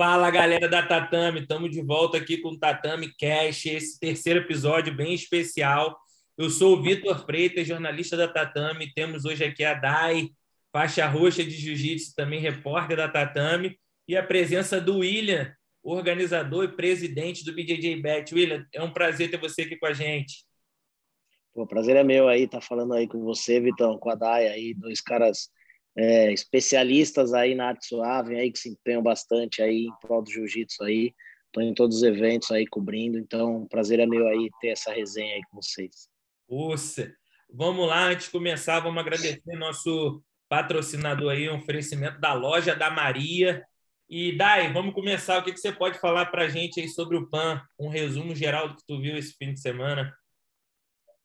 Fala 0.00 0.30
galera 0.30 0.68
da 0.68 0.80
Tatame, 0.80 1.40
estamos 1.40 1.72
de 1.72 1.82
volta 1.82 2.18
aqui 2.18 2.36
com 2.36 2.50
o 2.50 2.56
Tatame 2.56 3.12
Cash, 3.18 3.66
esse 3.66 3.98
terceiro 3.98 4.38
episódio 4.38 4.94
bem 4.94 5.12
especial. 5.12 5.98
Eu 6.36 6.48
sou 6.50 6.76
o 6.76 6.80
Vitor 6.80 7.26
Freitas, 7.26 7.66
jornalista 7.66 8.16
da 8.16 8.28
Tatame. 8.28 8.94
Temos 8.94 9.24
hoje 9.24 9.42
aqui 9.42 9.64
a 9.64 9.74
Dai, 9.74 10.30
faixa 10.72 11.04
roxa 11.08 11.42
de 11.42 11.50
jiu-jitsu, 11.50 12.14
também 12.14 12.38
repórter 12.38 12.96
da 12.96 13.08
Tatame, 13.08 13.76
e 14.06 14.16
a 14.16 14.22
presença 14.22 14.80
do 14.80 14.98
William, 14.98 15.52
organizador 15.82 16.62
e 16.62 16.76
presidente 16.76 17.44
do 17.44 17.52
BJJ 17.52 18.00
Bet. 18.00 18.32
William, 18.32 18.64
é 18.72 18.80
um 18.80 18.92
prazer 18.92 19.32
ter 19.32 19.40
você 19.40 19.62
aqui 19.62 19.76
com 19.76 19.86
a 19.86 19.92
gente. 19.92 20.44
O 21.52 21.66
prazer 21.66 21.96
é 21.96 22.04
meu 22.04 22.28
aí 22.28 22.46
tá 22.46 22.60
falando 22.60 22.94
aí 22.94 23.08
com 23.08 23.24
você, 23.24 23.58
Vitão, 23.58 23.98
com 23.98 24.10
a 24.10 24.14
Dai 24.14 24.46
aí, 24.46 24.74
dois 24.74 25.00
caras 25.00 25.50
é, 25.98 26.32
especialistas 26.32 27.34
aí 27.34 27.56
na 27.56 27.66
arte 27.70 27.86
suave, 27.86 28.36
aí 28.36 28.52
que 28.52 28.58
se 28.60 28.68
empenham 28.68 29.02
bastante 29.02 29.60
aí 29.60 29.86
em 29.86 30.00
prol 30.00 30.22
do 30.22 30.30
jiu-jitsu 30.30 30.84
aí. 30.84 31.12
Estou 31.46 31.60
em 31.60 31.74
todos 31.74 31.96
os 31.96 32.02
eventos 32.04 32.52
aí 32.52 32.64
cobrindo, 32.68 33.18
então 33.18 33.66
prazer 33.66 33.98
é 33.98 34.06
meu 34.06 34.28
aí 34.28 34.48
ter 34.60 34.68
essa 34.68 34.92
resenha 34.92 35.34
aí 35.34 35.42
com 35.50 35.60
vocês. 35.60 36.08
Uça. 36.48 37.12
Vamos 37.52 37.88
lá, 37.88 38.04
antes 38.04 38.26
de 38.26 38.30
começar, 38.30 38.78
vamos 38.78 39.00
agradecer 39.00 39.56
nosso 39.56 40.22
patrocinador 40.48 41.32
aí, 41.32 41.50
um 41.50 41.56
oferecimento 41.56 42.20
da 42.20 42.32
loja 42.32 42.76
da 42.76 42.90
Maria. 42.90 43.64
E 44.08 44.36
Dai, 44.36 44.72
vamos 44.72 44.94
começar. 44.94 45.38
O 45.38 45.42
que, 45.42 45.52
que 45.52 45.58
você 45.58 45.72
pode 45.72 45.98
falar 45.98 46.26
para 46.26 46.44
a 46.44 46.48
gente 46.48 46.80
aí 46.80 46.88
sobre 46.88 47.16
o 47.16 47.28
PAN? 47.28 47.60
Um 47.76 47.88
resumo 47.88 48.36
geral 48.36 48.68
do 48.68 48.76
que 48.76 48.86
tu 48.86 49.00
viu 49.00 49.16
esse 49.16 49.34
fim 49.36 49.52
de 49.52 49.60
semana. 49.60 50.14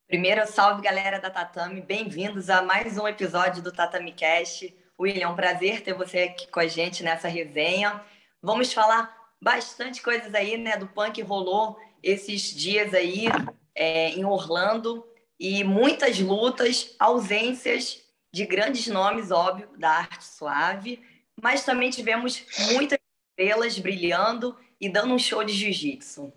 Primeiro, 0.08 0.46
salve 0.46 0.82
galera 0.82 1.20
da 1.20 1.30
Tatame, 1.30 1.82
bem-vindos 1.82 2.50
a 2.50 2.62
mais 2.62 2.98
um 2.98 3.08
episódio 3.08 3.64
do 3.64 3.72
Tatame 3.72 4.12
Cast. 4.12 4.76
William, 5.00 5.24
é 5.24 5.28
um 5.28 5.36
prazer 5.36 5.82
ter 5.82 5.94
você 5.94 6.20
aqui 6.20 6.46
com 6.48 6.60
a 6.60 6.68
gente 6.68 7.02
nessa 7.02 7.28
resenha. 7.28 8.04
Vamos 8.42 8.72
falar 8.74 9.16
bastante 9.42 10.04
coisas 10.04 10.36
aí, 10.36 10.58
né, 10.58 10.78
do 10.78 10.88
punk 10.88 11.14
que 11.14 11.22
rolou 11.22 11.80
esses 12.04 12.54
dias 12.54 12.94
aí 12.94 13.26
é, 13.74 14.10
em 14.10 14.26
Orlando 14.26 15.04
e 15.40 15.64
muitas 15.64 16.20
lutas, 16.20 16.96
ausências 17.00 18.04
de 18.32 18.46
grandes 18.46 18.86
nomes, 18.88 19.32
óbvio, 19.32 19.70
da 19.78 19.90
arte 19.90 20.26
suave, 20.26 21.02
mas 21.42 21.64
também 21.64 21.90
tivemos 21.90 22.46
muitas 22.72 23.00
estrelas 23.30 23.80
brilhando 23.80 24.56
e 24.80 24.90
dando 24.90 25.14
um 25.14 25.20
show 25.20 25.44
de 25.44 25.54
jiu-jitsu. 25.54 26.32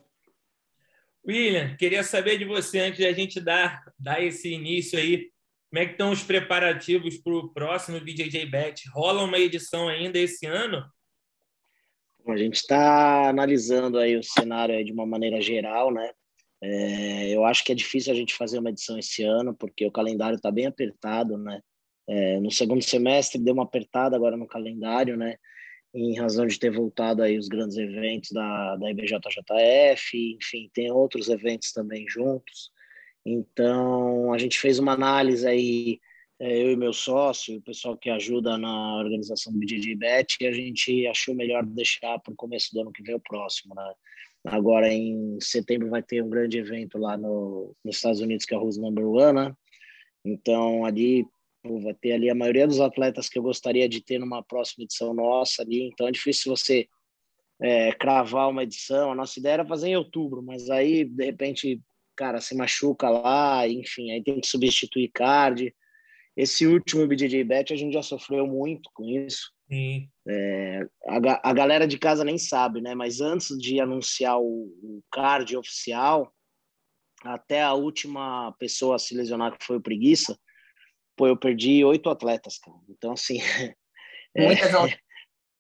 William, 1.27 1.77
queria 1.77 2.05
saber 2.05 2.39
de 2.39 2.45
você, 2.45 2.79
antes 2.79 2.99
de 2.99 3.07
a 3.07 3.13
gente 3.13 3.41
dar, 3.41 3.83
dar 3.99 4.23
esse 4.23 4.53
início 4.53 4.99
aí, 4.99 5.29
como 5.69 5.83
é 5.83 5.87
que 5.87 5.93
estão 5.93 6.13
os 6.13 6.23
preparativos 6.23 7.19
para 7.19 7.35
o 7.35 7.49
próximo 7.53 8.01
BJJ 8.01 8.47
Bet? 8.47 8.89
Rola 8.91 9.25
uma 9.25 9.39
edição 9.39 9.89
ainda 9.89 10.19
esse 10.19 10.47
ano? 10.47 10.85
A 12.29 12.37
gente 12.37 12.55
está 12.55 13.29
analisando 13.29 13.99
aí 13.99 14.17
o 14.17 14.23
cenário 14.23 14.85
de 14.85 14.93
uma 14.93 15.05
maneira 15.07 15.41
geral, 15.41 15.93
né? 15.93 16.11
É, 16.63 17.29
eu 17.29 17.45
acho 17.45 17.65
que 17.65 17.73
é 17.73 17.75
difícil 17.75 18.13
a 18.13 18.17
gente 18.17 18.35
fazer 18.35 18.59
uma 18.59 18.71
edição 18.71 18.99
esse 18.99 19.23
ano, 19.23 19.55
porque 19.55 19.85
o 19.85 19.93
calendário 19.93 20.37
está 20.37 20.51
bem 20.51 20.67
apertado, 20.67 21.37
né? 21.37 21.61
É, 22.09 22.41
no 22.41 22.51
segundo 22.51 22.83
semestre 22.83 23.41
deu 23.41 23.55
uma 23.55 23.65
apertada 23.65 24.17
agora 24.17 24.37
no 24.37 24.47
calendário, 24.47 25.17
né? 25.17 25.37
Em 25.97 26.15
razão 26.19 26.47
de 26.47 26.59
ter 26.59 26.71
voltado 26.71 27.23
aí 27.23 27.39
os 27.39 27.49
grandes 27.49 27.77
eventos 27.79 28.31
da, 28.31 28.77
da 28.77 28.91
IBJJF, 28.91 30.37
enfim, 30.37 30.71
tem 30.75 30.93
outros 30.93 31.31
eventos 31.31 31.73
também 31.73 32.07
juntos. 32.07 32.71
Então, 33.25 34.33
a 34.33 34.39
gente 34.39 34.59
fez 34.59 34.79
uma 34.79 34.93
análise 34.93 35.47
aí, 35.49 35.99
é, 36.39 36.63
eu 36.63 36.71
e 36.73 36.77
meu 36.77 36.93
sócio, 36.93 37.57
o 37.57 37.63
pessoal 37.63 37.97
que 37.97 38.11
ajuda 38.11 38.59
na 38.59 38.99
organização 38.99 39.53
do 39.53 39.59
BJJ 39.59 39.97
Bet, 39.97 40.37
e 40.41 40.47
a 40.47 40.53
gente 40.53 41.07
achou 41.07 41.35
melhor 41.35 41.65
deixar 41.65 42.19
para 42.19 42.33
o 42.33 42.37
começo 42.37 42.75
do 42.75 42.83
ano 42.83 42.93
que 42.93 43.03
vem 43.03 43.15
o 43.15 43.21
próximo, 43.21 43.75
né? 43.75 43.95
Agora, 44.45 44.93
em 44.93 45.39
setembro, 45.41 45.89
vai 45.89 46.03
ter 46.03 46.23
um 46.23 46.29
grande 46.29 46.59
evento 46.59 46.99
lá 46.99 47.17
no, 47.17 47.75
nos 47.83 47.97
Estados 47.97 48.21
Unidos, 48.21 48.45
que 48.45 48.55
é 48.55 48.57
a 48.57 48.61
Rose 48.61 48.81
Number 48.81 49.09
One, 49.09 49.33
né? 49.33 49.57
Então, 50.25 50.85
ali 50.85 51.27
vai 51.81 51.95
ter 51.95 52.13
ali 52.13 52.31
a 52.31 52.35
maioria 52.35 52.67
dos 52.67 52.81
atletas 52.81 53.29
que 53.29 53.39
eu 53.39 53.43
gostaria 53.43 53.89
de 53.89 54.03
ter 54.03 54.19
numa 54.19 54.43
próxima 54.43 54.85
edição 54.85 55.15
nossa 55.15 55.63
ali, 55.63 55.83
então 55.83 56.07
é 56.09 56.13
difícil 56.13 56.55
você 56.55 56.89
é, 57.61 57.93
cravar 57.93 58.49
uma 58.49 58.63
edição. 58.63 59.13
A 59.13 59.15
nossa 59.15 59.39
ideia 59.39 59.55
era 59.55 59.67
fazer 59.67 59.89
em 59.89 59.97
outubro, 59.97 60.43
mas 60.43 60.69
aí, 60.71 61.05
de 61.05 61.25
repente, 61.25 61.81
cara, 62.15 62.41
se 62.41 62.55
machuca 62.55 63.09
lá, 63.09 63.67
enfim, 63.69 64.11
aí 64.11 64.23
tem 64.23 64.41
que 64.41 64.47
substituir 64.47 65.11
card. 65.13 65.75
Esse 66.37 66.67
último 66.67 67.07
BJJ 67.07 67.45
Bet 67.45 67.73
a 67.73 67.77
gente 67.77 67.95
já 67.95 68.03
sofreu 68.03 68.47
muito 68.47 68.91
com 68.93 69.05
isso. 69.05 69.53
É, 70.29 70.87
a, 71.09 71.51
a 71.51 71.53
galera 71.53 71.87
de 71.87 71.99
casa 71.99 72.25
nem 72.25 72.39
sabe, 72.39 72.81
né? 72.81 72.95
Mas 72.95 73.21
antes 73.21 73.57
de 73.59 73.81
anunciar 73.81 74.39
o, 74.39 74.67
o 74.83 75.03
card 75.11 75.57
oficial, 75.57 76.33
até 77.25 77.63
a 77.63 77.73
última 77.73 78.53
pessoa 78.59 78.97
a 78.97 78.99
se 78.99 79.15
lesionar, 79.15 79.57
que 79.57 79.65
foi 79.65 79.77
o 79.77 79.83
Preguiça, 79.83 80.39
pô, 81.17 81.27
eu 81.27 81.37
perdi 81.37 81.85
oito 81.85 82.09
atletas, 82.11 82.59
cara. 82.59 82.77
Então, 82.89 83.13
assim. 83.13 83.39
Muitas 84.37 84.75
é, 84.75 84.99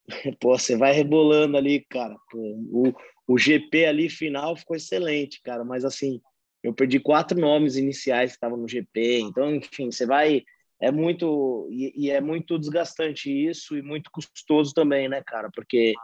Pô, 0.38 0.56
você 0.56 0.76
vai 0.76 0.92
rebolando 0.92 1.56
ali, 1.56 1.84
cara. 1.88 2.16
Pô, 2.30 2.38
o, 2.38 2.94
o 3.26 3.38
GP 3.38 3.86
ali 3.86 4.08
final 4.08 4.56
ficou 4.56 4.76
excelente, 4.76 5.40
cara. 5.42 5.64
Mas, 5.64 5.84
assim, 5.84 6.20
eu 6.62 6.74
perdi 6.74 7.00
quatro 7.00 7.38
nomes 7.38 7.76
iniciais 7.76 8.32
que 8.32 8.36
estavam 8.36 8.58
no 8.58 8.68
GP. 8.68 9.20
Então, 9.20 9.54
enfim, 9.54 9.90
você 9.90 10.06
vai. 10.06 10.42
É 10.80 10.92
muito. 10.92 11.68
E, 11.70 12.06
e 12.06 12.10
é 12.10 12.20
muito 12.20 12.58
desgastante 12.58 13.30
isso 13.30 13.76
e 13.76 13.82
muito 13.82 14.10
custoso 14.10 14.74
também, 14.74 15.08
né, 15.08 15.22
cara? 15.26 15.50
Porque 15.54 15.94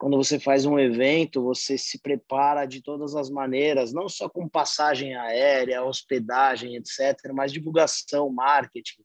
quando 0.00 0.16
você 0.16 0.40
faz 0.40 0.64
um 0.64 0.78
evento, 0.78 1.42
você 1.42 1.76
se 1.76 2.00
prepara 2.00 2.64
de 2.64 2.82
todas 2.82 3.14
as 3.14 3.28
maneiras, 3.28 3.92
não 3.92 4.08
só 4.08 4.30
com 4.30 4.48
passagem 4.48 5.14
aérea, 5.14 5.84
hospedagem, 5.84 6.74
etc., 6.74 7.30
mas 7.34 7.52
divulgação, 7.52 8.30
marketing. 8.30 9.02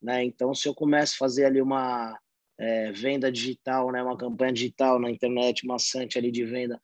Né? 0.00 0.24
Então, 0.24 0.54
se 0.54 0.66
eu 0.66 0.74
começo 0.74 1.12
a 1.12 1.18
fazer 1.18 1.44
ali 1.44 1.60
uma 1.60 2.18
é, 2.58 2.90
venda 2.90 3.30
digital, 3.30 3.92
né, 3.92 4.02
uma 4.02 4.16
campanha 4.16 4.54
digital 4.54 4.98
na 4.98 5.10
internet, 5.10 5.66
maçante 5.66 6.16
ali 6.16 6.30
de 6.30 6.42
venda, 6.42 6.80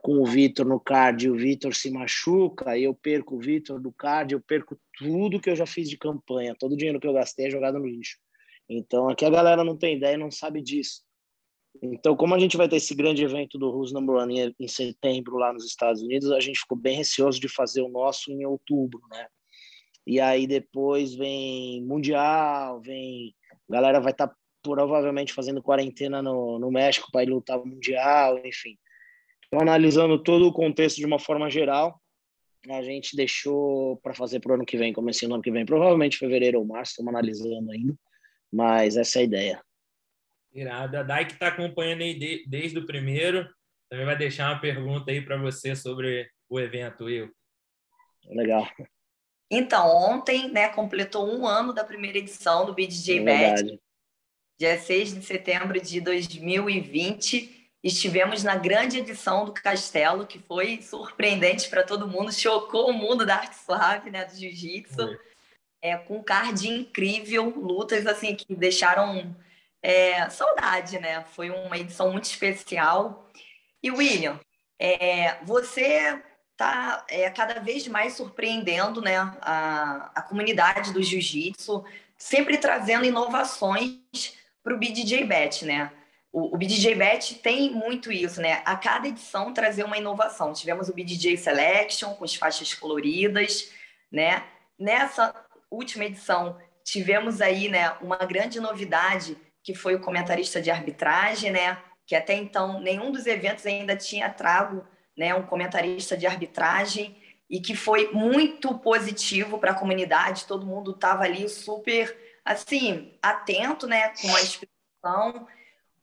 com 0.00 0.20
o 0.20 0.24
Vitor 0.24 0.64
no 0.64 0.78
card, 0.78 1.26
e 1.26 1.30
o 1.30 1.36
Vitor 1.36 1.74
se 1.74 1.90
machuca, 1.90 2.78
e 2.78 2.84
eu 2.84 2.94
perco 2.94 3.34
o 3.34 3.40
Vitor 3.40 3.80
do 3.80 3.90
card, 3.90 4.34
eu 4.34 4.40
perco 4.40 4.78
tudo 4.96 5.40
que 5.40 5.50
eu 5.50 5.56
já 5.56 5.66
fiz 5.66 5.90
de 5.90 5.98
campanha, 5.98 6.54
todo 6.56 6.74
o 6.74 6.76
dinheiro 6.76 7.00
que 7.00 7.08
eu 7.08 7.12
gastei 7.12 7.46
é 7.48 7.50
jogado 7.50 7.76
no 7.76 7.86
lixo. 7.88 8.18
Então, 8.68 9.08
aqui 9.08 9.24
a 9.24 9.30
galera 9.30 9.64
não 9.64 9.76
tem 9.76 9.96
ideia 9.96 10.14
e 10.14 10.18
não 10.18 10.30
sabe 10.30 10.62
disso. 10.62 11.02
Então, 11.82 12.16
como 12.16 12.34
a 12.34 12.38
gente 12.38 12.56
vai 12.56 12.68
ter 12.68 12.76
esse 12.76 12.94
grande 12.94 13.24
evento 13.24 13.58
do 13.58 13.70
Who's 13.70 13.92
Number 13.92 14.16
One 14.16 14.54
em 14.58 14.68
setembro 14.68 15.36
lá 15.36 15.52
nos 15.52 15.66
Estados 15.66 16.02
Unidos, 16.02 16.30
a 16.30 16.40
gente 16.40 16.60
ficou 16.60 16.78
bem 16.78 16.96
receoso 16.96 17.40
de 17.40 17.48
fazer 17.48 17.82
o 17.82 17.88
nosso 17.88 18.30
em 18.30 18.44
outubro, 18.44 19.00
né? 19.10 19.26
E 20.06 20.20
aí 20.20 20.46
depois 20.46 21.14
vem 21.14 21.82
Mundial, 21.84 22.80
vem... 22.80 23.34
A 23.68 23.72
galera 23.72 24.00
vai 24.00 24.12
estar 24.12 24.28
tá 24.28 24.36
provavelmente 24.62 25.32
fazendo 25.32 25.62
quarentena 25.62 26.22
no, 26.22 26.58
no 26.58 26.70
México 26.70 27.10
para 27.10 27.22
ir 27.22 27.30
lutar 27.30 27.58
Mundial, 27.64 28.38
enfim. 28.44 28.78
Então, 29.46 29.60
analisando 29.60 30.22
todo 30.22 30.46
o 30.46 30.52
contexto 30.52 30.96
de 30.96 31.06
uma 31.06 31.18
forma 31.18 31.50
geral, 31.50 32.00
a 32.68 32.82
gente 32.82 33.16
deixou 33.16 33.98
para 33.98 34.14
fazer 34.14 34.40
para 34.40 34.52
o 34.52 34.54
ano 34.54 34.64
que 34.64 34.76
vem, 34.76 34.92
começando 34.92 35.30
no 35.30 35.34
ano 35.34 35.42
que 35.42 35.50
vem, 35.50 35.66
provavelmente 35.66 36.16
fevereiro 36.16 36.58
ou 36.58 36.64
março, 36.64 36.92
estamos 36.92 37.10
analisando 37.12 37.70
ainda, 37.70 37.94
mas 38.52 38.96
essa 38.96 39.18
é 39.18 39.22
a 39.22 39.24
ideia. 39.24 39.62
Irado. 40.54 40.98
A 40.98 41.02
Dai 41.02 41.26
que 41.26 41.32
está 41.32 41.48
acompanhando 41.48 42.02
aí 42.02 42.14
de, 42.14 42.44
desde 42.46 42.78
o 42.78 42.86
primeiro, 42.86 43.48
também 43.90 44.06
vai 44.06 44.16
deixar 44.16 44.52
uma 44.52 44.60
pergunta 44.60 45.10
aí 45.10 45.20
para 45.20 45.36
você 45.36 45.74
sobre 45.74 46.30
o 46.48 46.60
evento, 46.60 47.04
Will. 47.04 47.30
Legal. 48.26 48.66
Então, 49.50 49.86
ontem, 49.88 50.50
né, 50.50 50.68
completou 50.68 51.28
um 51.28 51.46
ano 51.46 51.72
da 51.72 51.84
primeira 51.84 52.18
edição 52.18 52.64
do 52.64 52.72
BDJ 52.72 53.18
é 53.18 53.22
Bet. 53.22 53.80
Dia 54.58 54.78
6 54.78 55.14
de 55.14 55.22
setembro 55.22 55.80
de 55.80 56.00
2020, 56.00 57.70
estivemos 57.82 58.44
na 58.44 58.56
grande 58.56 58.98
edição 58.98 59.44
do 59.44 59.52
Castelo, 59.52 60.26
que 60.26 60.38
foi 60.38 60.80
surpreendente 60.80 61.68
para 61.68 61.82
todo 61.82 62.08
mundo, 62.08 62.32
chocou 62.32 62.88
o 62.88 62.92
mundo 62.92 63.26
da 63.26 63.36
arte 63.36 63.56
suave, 63.56 64.10
né, 64.10 64.24
do 64.24 64.34
jiu-jitsu. 64.34 65.18
É, 65.82 65.96
com 65.98 66.18
um 66.18 66.22
card 66.22 66.66
incrível, 66.66 67.50
lutas 67.50 68.06
assim 68.06 68.34
que 68.34 68.54
deixaram 68.54 69.36
é, 69.84 70.30
saudade, 70.30 70.98
né? 70.98 71.22
Foi 71.34 71.50
uma 71.50 71.76
edição 71.76 72.10
muito 72.10 72.24
especial. 72.24 73.28
E 73.82 73.90
William, 73.90 74.40
é, 74.78 75.36
você 75.44 76.22
está 76.52 77.04
é, 77.06 77.28
cada 77.28 77.60
vez 77.60 77.86
mais 77.86 78.14
surpreendendo 78.14 79.02
né, 79.02 79.18
a, 79.42 80.10
a 80.14 80.22
comunidade 80.22 80.90
do 80.90 81.02
jiu-jitsu, 81.02 81.84
sempre 82.16 82.56
trazendo 82.56 83.04
inovações 83.04 84.38
para 84.62 84.74
o 84.74 84.78
BDJ 84.78 85.24
Bet, 85.24 85.66
né? 85.66 85.92
O, 86.32 86.54
o 86.54 86.58
BDJ 86.58 86.94
Bet 86.94 87.34
tem 87.36 87.70
muito 87.70 88.10
isso, 88.10 88.40
né? 88.40 88.62
A 88.64 88.76
cada 88.76 89.06
edição 89.06 89.52
trazer 89.52 89.84
uma 89.84 89.98
inovação. 89.98 90.54
Tivemos 90.54 90.88
o 90.88 90.94
BDJ 90.94 91.36
Selection 91.36 92.14
com 92.14 92.24
as 92.24 92.34
faixas 92.34 92.72
coloridas, 92.72 93.70
né? 94.10 94.44
Nessa 94.78 95.34
última 95.70 96.06
edição 96.06 96.56
tivemos 96.82 97.40
aí, 97.40 97.68
né, 97.68 97.90
uma 98.02 98.16
grande 98.18 98.60
novidade 98.60 99.36
que 99.64 99.74
foi 99.74 99.96
o 99.96 100.00
comentarista 100.00 100.62
de 100.62 100.70
arbitragem, 100.70 101.50
né? 101.50 101.76
que 102.06 102.14
até 102.14 102.34
então 102.34 102.80
nenhum 102.80 103.10
dos 103.10 103.26
eventos 103.26 103.64
ainda 103.66 103.96
tinha 103.96 104.30
trago 104.30 104.86
né, 105.16 105.34
um 105.34 105.46
comentarista 105.46 106.16
de 106.16 106.26
arbitragem 106.26 107.20
e 107.48 107.60
que 107.60 107.74
foi 107.74 108.10
muito 108.12 108.76
positivo 108.78 109.58
para 109.58 109.72
a 109.72 109.78
comunidade. 109.78 110.46
Todo 110.46 110.66
mundo 110.66 110.92
estava 110.92 111.24
ali 111.24 111.48
super 111.48 112.16
assim 112.44 113.16
atento, 113.22 113.86
né, 113.86 114.08
com 114.20 114.34
a 114.34 114.42
explicação. 114.42 115.46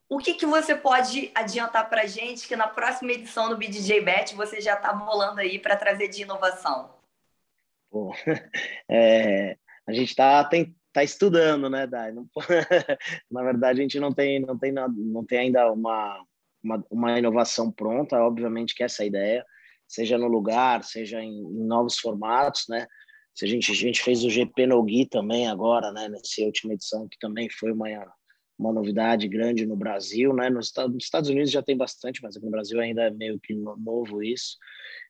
O 0.08 0.18
que, 0.18 0.34
que 0.34 0.44
você 0.44 0.74
pode 0.74 1.30
adiantar 1.34 1.88
para 1.88 2.02
a 2.02 2.06
gente 2.06 2.48
que 2.48 2.56
na 2.56 2.68
próxima 2.68 3.12
edição 3.12 3.48
do 3.48 3.56
BDJ 3.56 4.00
Bet 4.00 4.34
você 4.34 4.60
já 4.60 4.74
está 4.74 4.92
bolando 4.92 5.40
aí 5.40 5.58
para 5.58 5.76
trazer 5.76 6.08
de 6.08 6.22
inovação? 6.22 6.94
Bom, 7.90 8.12
é, 8.88 9.56
a 9.86 9.92
gente 9.92 10.10
está 10.10 10.40
tá 10.92 11.02
estudando, 11.02 11.70
né, 11.70 11.86
Dai? 11.86 12.12
Não, 12.12 12.28
na 13.30 13.42
verdade, 13.42 13.80
a 13.80 13.82
gente 13.82 13.98
não 13.98 14.12
tem, 14.12 14.40
não 14.40 14.58
tem, 14.58 14.72
não 14.72 15.24
tem 15.24 15.38
ainda 15.38 15.70
uma, 15.72 16.24
uma, 16.62 16.84
uma, 16.90 17.18
inovação 17.18 17.70
pronta, 17.70 18.22
obviamente 18.22 18.74
que 18.74 18.82
essa 18.82 19.02
é 19.02 19.04
a 19.04 19.06
ideia, 19.06 19.46
seja 19.88 20.18
no 20.18 20.28
lugar, 20.28 20.84
seja 20.84 21.20
em, 21.20 21.32
em 21.32 21.64
novos 21.64 21.98
formatos, 21.98 22.64
né? 22.68 22.86
Se 23.34 23.46
a 23.46 23.48
gente, 23.48 23.72
a 23.72 23.74
gente 23.74 24.02
fez 24.02 24.24
o 24.24 24.30
GP 24.30 24.66
no 24.66 24.82
Gui 24.82 25.06
também 25.06 25.48
agora, 25.48 25.90
né, 25.90 26.08
nessa 26.08 26.42
última 26.42 26.74
edição, 26.74 27.08
que 27.08 27.18
também 27.18 27.48
foi 27.48 27.72
uma, 27.72 27.88
uma 28.58 28.72
novidade 28.72 29.26
grande 29.26 29.66
no 29.66 29.74
Brasil, 29.74 30.34
né? 30.34 30.50
Nos, 30.50 30.72
nos 30.76 31.04
Estados 31.04 31.30
Unidos 31.30 31.50
já 31.50 31.62
tem 31.62 31.76
bastante, 31.76 32.22
mas 32.22 32.36
aqui 32.36 32.44
no 32.44 32.50
Brasil 32.50 32.78
ainda 32.80 33.04
é 33.04 33.10
meio 33.10 33.40
que 33.40 33.54
novo 33.54 34.22
isso. 34.22 34.58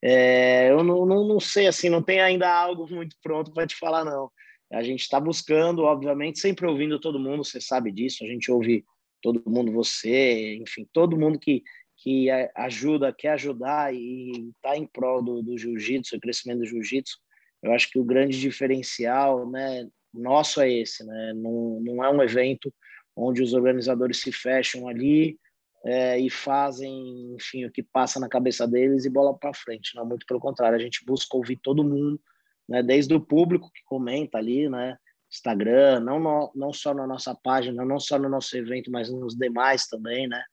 É, 0.03 0.71
eu 0.71 0.83
não, 0.83 1.05
não, 1.05 1.27
não 1.27 1.41
sei, 1.41 1.67
assim, 1.67 1.89
não 1.89 2.03
tem 2.03 2.21
ainda 2.21 2.49
algo 2.49 2.87
muito 2.95 3.17
pronto 3.23 3.53
para 3.53 3.67
te 3.67 3.77
falar, 3.77 4.05
não. 4.05 4.31
A 4.73 4.83
gente 4.83 5.01
está 5.01 5.21
buscando, 5.21 5.83
obviamente, 5.83 6.39
sempre 6.41 6.67
ouvindo 6.67 6.99
todo 6.99 7.19
mundo, 7.19 7.45
você 7.45 7.61
sabe 7.61 7.93
disso, 7.93 8.25
a 8.25 8.27
gente 8.27 8.51
ouve 8.51 8.85
todo 9.21 9.43
mundo, 9.47 9.71
você, 9.71 10.57
enfim, 10.57 10.89
todo 10.93 11.19
mundo 11.19 11.39
que, 11.39 11.63
que 11.99 12.29
ajuda, 12.57 13.13
quer 13.13 13.31
ajudar 13.31 13.95
e 13.95 14.51
está 14.57 14.77
em 14.77 14.87
prol 14.87 15.23
do, 15.23 15.43
do 15.43 15.57
jiu-jitsu, 15.57 16.17
o 16.17 16.21
crescimento 16.21 16.61
do 16.61 16.67
jiu-jitsu. 16.67 17.19
Eu 17.63 17.73
acho 17.73 17.89
que 17.91 17.99
o 17.99 18.05
grande 18.05 18.41
diferencial 18.41 19.49
né, 19.49 19.87
nosso 20.13 20.61
é 20.61 20.71
esse, 20.71 21.05
né? 21.05 21.33
não, 21.37 21.81
não 21.81 22.05
é 22.05 22.11
um 22.11 22.23
evento 22.23 22.73
onde 23.15 23.43
os 23.43 23.53
organizadores 23.55 24.21
se 24.21 24.33
fecham 24.33 24.89
ali 24.89 25.39
é, 25.85 26.19
e 26.19 26.31
fazem, 26.31 27.35
enfim, 27.35 27.65
o 27.65 27.71
que 27.71 27.83
passa 27.83 28.19
na 28.19 28.29
cabeça 28.29 28.67
deles 28.67 29.05
e 29.05 29.11
bola 29.11 29.37
para 29.37 29.55
frente. 29.55 29.95
Não, 29.95 30.07
muito 30.07 30.27
pelo 30.27 30.41
contrário, 30.41 30.77
a 30.77 30.81
gente 30.81 31.05
busca 31.05 31.37
ouvir 31.37 31.57
todo 31.57 31.85
mundo, 31.85 32.21
né, 32.69 32.83
desde 32.83 33.15
o 33.15 33.21
público 33.21 33.71
que 33.73 33.83
comenta 33.85 34.39
ali, 34.39 34.69
né, 34.69 34.97
Instagram, 35.31 36.01
não, 36.01 36.21
no, 36.21 36.53
não 36.55 36.73
só 36.73 36.93
na 36.93 37.07
nossa 37.07 37.35
página, 37.35 37.85
não 37.85 37.99
só 37.99 38.19
no 38.19 38.29
nosso 38.29 38.57
evento, 38.57 38.91
mas 38.91 39.11
nos 39.11 39.35
demais 39.35 39.87
também, 39.87 40.29
né? 40.29 40.45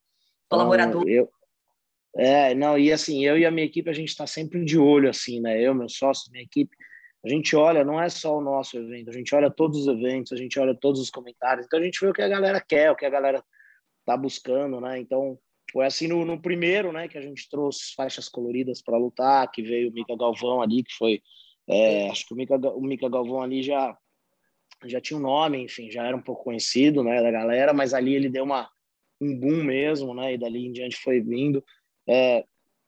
Então, 0.46 0.58
Colaborador. 0.60 1.06
eu, 1.06 1.30
é, 2.16 2.54
não, 2.54 2.78
e 2.78 2.90
assim, 2.90 3.24
eu 3.24 3.38
e 3.38 3.44
a 3.44 3.50
minha 3.50 3.66
equipe, 3.66 3.90
a 3.90 3.92
gente 3.92 4.08
está 4.08 4.26
sempre 4.26 4.64
de 4.64 4.78
olho, 4.78 5.08
assim, 5.08 5.40
né? 5.40 5.60
Eu, 5.60 5.74
meu 5.74 5.88
sócio, 5.88 6.32
minha 6.32 6.42
equipe, 6.42 6.74
a 7.24 7.28
gente 7.28 7.54
olha, 7.54 7.84
não 7.84 8.00
é 8.00 8.08
só 8.08 8.38
o 8.38 8.40
nosso 8.40 8.78
evento, 8.78 9.10
a 9.10 9.12
gente 9.12 9.34
olha 9.34 9.50
todos 9.50 9.80
os 9.80 9.86
eventos, 9.86 10.32
a 10.32 10.36
gente 10.36 10.58
olha 10.58 10.74
todos 10.74 11.00
os 11.00 11.10
comentários, 11.10 11.66
então 11.66 11.78
a 11.78 11.82
gente 11.82 12.00
vê 12.00 12.08
o 12.08 12.14
que 12.14 12.22
a 12.22 12.28
galera 12.28 12.60
quer, 12.60 12.90
o 12.90 12.96
que 12.96 13.04
a 13.04 13.10
galera 13.10 13.44
tá 14.06 14.16
buscando, 14.16 14.80
né? 14.80 14.98
Então, 14.98 15.38
foi 15.70 15.86
assim 15.86 16.08
no, 16.08 16.24
no 16.24 16.40
primeiro, 16.40 16.92
né, 16.92 17.06
que 17.06 17.16
a 17.16 17.20
gente 17.20 17.48
trouxe 17.48 17.94
faixas 17.94 18.28
coloridas 18.28 18.82
para 18.82 18.98
lutar, 18.98 19.48
que 19.50 19.62
veio 19.62 19.90
o 19.90 19.92
Mica 19.92 20.16
Galvão 20.16 20.60
ali, 20.62 20.82
que 20.82 20.92
foi, 20.94 21.22
é, 21.68 22.10
acho 22.10 22.26
que 22.26 22.34
o 22.34 22.36
Mica, 22.36 22.56
o 22.56 23.10
Galvão 23.10 23.42
ali 23.42 23.62
já 23.62 23.96
já 24.86 25.00
tinha 25.00 25.18
um 25.18 25.22
nome, 25.22 25.58
enfim, 25.58 25.90
já 25.90 26.06
era 26.06 26.16
um 26.16 26.22
pouco 26.22 26.44
conhecido, 26.44 27.04
né, 27.04 27.22
da 27.22 27.30
galera, 27.30 27.72
mas 27.72 27.92
ali 27.92 28.14
ele 28.14 28.30
deu 28.30 28.44
uma 28.44 28.68
um 29.20 29.38
boom 29.38 29.62
mesmo, 29.62 30.14
né, 30.14 30.32
e 30.32 30.38
dali 30.38 30.64
em 30.66 30.72
diante 30.72 30.96
foi 30.96 31.20
vindo, 31.20 31.62
é, 32.08 32.44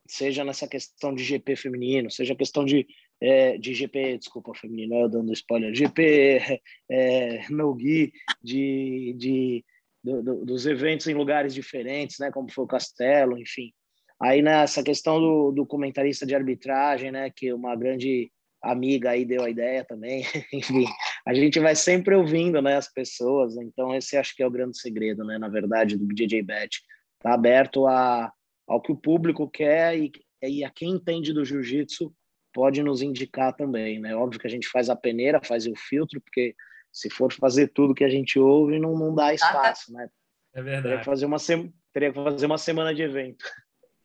seja 0.06 0.42
nessa 0.44 0.66
questão 0.66 1.14
de 1.14 1.22
GP 1.22 1.54
feminino, 1.56 2.10
seja 2.10 2.34
questão 2.34 2.64
de 2.64 2.86
é, 3.20 3.56
de 3.56 3.72
GP, 3.72 4.18
desculpa, 4.18 4.52
feminino, 4.52 4.96
eu 4.96 5.08
dando 5.08 5.32
spoiler, 5.32 5.72
GP 5.72 6.60
é, 6.90 7.48
no 7.50 7.72
Gui, 7.72 8.12
de, 8.42 9.14
de, 9.16 9.64
do, 10.02 10.22
do, 10.22 10.44
dos 10.44 10.66
eventos 10.66 11.06
em 11.06 11.14
lugares 11.14 11.54
diferentes, 11.54 12.18
né, 12.18 12.32
como 12.32 12.50
foi 12.50 12.64
o 12.64 12.68
Castelo, 12.68 13.38
enfim. 13.38 13.72
Aí 14.20 14.42
nessa 14.42 14.82
questão 14.82 15.20
do, 15.20 15.52
do 15.52 15.64
comentarista 15.64 16.26
de 16.26 16.34
arbitragem, 16.34 17.12
né, 17.12 17.30
que 17.30 17.52
uma 17.52 17.76
grande 17.76 18.32
amiga 18.62 19.10
aí 19.10 19.24
deu 19.24 19.42
a 19.42 19.50
ideia 19.50 19.84
também, 19.84 20.24
enfim, 20.52 20.86
a 21.26 21.34
gente 21.34 21.58
vai 21.58 21.74
sempre 21.74 22.14
ouvindo, 22.14 22.62
né, 22.62 22.76
as 22.76 22.92
pessoas, 22.92 23.56
então 23.56 23.94
esse 23.94 24.16
acho 24.16 24.34
que 24.36 24.42
é 24.42 24.46
o 24.46 24.50
grande 24.50 24.78
segredo, 24.78 25.24
né, 25.24 25.38
na 25.38 25.48
verdade, 25.48 25.96
do 25.96 26.06
DJ 26.06 26.42
Bet, 26.42 26.80
tá 27.18 27.34
aberto 27.34 27.86
a, 27.86 28.32
ao 28.66 28.80
que 28.80 28.92
o 28.92 28.96
público 28.96 29.48
quer 29.48 29.98
e, 29.98 30.12
e 30.42 30.64
a 30.64 30.70
quem 30.70 30.90
entende 30.90 31.32
do 31.32 31.44
jiu-jitsu 31.44 32.14
pode 32.52 32.82
nos 32.82 33.02
indicar 33.02 33.54
também, 33.54 33.98
né? 33.98 34.14
Óbvio 34.14 34.38
que 34.38 34.46
a 34.46 34.50
gente 34.50 34.68
faz 34.68 34.90
a 34.90 34.96
peneira, 34.96 35.40
faz 35.42 35.66
o 35.66 35.74
filtro, 35.74 36.20
porque 36.20 36.54
se 36.92 37.08
for 37.08 37.32
fazer 37.32 37.68
tudo 37.68 37.94
que 37.94 38.04
a 38.04 38.08
gente 38.08 38.38
ouve, 38.38 38.78
não, 38.78 38.96
não 38.96 39.14
dá 39.14 39.32
espaço, 39.32 39.92
né? 39.92 40.08
É 40.54 40.62
verdade. 40.62 40.82
Teria 40.82 40.98
que 40.98 41.04
fazer 41.04 41.24
uma, 41.24 41.38
sem... 41.38 41.72
Teria 41.92 42.12
que 42.12 42.22
fazer 42.22 42.46
uma 42.46 42.58
semana 42.58 42.94
de 42.94 43.02
evento. 43.02 43.44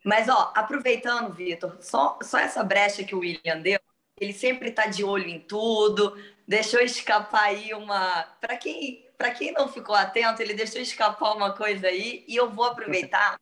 Mas, 0.06 0.30
ó, 0.30 0.54
aproveitando, 0.56 1.34
Vitor, 1.34 1.78
só, 1.82 2.18
só 2.22 2.40
essa 2.40 2.64
brecha 2.64 3.04
que 3.04 3.14
o 3.14 3.20
William 3.20 3.60
deu, 3.62 3.80
ele 4.20 4.34
sempre 4.34 4.70
está 4.70 4.88
de 4.88 5.04
olho 5.04 5.28
em 5.28 5.40
tudo, 5.40 6.18
deixou 6.48 6.80
escapar 6.80 7.46
aí 7.46 7.74
uma. 7.74 8.24
Para 8.42 8.58
quem, 8.58 9.06
quem 9.38 9.52
não 9.52 9.68
ficou 9.68 9.96
atento, 9.96 10.42
ele 10.42 10.54
deixou 10.54 10.82
escapar 10.82 11.34
uma 11.34 11.54
coisa 11.54 11.88
aí, 11.88 12.24
e 12.28 12.36
eu 12.36 12.50
vou 12.50 12.66
aproveitar 12.66 13.38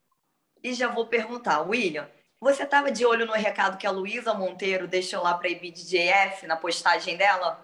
e 0.65 0.73
já 0.73 0.87
vou 0.87 1.05
perguntar, 1.05 1.61
William, 1.61 2.09
você 2.41 2.63
estava 2.63 2.91
de 2.91 3.05
olho 3.05 3.27
no 3.27 3.33
recado 3.33 3.77
que 3.77 3.85
a 3.85 3.91
Luísa 3.91 4.33
Monteiro 4.33 4.87
deixou 4.87 5.21
lá 5.21 5.35
para 5.35 5.47
a 5.47 5.51
IBDJF 5.51 6.47
na 6.47 6.55
postagem 6.55 7.15
dela? 7.15 7.63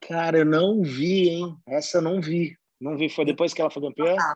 Cara, 0.00 0.38
eu 0.38 0.44
não 0.44 0.82
vi, 0.82 1.28
hein? 1.28 1.56
Essa 1.66 1.98
eu 1.98 2.02
não 2.02 2.20
vi. 2.20 2.56
Não 2.80 2.96
vi. 2.96 3.08
Foi 3.08 3.24
depois 3.24 3.52
que 3.52 3.60
ela 3.60 3.70
foi 3.70 3.82
campeã? 3.82 4.16
Ah, 4.18 4.34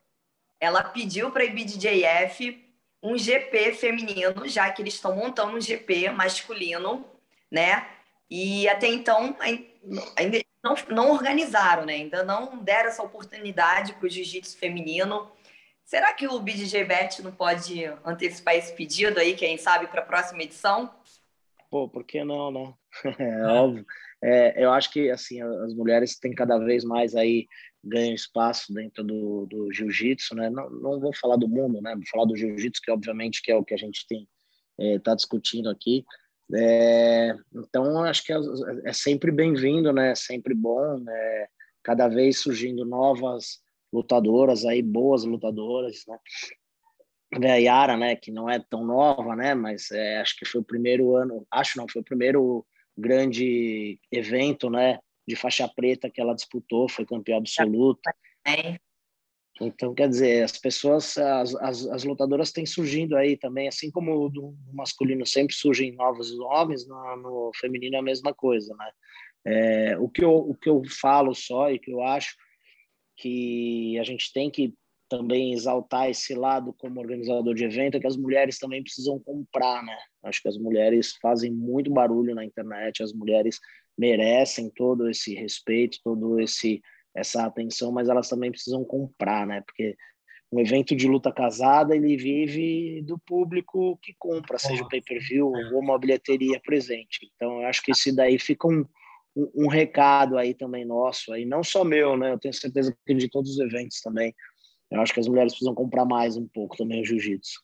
ela 0.60 0.84
pediu 0.84 1.30
para 1.30 1.42
a 1.42 1.46
IBDJF 1.46 2.62
um 3.02 3.16
GP 3.16 3.72
feminino, 3.72 4.46
já 4.46 4.70
que 4.70 4.82
eles 4.82 4.94
estão 4.94 5.16
montando 5.16 5.56
um 5.56 5.60
GP 5.60 6.10
masculino, 6.10 7.04
né? 7.50 7.86
E 8.30 8.68
até 8.68 8.88
então 8.88 9.36
ainda 10.16 10.40
não, 10.62 10.74
não 10.90 11.10
organizaram, 11.12 11.84
né? 11.84 11.94
Ainda 11.94 12.24
não 12.24 12.58
deram 12.62 12.88
essa 12.88 13.02
oportunidade 13.02 13.94
para 13.94 14.06
o 14.06 14.10
jiu-jitsu 14.10 14.58
feminino. 14.58 15.30
Será 15.84 16.12
que 16.12 16.26
o 16.26 16.40
BDJ 16.40 16.84
Bet 16.84 17.22
não 17.22 17.30
pode 17.30 17.84
antecipar 18.04 18.56
esse 18.56 18.74
pedido 18.74 19.20
aí, 19.20 19.36
quem 19.36 19.56
sabe, 19.56 19.86
para 19.86 20.00
a 20.00 20.06
próxima 20.06 20.42
edição? 20.42 20.92
Pô, 21.70 21.88
por 21.88 22.04
que 22.04 22.24
não, 22.24 22.50
né? 22.50 22.74
É 23.18 23.46
óbvio. 23.46 23.86
É, 24.22 24.64
eu 24.64 24.72
acho 24.72 24.90
que 24.90 25.10
assim 25.10 25.42
as 25.42 25.74
mulheres 25.74 26.18
têm 26.18 26.34
cada 26.34 26.58
vez 26.58 26.84
mais 26.84 27.14
aí 27.14 27.46
ganham 27.84 28.14
espaço 28.14 28.72
dentro 28.72 29.04
do, 29.04 29.46
do 29.46 29.72
jiu-jitsu, 29.72 30.34
né? 30.34 30.50
Não, 30.50 30.68
não 30.70 30.98
vou 30.98 31.14
falar 31.14 31.36
do 31.36 31.46
mundo, 31.46 31.80
né? 31.80 31.94
Vou 31.94 32.06
falar 32.10 32.24
do 32.24 32.36
jiu-jitsu, 32.36 32.82
que 32.82 32.90
obviamente 32.90 33.42
que 33.42 33.52
é 33.52 33.56
o 33.56 33.64
que 33.64 33.74
a 33.74 33.76
gente 33.76 34.04
tem 34.08 34.26
é, 34.78 34.98
tá 34.98 35.14
discutindo 35.14 35.70
aqui. 35.70 36.04
É, 36.54 37.34
então 37.54 38.04
acho 38.04 38.24
que 38.24 38.32
é, 38.32 38.36
é 38.84 38.92
sempre 38.92 39.32
bem-vindo, 39.32 39.92
né? 39.92 40.12
É 40.12 40.14
sempre 40.14 40.54
bom, 40.54 40.98
né? 40.98 41.46
Cada 41.82 42.08
vez 42.08 42.40
surgindo 42.40 42.84
novas 42.84 43.60
lutadoras 43.92 44.64
aí, 44.64 44.82
boas 44.82 45.24
lutadoras, 45.24 46.04
né? 46.06 46.18
A 47.34 47.56
Yara, 47.56 47.96
né, 47.96 48.14
que 48.14 48.30
não 48.30 48.48
é 48.48 48.58
tão 48.58 48.84
nova, 48.84 49.34
né, 49.34 49.52
mas 49.52 49.90
é, 49.90 50.20
acho 50.20 50.36
que 50.38 50.44
foi 50.46 50.60
o 50.60 50.64
primeiro 50.64 51.16
ano, 51.16 51.44
acho 51.50 51.76
não, 51.76 51.86
foi 51.88 52.00
o 52.00 52.04
primeiro 52.04 52.64
grande 52.96 53.98
evento, 54.12 54.70
né, 54.70 55.00
de 55.26 55.34
faixa 55.34 55.68
preta 55.68 56.08
que 56.08 56.20
ela 56.20 56.34
disputou, 56.34 56.88
foi 56.88 57.04
campeã 57.04 57.36
absoluta. 57.36 58.14
É. 58.46 58.78
Então, 59.60 59.94
quer 59.94 60.08
dizer, 60.08 60.42
as 60.42 60.58
pessoas, 60.58 61.16
as, 61.16 61.54
as, 61.56 61.86
as, 61.86 62.04
lutadoras 62.04 62.52
têm 62.52 62.66
surgindo 62.66 63.16
aí 63.16 63.38
também, 63.38 63.68
assim 63.68 63.90
como 63.90 64.28
no 64.28 64.54
masculino 64.72 65.24
sempre 65.24 65.54
surgem 65.54 65.92
novos 65.92 66.30
homens, 66.38 66.86
no, 66.86 67.16
no 67.16 67.50
feminino 67.58 67.96
é 67.96 67.98
a 67.98 68.02
mesma 68.02 68.34
coisa, 68.34 68.74
né? 68.76 68.90
É, 69.46 69.98
o, 69.98 70.08
que 70.08 70.24
eu, 70.24 70.34
o 70.34 70.54
que 70.54 70.68
eu 70.68 70.82
falo 71.00 71.34
só 71.34 71.70
e 71.70 71.78
que 71.78 71.90
eu 71.90 72.02
acho 72.02 72.36
que 73.16 73.98
a 73.98 74.04
gente 74.04 74.32
tem 74.32 74.50
que 74.50 74.74
também 75.08 75.52
exaltar 75.52 76.10
esse 76.10 76.34
lado 76.34 76.74
como 76.74 77.00
organizador 77.00 77.54
de 77.54 77.64
evento, 77.64 77.96
é 77.96 78.00
que 78.00 78.06
as 78.06 78.16
mulheres 78.16 78.58
também 78.58 78.82
precisam 78.82 79.18
comprar, 79.20 79.82
né? 79.84 79.96
Acho 80.24 80.42
que 80.42 80.48
as 80.48 80.58
mulheres 80.58 81.16
fazem 81.22 81.50
muito 81.50 81.90
barulho 81.90 82.34
na 82.34 82.44
internet, 82.44 83.02
as 83.02 83.12
mulheres 83.12 83.58
merecem 83.96 84.68
todo 84.68 85.08
esse 85.08 85.34
respeito, 85.34 85.98
todo 86.02 86.40
esse 86.40 86.82
essa 87.16 87.44
atenção, 87.44 87.90
mas 87.90 88.08
elas 88.08 88.28
também 88.28 88.50
precisam 88.50 88.84
comprar, 88.84 89.46
né? 89.46 89.62
Porque 89.62 89.96
um 90.52 90.60
evento 90.60 90.94
de 90.94 91.08
luta 91.08 91.32
casada 91.32 91.96
ele 91.96 92.16
vive 92.16 93.02
do 93.02 93.18
público 93.18 93.98
que 94.02 94.14
compra, 94.18 94.58
seja 94.58 94.84
o 94.84 94.88
pay-per-view 94.88 95.46
ou 95.46 95.80
uma 95.80 95.98
bilheteria 95.98 96.60
presente. 96.60 97.30
Então, 97.34 97.62
eu 97.62 97.66
acho 97.66 97.82
que 97.82 97.90
esse 97.90 98.14
daí 98.14 98.38
fica 98.38 98.68
um, 98.68 98.84
um, 99.34 99.64
um, 99.64 99.68
recado 99.68 100.38
aí 100.38 100.54
também 100.54 100.84
nosso, 100.84 101.32
aí 101.32 101.44
não 101.44 101.64
só 101.64 101.82
meu, 101.82 102.16
né? 102.16 102.32
Eu 102.32 102.38
tenho 102.38 102.54
certeza 102.54 102.96
que 103.04 103.14
de 103.14 103.28
todos 103.28 103.52
os 103.52 103.58
eventos 103.58 104.00
também, 104.00 104.34
eu 104.90 105.00
acho 105.00 105.12
que 105.12 105.20
as 105.20 105.26
mulheres 105.26 105.52
precisam 105.52 105.74
comprar 105.74 106.04
mais 106.04 106.36
um 106.36 106.46
pouco 106.46 106.76
também 106.76 107.02
o 107.02 107.04
jiu-jitsu. 107.04 107.60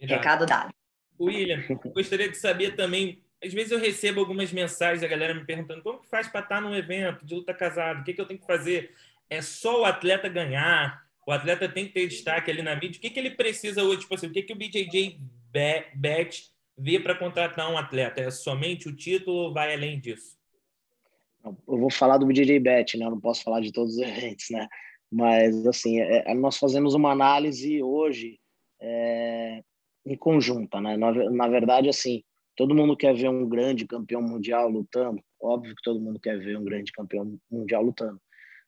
Recado 0.00 0.46
dado. 0.46 0.72
William, 1.20 1.62
gostaria 1.94 2.28
de 2.28 2.36
saber 2.36 2.74
também. 2.74 3.23
Às 3.44 3.52
vezes 3.52 3.72
eu 3.72 3.78
recebo 3.78 4.20
algumas 4.20 4.52
mensagens 4.52 5.02
da 5.02 5.08
galera 5.08 5.34
me 5.34 5.44
perguntando 5.44 5.82
como 5.82 6.00
que 6.00 6.08
faz 6.08 6.28
para 6.28 6.40
estar 6.40 6.60
num 6.60 6.74
evento 6.74 7.24
de 7.26 7.34
luta 7.34 7.52
casado, 7.52 8.00
o 8.00 8.04
que, 8.04 8.14
que 8.14 8.20
eu 8.20 8.26
tenho 8.26 8.40
que 8.40 8.46
fazer? 8.46 8.94
É 9.28 9.42
só 9.42 9.82
o 9.82 9.84
atleta 9.84 10.28
ganhar? 10.28 11.04
O 11.26 11.32
atleta 11.32 11.68
tem 11.68 11.86
que 11.86 11.92
ter 11.92 12.06
destaque 12.06 12.50
ali 12.50 12.62
na 12.62 12.74
mídia? 12.74 12.98
O 12.98 13.00
que, 13.00 13.10
que 13.10 13.18
ele 13.18 13.30
precisa 13.30 13.82
hoje? 13.82 14.00
Tipo 14.00 14.14
assim, 14.14 14.26
o 14.26 14.32
que, 14.32 14.42
que 14.42 14.52
o 14.52 14.56
BJJ 14.56 15.20
Bet 15.94 16.50
vê 16.76 16.98
para 16.98 17.14
contratar 17.14 17.70
um 17.70 17.78
atleta? 17.78 18.20
É 18.20 18.30
somente 18.30 18.88
o 18.88 18.96
título 18.96 19.36
ou 19.36 19.52
vai 19.52 19.74
além 19.74 20.00
disso? 20.00 20.38
Eu 21.44 21.78
vou 21.78 21.90
falar 21.90 22.18
do 22.18 22.26
BJJ 22.26 22.58
Bet, 22.60 22.96
né? 22.96 23.04
Eu 23.04 23.10
não 23.10 23.20
posso 23.20 23.42
falar 23.42 23.60
de 23.60 23.72
todos 23.72 23.94
os 23.94 24.00
eventos, 24.00 24.46
né? 24.50 24.66
Mas, 25.10 25.66
assim, 25.66 26.00
é, 26.00 26.30
é, 26.30 26.34
nós 26.34 26.56
fazemos 26.56 26.94
uma 26.94 27.12
análise 27.12 27.82
hoje 27.82 28.40
é, 28.80 29.62
em 30.04 30.16
conjunta, 30.16 30.80
né? 30.80 30.96
Na, 30.96 31.12
na 31.30 31.48
verdade, 31.48 31.88
assim, 31.88 32.22
todo 32.56 32.74
mundo 32.74 32.96
quer 32.96 33.14
ver 33.14 33.28
um 33.28 33.48
grande 33.48 33.86
campeão 33.86 34.22
mundial 34.22 34.68
lutando. 34.68 35.22
Óbvio 35.40 35.74
que 35.74 35.82
todo 35.82 36.00
mundo 36.00 36.18
quer 36.20 36.38
ver 36.38 36.58
um 36.58 36.64
grande 36.64 36.92
campeão 36.92 37.38
mundial 37.50 37.82
lutando. 37.82 38.20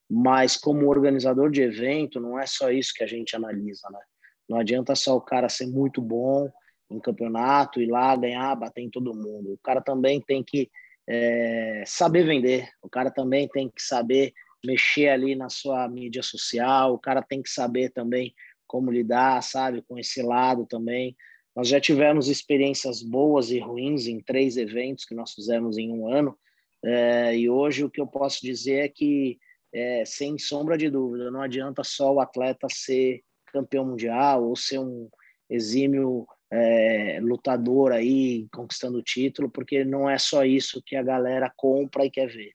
Mas, 0.08 0.56
como 0.56 0.88
organizador 0.88 1.50
de 1.50 1.62
evento, 1.62 2.20
não 2.20 2.38
é 2.38 2.46
só 2.46 2.70
isso 2.70 2.92
que 2.94 3.02
a 3.02 3.06
gente 3.06 3.34
analisa, 3.34 3.88
né? 3.90 4.00
Não 4.48 4.58
adianta 4.58 4.94
só 4.94 5.16
o 5.16 5.20
cara 5.20 5.48
ser 5.48 5.66
muito 5.66 6.00
bom 6.00 6.48
em 6.88 7.00
campeonato, 7.00 7.80
ir 7.80 7.90
lá 7.90 8.14
ganhar, 8.14 8.54
bater 8.54 8.82
em 8.82 8.90
todo 8.90 9.14
mundo. 9.14 9.54
O 9.54 9.58
cara 9.58 9.80
também 9.80 10.20
tem 10.20 10.44
que 10.44 10.70
é, 11.08 11.82
saber 11.86 12.24
vender, 12.24 12.68
o 12.82 12.88
cara 12.88 13.10
também 13.10 13.48
tem 13.48 13.68
que 13.68 13.82
saber 13.82 14.32
mexer 14.64 15.08
ali 15.08 15.34
na 15.34 15.48
sua 15.48 15.88
mídia 15.88 16.22
social, 16.22 16.94
o 16.94 16.98
cara 16.98 17.22
tem 17.22 17.42
que 17.42 17.50
saber 17.50 17.90
também 17.90 18.34
como 18.66 18.90
lidar, 18.90 19.42
sabe, 19.42 19.82
com 19.82 19.98
esse 19.98 20.22
lado 20.22 20.66
também. 20.66 21.16
Nós 21.56 21.68
já 21.68 21.80
tivemos 21.80 22.28
experiências 22.28 23.02
boas 23.02 23.50
e 23.50 23.58
ruins 23.58 24.06
em 24.06 24.20
três 24.20 24.58
eventos 24.58 25.06
que 25.06 25.14
nós 25.14 25.32
fizemos 25.32 25.78
em 25.78 25.90
um 25.90 26.06
ano, 26.06 26.38
é, 26.84 27.34
e 27.34 27.48
hoje 27.48 27.82
o 27.82 27.90
que 27.90 28.00
eu 28.00 28.06
posso 28.06 28.42
dizer 28.42 28.84
é 28.84 28.88
que, 28.88 29.38
é, 29.72 30.04
sem 30.04 30.38
sombra 30.38 30.76
de 30.76 30.90
dúvida, 30.90 31.30
não 31.30 31.40
adianta 31.40 31.82
só 31.82 32.12
o 32.12 32.20
atleta 32.20 32.68
ser 32.70 33.22
campeão 33.46 33.86
mundial 33.86 34.44
ou 34.44 34.54
ser 34.54 34.78
um 34.78 35.08
exímio 35.48 36.26
é, 36.52 37.18
lutador 37.22 37.92
aí 37.92 38.46
conquistando 38.52 38.98
o 38.98 39.02
título, 39.02 39.50
porque 39.50 39.82
não 39.82 40.08
é 40.08 40.18
só 40.18 40.44
isso 40.44 40.82
que 40.84 40.94
a 40.94 41.02
galera 41.02 41.50
compra 41.56 42.04
e 42.04 42.10
quer 42.10 42.28
ver, 42.28 42.52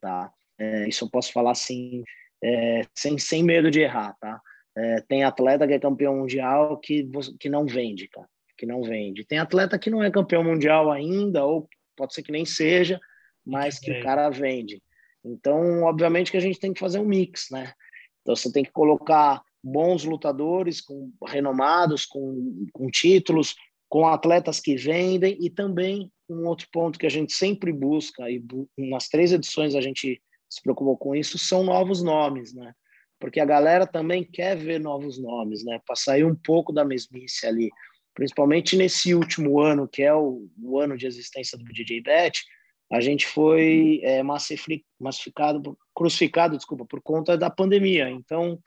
tá? 0.00 0.32
É, 0.58 0.88
isso 0.88 1.04
eu 1.04 1.10
posso 1.10 1.30
falar 1.32 1.52
assim, 1.52 2.02
é, 2.42 2.82
sem, 2.94 3.18
sem 3.18 3.42
medo 3.42 3.70
de 3.70 3.80
errar, 3.80 4.16
tá? 4.18 4.40
É, 4.80 5.00
tem 5.02 5.24
atleta 5.24 5.66
que 5.66 5.74
é 5.74 5.78
campeão 5.78 6.16
mundial 6.16 6.78
que, 6.78 7.06
que 7.38 7.50
não 7.50 7.66
vende, 7.66 8.08
cara, 8.08 8.26
que 8.56 8.64
não 8.64 8.82
vende. 8.82 9.26
Tem 9.26 9.38
atleta 9.38 9.78
que 9.78 9.90
não 9.90 10.02
é 10.02 10.10
campeão 10.10 10.42
mundial 10.42 10.90
ainda, 10.90 11.44
ou 11.44 11.68
pode 11.94 12.14
ser 12.14 12.22
que 12.22 12.32
nem 12.32 12.46
seja, 12.46 12.98
mas 13.44 13.78
que 13.78 13.92
o 13.92 14.02
cara 14.02 14.30
vende. 14.30 14.82
Então, 15.22 15.82
obviamente 15.82 16.30
que 16.30 16.36
a 16.38 16.40
gente 16.40 16.58
tem 16.58 16.72
que 16.72 16.80
fazer 16.80 16.98
um 16.98 17.04
mix, 17.04 17.48
né? 17.50 17.74
Então, 18.22 18.34
você 18.34 18.50
tem 18.50 18.64
que 18.64 18.72
colocar 18.72 19.42
bons 19.62 20.04
lutadores, 20.04 20.80
com 20.80 21.12
renomados, 21.26 22.06
com, 22.06 22.66
com 22.72 22.88
títulos, 22.88 23.54
com 23.86 24.06
atletas 24.06 24.60
que 24.60 24.76
vendem 24.76 25.36
e 25.40 25.50
também 25.50 26.10
um 26.26 26.46
outro 26.46 26.68
ponto 26.72 26.98
que 26.98 27.06
a 27.06 27.10
gente 27.10 27.34
sempre 27.34 27.70
busca 27.70 28.30
e 28.30 28.42
nas 28.78 29.08
três 29.08 29.32
edições 29.32 29.74
a 29.74 29.80
gente 29.80 30.22
se 30.48 30.62
preocupou 30.62 30.96
com 30.96 31.14
isso 31.14 31.36
são 31.36 31.64
novos 31.64 32.02
nomes, 32.02 32.54
né? 32.54 32.72
Porque 33.20 33.38
a 33.38 33.44
galera 33.44 33.86
também 33.86 34.24
quer 34.24 34.56
ver 34.56 34.80
novos 34.80 35.18
nomes, 35.20 35.64
né? 35.64 35.78
Para 35.86 35.94
sair 35.94 36.24
um 36.24 36.34
pouco 36.34 36.72
da 36.72 36.84
mesmice 36.84 37.46
ali, 37.46 37.70
principalmente 38.14 38.76
nesse 38.76 39.14
último 39.14 39.60
ano 39.60 39.86
que 39.86 40.02
é 40.02 40.14
o, 40.14 40.48
o 40.60 40.80
ano 40.80 40.96
de 40.96 41.06
existência 41.06 41.56
do 41.56 41.64
DJ 41.64 42.00
Bet, 42.00 42.42
a 42.90 43.00
gente 43.00 43.26
foi 43.26 44.00
é, 44.02 44.22
massificado, 44.22 45.78
crucificado, 45.94 46.56
desculpa, 46.56 46.84
por 46.84 47.00
conta 47.00 47.38
da 47.38 47.48
pandemia. 47.48 48.10
Então 48.10 48.58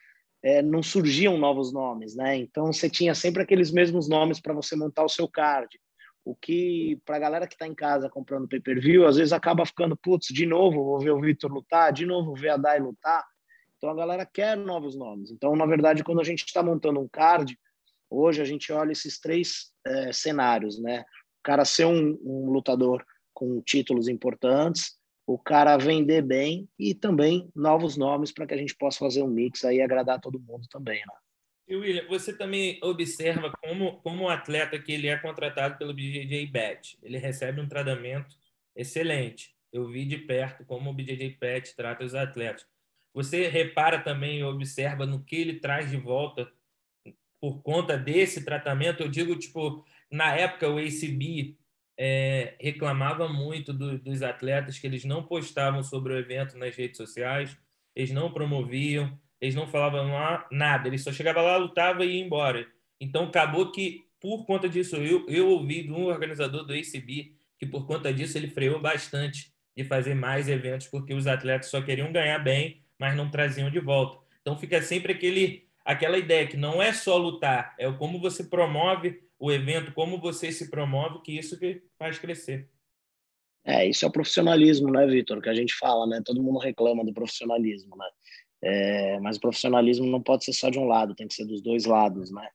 é, 0.42 0.62
não 0.62 0.84
surgiam 0.84 1.38
novos 1.38 1.74
nomes, 1.74 2.16
né? 2.16 2.38
Então 2.38 2.72
você 2.72 2.90
tinha 2.90 3.16
sempre 3.16 3.42
aqueles 3.42 3.72
mesmos 3.72 4.08
nomes 4.08 4.40
para 4.40 4.54
você 4.54 4.76
montar 4.76 5.04
o 5.04 5.10
seu 5.10 5.28
card. 5.28 5.80
O 6.26 6.34
que, 6.34 7.02
para 7.06 7.18
a 7.18 7.20
galera 7.20 7.48
que 7.48 7.56
está 7.56 7.68
em 7.68 7.76
casa 7.76 8.10
comprando 8.10 8.48
pay-per-view, 8.48 9.06
às 9.06 9.18
vezes 9.18 9.34
acaba 9.34 9.66
ficando, 9.66 9.98
putz, 9.98 10.28
de 10.28 10.46
novo 10.46 10.84
vou 10.84 11.00
ver 11.00 11.12
o 11.12 11.20
Victor 11.20 11.52
lutar, 11.52 11.92
de 11.92 12.06
novo 12.06 12.28
vou 12.28 12.36
ver 12.36 12.50
a 12.50 12.58
Dai 12.58 12.80
lutar. 12.80 13.26
Então 13.84 13.92
a 13.92 13.96
galera 13.96 14.26
quer 14.26 14.56
novos 14.56 14.96
nomes. 14.96 15.30
Então, 15.30 15.58
na 15.58 15.66
verdade, 15.66 16.06
quando 16.06 16.22
a 16.22 16.24
gente 16.24 16.46
está 16.46 16.64
montando 16.64 17.02
um 17.02 17.08
card, 17.10 17.60
hoje 18.10 18.42
a 18.42 18.46
gente 18.46 18.72
olha 18.72 18.94
esses 18.94 19.20
três 19.20 19.74
é, 19.86 20.14
cenários, 20.14 20.82
né? 20.82 21.02
O 21.02 21.44
cara 21.44 21.66
ser 21.66 21.84
um, 21.84 22.18
um 22.24 22.50
lutador 22.50 23.06
com 23.34 23.62
títulos 23.62 24.08
importantes, 24.08 24.98
o 25.28 25.38
cara 25.38 25.76
vender 25.76 26.22
bem 26.22 26.66
e 26.80 26.96
também 26.96 27.52
novos 27.54 27.98
nomes 27.98 28.32
para 28.32 28.48
que 28.48 28.54
a 28.54 28.58
gente 28.58 28.74
possa 28.74 29.00
fazer 29.00 29.22
um 29.22 29.28
mix 29.28 29.66
aí 29.66 29.80
e 29.80 29.82
agradar 29.82 30.22
todo 30.22 30.40
mundo 30.40 30.66
também, 30.72 31.00
né? 31.00 31.16
E 31.68 31.76
William, 31.76 32.08
você 32.08 32.32
também 32.32 32.80
observa 32.82 33.52
como, 33.62 34.00
como 34.00 34.24
o 34.24 34.30
atleta 34.30 34.80
que 34.80 34.94
ele 34.94 35.08
é 35.08 35.18
contratado 35.18 35.78
pelo 35.78 35.94
BJJ 35.94 36.48
Bet, 36.48 36.98
ele 37.04 37.18
recebe 37.18 37.60
um 37.60 37.68
tratamento 37.68 38.34
excelente. 38.78 39.54
Eu 39.74 39.90
vi 39.90 40.06
de 40.06 40.20
perto 40.20 40.64
como 40.64 40.90
o 40.90 40.94
BJJ 40.94 41.38
Bet 41.38 41.76
trata 41.76 42.06
os 42.06 42.16
atletas. 42.16 42.66
Você 43.14 43.48
repara 43.48 44.00
também 44.00 44.40
e 44.40 44.44
observa 44.44 45.06
no 45.06 45.24
que 45.24 45.36
ele 45.36 45.60
traz 45.60 45.90
de 45.90 45.98
volta 45.98 46.52
por 47.40 47.62
conta 47.62 47.98
desse 47.98 48.44
tratamento? 48.44 49.04
Eu 49.04 49.10
digo, 49.10 49.36
tipo, 49.38 49.86
na 50.12 50.36
época 50.36 50.70
o 50.70 50.78
ACB 50.78 51.58
é, 51.98 52.56
reclamava 52.60 53.28
muito 53.28 53.72
do, 53.72 53.98
dos 54.00 54.22
atletas 54.22 54.80
que 54.80 54.88
eles 54.88 55.06
não 55.06 55.24
postavam 55.24 55.84
sobre 55.84 56.14
o 56.14 56.18
evento 56.18 56.58
nas 56.58 56.76
redes 56.76 56.98
sociais, 56.98 57.58
eles 57.96 58.12
não 58.12 58.32
promoviam, 58.32 59.18
eles 59.40 59.56
não 59.56 59.68
falavam 59.68 60.12
lá 60.12 60.48
nada, 60.52 60.88
eles 60.88 61.04
só 61.04 61.12
chegavam 61.12 61.44
lá, 61.44 61.58
lutava 61.58 62.06
e 62.06 62.18
ia 62.18 62.24
embora. 62.24 62.68
Então 63.00 63.26
acabou 63.26 63.72
que, 63.72 64.06
por 64.20 64.46
conta 64.46 64.68
disso, 64.70 64.96
eu, 64.96 65.26
eu 65.28 65.50
ouvi 65.50 65.84
de 65.84 65.92
um 65.92 66.06
organizador 66.06 66.66
do 66.66 66.74
ACB 66.74 67.36
que, 67.60 67.66
por 67.66 67.86
conta 67.86 68.14
disso, 68.14 68.38
ele 68.38 68.48
freou 68.48 68.80
bastante 68.80 69.54
de 69.76 69.84
fazer 69.84 70.14
mais 70.14 70.48
eventos, 70.48 70.88
porque 70.88 71.14
os 71.14 71.28
atletas 71.28 71.70
só 71.70 71.82
queriam 71.82 72.12
ganhar 72.12 72.40
bem, 72.40 72.83
mas 73.04 73.18
não 73.18 73.30
traziam 73.30 73.70
de 73.70 73.82
volta. 73.82 74.18
Então 74.40 74.58
fica 74.58 74.82
sempre 74.82 75.12
aquele, 75.12 75.68
aquela 75.84 76.18
ideia 76.18 76.48
que 76.48 76.56
não 76.56 76.82
é 76.82 76.94
só 76.94 77.18
lutar, 77.18 77.76
é 77.78 77.92
como 77.92 78.18
você 78.18 78.46
promove 78.46 79.22
o 79.38 79.52
evento, 79.52 79.92
como 79.92 80.22
você 80.22 80.54
se 80.54 80.70
promove, 80.70 81.22
que 81.22 81.38
isso 81.38 81.60
que 81.60 81.84
faz 82.00 82.18
crescer. 82.18 82.70
É, 83.66 83.86
isso 83.86 84.06
é 84.06 84.08
o 84.08 84.12
profissionalismo, 84.12 84.90
né, 84.90 85.06
Vitor? 85.06 85.42
Que 85.42 85.50
a 85.50 85.54
gente 85.54 85.76
fala, 85.76 86.08
né? 86.08 86.22
Todo 86.24 86.42
mundo 86.42 86.60
reclama 86.60 87.04
do 87.04 87.14
profissionalismo, 87.14 87.94
né? 87.98 88.08
É, 88.62 89.20
mas 89.20 89.36
o 89.36 89.42
profissionalismo 89.42 90.06
não 90.06 90.22
pode 90.22 90.46
ser 90.46 90.54
só 90.54 90.70
de 90.70 90.80
um 90.80 90.86
lado, 90.86 91.14
tem 91.14 91.28
que 91.28 91.34
ser 91.34 91.44
dos 91.44 91.62
dois 91.62 91.84
lados, 91.84 92.32
né? 92.32 92.48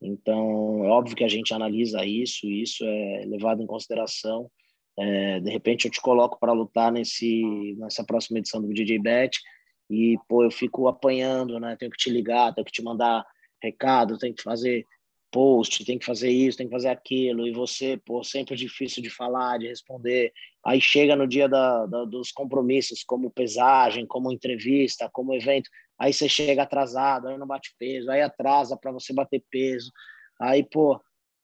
Então, 0.00 0.84
é 0.84 0.88
óbvio 0.88 1.16
que 1.16 1.24
a 1.24 1.28
gente 1.28 1.52
analisa 1.52 2.04
isso, 2.04 2.48
isso 2.48 2.84
é 2.84 3.24
levado 3.26 3.60
em 3.60 3.66
consideração. 3.66 4.48
É, 4.96 5.40
de 5.40 5.50
repente, 5.50 5.86
eu 5.86 5.90
te 5.90 6.00
coloco 6.00 6.38
para 6.38 6.52
lutar 6.52 6.92
nesse, 6.92 7.74
nessa 7.76 8.04
próxima 8.04 8.38
edição 8.38 8.62
do 8.62 8.72
DJ 8.72 9.00
Bet 9.00 9.40
e, 9.88 10.18
pô, 10.28 10.44
eu 10.44 10.50
fico 10.50 10.88
apanhando, 10.88 11.60
né? 11.60 11.76
Tenho 11.76 11.90
que 11.90 11.96
te 11.96 12.10
ligar, 12.10 12.54
tenho 12.54 12.64
que 12.64 12.72
te 12.72 12.82
mandar 12.82 13.24
recado, 13.62 14.18
tenho 14.18 14.34
que 14.34 14.42
fazer 14.42 14.84
post, 15.30 15.84
tem 15.84 15.98
que 15.98 16.06
fazer 16.06 16.30
isso, 16.30 16.56
tem 16.56 16.66
que 16.66 16.72
fazer 16.72 16.88
aquilo, 16.88 17.46
e 17.46 17.52
você, 17.52 18.00
pô, 18.04 18.22
sempre 18.24 18.54
é 18.54 18.56
difícil 18.56 19.02
de 19.02 19.10
falar, 19.10 19.58
de 19.58 19.66
responder. 19.66 20.32
Aí 20.64 20.80
chega 20.80 21.14
no 21.14 21.26
dia 21.26 21.48
da, 21.48 21.84
da, 21.86 22.04
dos 22.04 22.32
compromissos, 22.32 23.04
como 23.04 23.30
pesagem, 23.30 24.06
como 24.06 24.32
entrevista, 24.32 25.10
como 25.12 25.34
evento, 25.34 25.68
aí 25.98 26.12
você 26.12 26.28
chega 26.28 26.62
atrasado, 26.62 27.28
aí 27.28 27.36
não 27.36 27.46
bate 27.46 27.74
peso, 27.78 28.10
aí 28.10 28.22
atrasa 28.22 28.76
para 28.76 28.92
você 28.92 29.12
bater 29.12 29.44
peso. 29.50 29.92
Aí, 30.40 30.62
pô, 30.62 31.00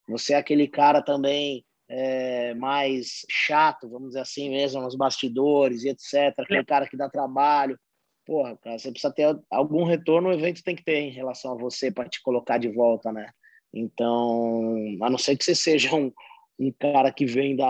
você 0.08 0.34
é 0.34 0.36
aquele 0.36 0.68
cara 0.68 1.02
também 1.02 1.64
é, 1.88 2.54
mais 2.54 3.26
chato, 3.28 3.88
vamos 3.88 4.08
dizer 4.08 4.20
assim 4.20 4.48
mesmo, 4.50 4.80
nos 4.80 4.96
bastidores 4.96 5.84
e 5.84 5.90
etc. 5.90 6.34
Aquele 6.38 6.64
cara 6.64 6.86
que 6.86 6.96
dá 6.96 7.08
trabalho. 7.08 7.78
Porra, 8.24 8.56
cara, 8.56 8.78
você 8.78 8.90
precisa 8.90 9.12
ter 9.12 9.36
algum 9.50 9.84
retorno, 9.84 10.28
o 10.28 10.32
evento 10.32 10.62
tem 10.62 10.76
que 10.76 10.84
ter 10.84 10.98
em 10.98 11.10
relação 11.10 11.52
a 11.52 11.56
você 11.56 11.90
para 11.90 12.08
te 12.08 12.22
colocar 12.22 12.58
de 12.58 12.68
volta, 12.68 13.12
né? 13.12 13.30
Então, 13.74 14.76
a 15.02 15.10
não 15.10 15.18
ser 15.18 15.36
que 15.36 15.44
você 15.44 15.54
seja 15.54 15.94
um, 15.94 16.12
um 16.58 16.70
cara 16.72 17.12
que 17.12 17.26
venda 17.26 17.64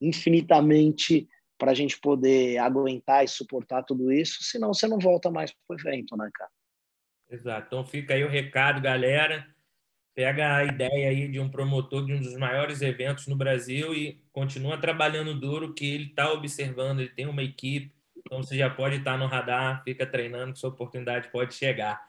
infinitamente 0.00 1.28
para 1.56 1.70
a 1.70 1.74
gente 1.74 1.98
poder 2.00 2.58
aguentar 2.58 3.24
e 3.24 3.28
suportar 3.28 3.84
tudo 3.84 4.12
isso, 4.12 4.42
senão 4.42 4.74
você 4.74 4.86
não 4.86 4.98
volta 4.98 5.30
mais 5.30 5.52
para 5.52 5.76
o 5.76 5.80
evento, 5.80 6.16
né, 6.16 6.28
cara? 6.34 6.50
Exato. 7.30 7.66
Então 7.68 7.84
fica 7.86 8.14
aí 8.14 8.24
o 8.24 8.28
recado, 8.28 8.80
galera. 8.80 9.46
Pega 10.14 10.56
a 10.56 10.64
ideia 10.64 11.08
aí 11.08 11.28
de 11.28 11.40
um 11.40 11.48
promotor 11.48 12.04
de 12.06 12.12
um 12.12 12.20
dos 12.20 12.36
maiores 12.36 12.82
eventos 12.82 13.26
no 13.26 13.34
Brasil 13.34 13.94
e 13.94 14.22
continua 14.32 14.78
trabalhando 14.78 15.38
duro, 15.38 15.74
que 15.74 15.92
ele 15.92 16.04
está 16.04 16.32
observando, 16.32 17.00
ele 17.00 17.10
tem 17.10 17.26
uma 17.26 17.42
equipe, 17.42 17.93
então 18.34 18.42
você 18.42 18.56
já 18.58 18.68
pode 18.68 18.96
estar 18.96 19.16
no 19.16 19.26
radar, 19.26 19.84
fica 19.84 20.04
treinando, 20.04 20.52
que 20.52 20.58
sua 20.58 20.70
oportunidade 20.70 21.30
pode 21.30 21.54
chegar. 21.54 22.04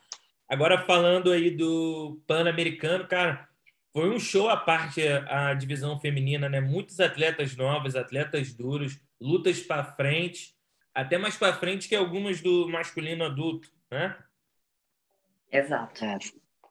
Agora 0.49 0.81
falando 0.81 1.31
aí 1.31 1.51
do 1.51 2.19
Pan-Americano, 2.25 3.07
cara, 3.07 3.47
foi 3.93 4.09
um 4.09 4.19
show 4.19 4.49
à 4.49 4.57
parte 4.57 5.07
a, 5.07 5.49
a 5.49 5.53
divisão 5.53 5.99
feminina, 5.99 6.49
né? 6.49 6.59
Muitos 6.59 6.99
atletas 6.99 7.55
novos, 7.55 7.95
atletas 7.95 8.53
duros, 8.53 8.99
lutas 9.21 9.59
para 9.59 9.83
frente, 9.83 10.55
até 10.95 11.17
mais 11.17 11.37
para 11.37 11.53
frente 11.53 11.87
que 11.87 11.95
algumas 11.95 12.41
do 12.41 12.67
masculino 12.69 13.23
adulto, 13.23 13.69
né? 13.91 14.17
Exato. 15.51 16.03
É, 16.03 16.17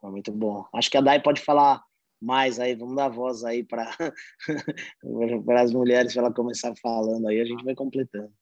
foi 0.00 0.10
muito 0.10 0.32
bom. 0.32 0.66
Acho 0.74 0.90
que 0.90 0.96
a 0.96 1.00
Dai 1.00 1.22
pode 1.22 1.40
falar 1.40 1.80
mais 2.20 2.58
aí, 2.58 2.74
vamos 2.74 2.96
dar 2.96 3.08
voz 3.08 3.44
aí 3.44 3.62
para 3.62 3.88
as 5.62 5.72
mulheres, 5.72 6.12
para 6.12 6.22
ela 6.22 6.34
começar 6.34 6.74
falando 6.82 7.28
aí, 7.28 7.40
a 7.40 7.44
gente 7.44 7.64
vai 7.64 7.74
completando. 7.74 8.32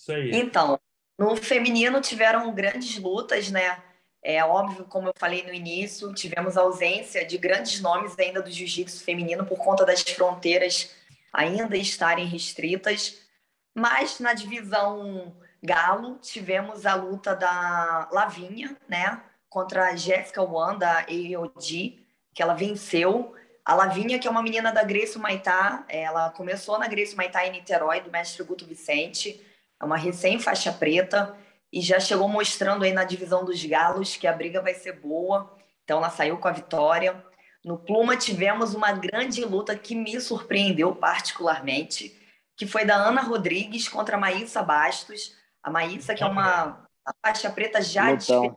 Isso 0.00 0.12
aí. 0.12 0.30
Então, 0.32 0.80
no 1.18 1.36
feminino 1.36 2.00
tiveram 2.00 2.50
grandes 2.54 2.96
lutas, 2.96 3.50
né? 3.50 3.82
É 4.22 4.42
óbvio, 4.42 4.86
como 4.86 5.08
eu 5.08 5.14
falei 5.14 5.42
no 5.42 5.52
início, 5.52 6.14
tivemos 6.14 6.56
ausência 6.56 7.24
de 7.24 7.36
grandes 7.36 7.80
nomes 7.80 8.18
ainda 8.18 8.40
do 8.40 8.50
jiu-jitsu 8.50 9.04
feminino 9.04 9.44
por 9.44 9.58
conta 9.58 9.84
das 9.84 10.00
fronteiras 10.02 10.90
ainda 11.30 11.76
estarem 11.76 12.26
restritas. 12.26 13.18
Mas 13.74 14.18
na 14.20 14.32
divisão 14.32 15.36
galo, 15.62 16.18
tivemos 16.22 16.86
a 16.86 16.94
luta 16.94 17.36
da 17.36 18.08
Lavinha, 18.10 18.74
né? 18.88 19.22
Contra 19.50 19.90
a 19.90 19.96
Jéssica 19.96 20.42
Wan, 20.42 20.78
da 20.78 21.00
AOD, 21.00 22.06
que 22.34 22.42
ela 22.42 22.54
venceu. 22.54 23.34
A 23.62 23.74
Lavinha, 23.74 24.18
que 24.18 24.26
é 24.26 24.30
uma 24.30 24.42
menina 24.42 24.72
da 24.72 24.82
Grace 24.82 25.18
Maitá, 25.18 25.84
ela 25.88 26.30
começou 26.30 26.78
na 26.78 26.88
Grace 26.88 27.14
Maitá 27.14 27.46
em 27.46 27.52
Niterói, 27.52 28.00
do 28.00 28.10
mestre 28.10 28.42
Guto 28.44 28.64
Vicente. 28.64 29.44
É 29.80 29.84
uma 29.84 29.96
recém-faixa 29.96 30.72
preta 30.72 31.36
e 31.72 31.80
já 31.80 31.98
chegou 31.98 32.28
mostrando 32.28 32.84
aí 32.84 32.92
na 32.92 33.04
divisão 33.04 33.44
dos 33.44 33.64
galos 33.64 34.16
que 34.16 34.26
a 34.26 34.32
briga 34.32 34.60
vai 34.60 34.74
ser 34.74 34.92
boa. 35.00 35.56
Então 35.84 35.98
ela 35.98 36.10
saiu 36.10 36.38
com 36.38 36.48
a 36.48 36.52
vitória. 36.52 37.24
No 37.64 37.78
Pluma 37.78 38.16
tivemos 38.16 38.74
uma 38.74 38.92
grande 38.92 39.44
luta 39.44 39.76
que 39.76 39.94
me 39.94 40.20
surpreendeu 40.20 40.94
particularmente, 40.94 42.16
que 42.56 42.66
foi 42.66 42.84
da 42.84 42.94
Ana 42.94 43.22
Rodrigues 43.22 43.88
contra 43.88 44.16
a 44.16 44.20
Maísa 44.20 44.62
Bastos. 44.62 45.36
A 45.62 45.70
Maísa, 45.70 46.14
que 46.14 46.22
é 46.22 46.26
uma, 46.26 46.86
faixa 47.24 47.50
preta 47.50 47.82
já 47.82 48.10
então. 48.10 48.56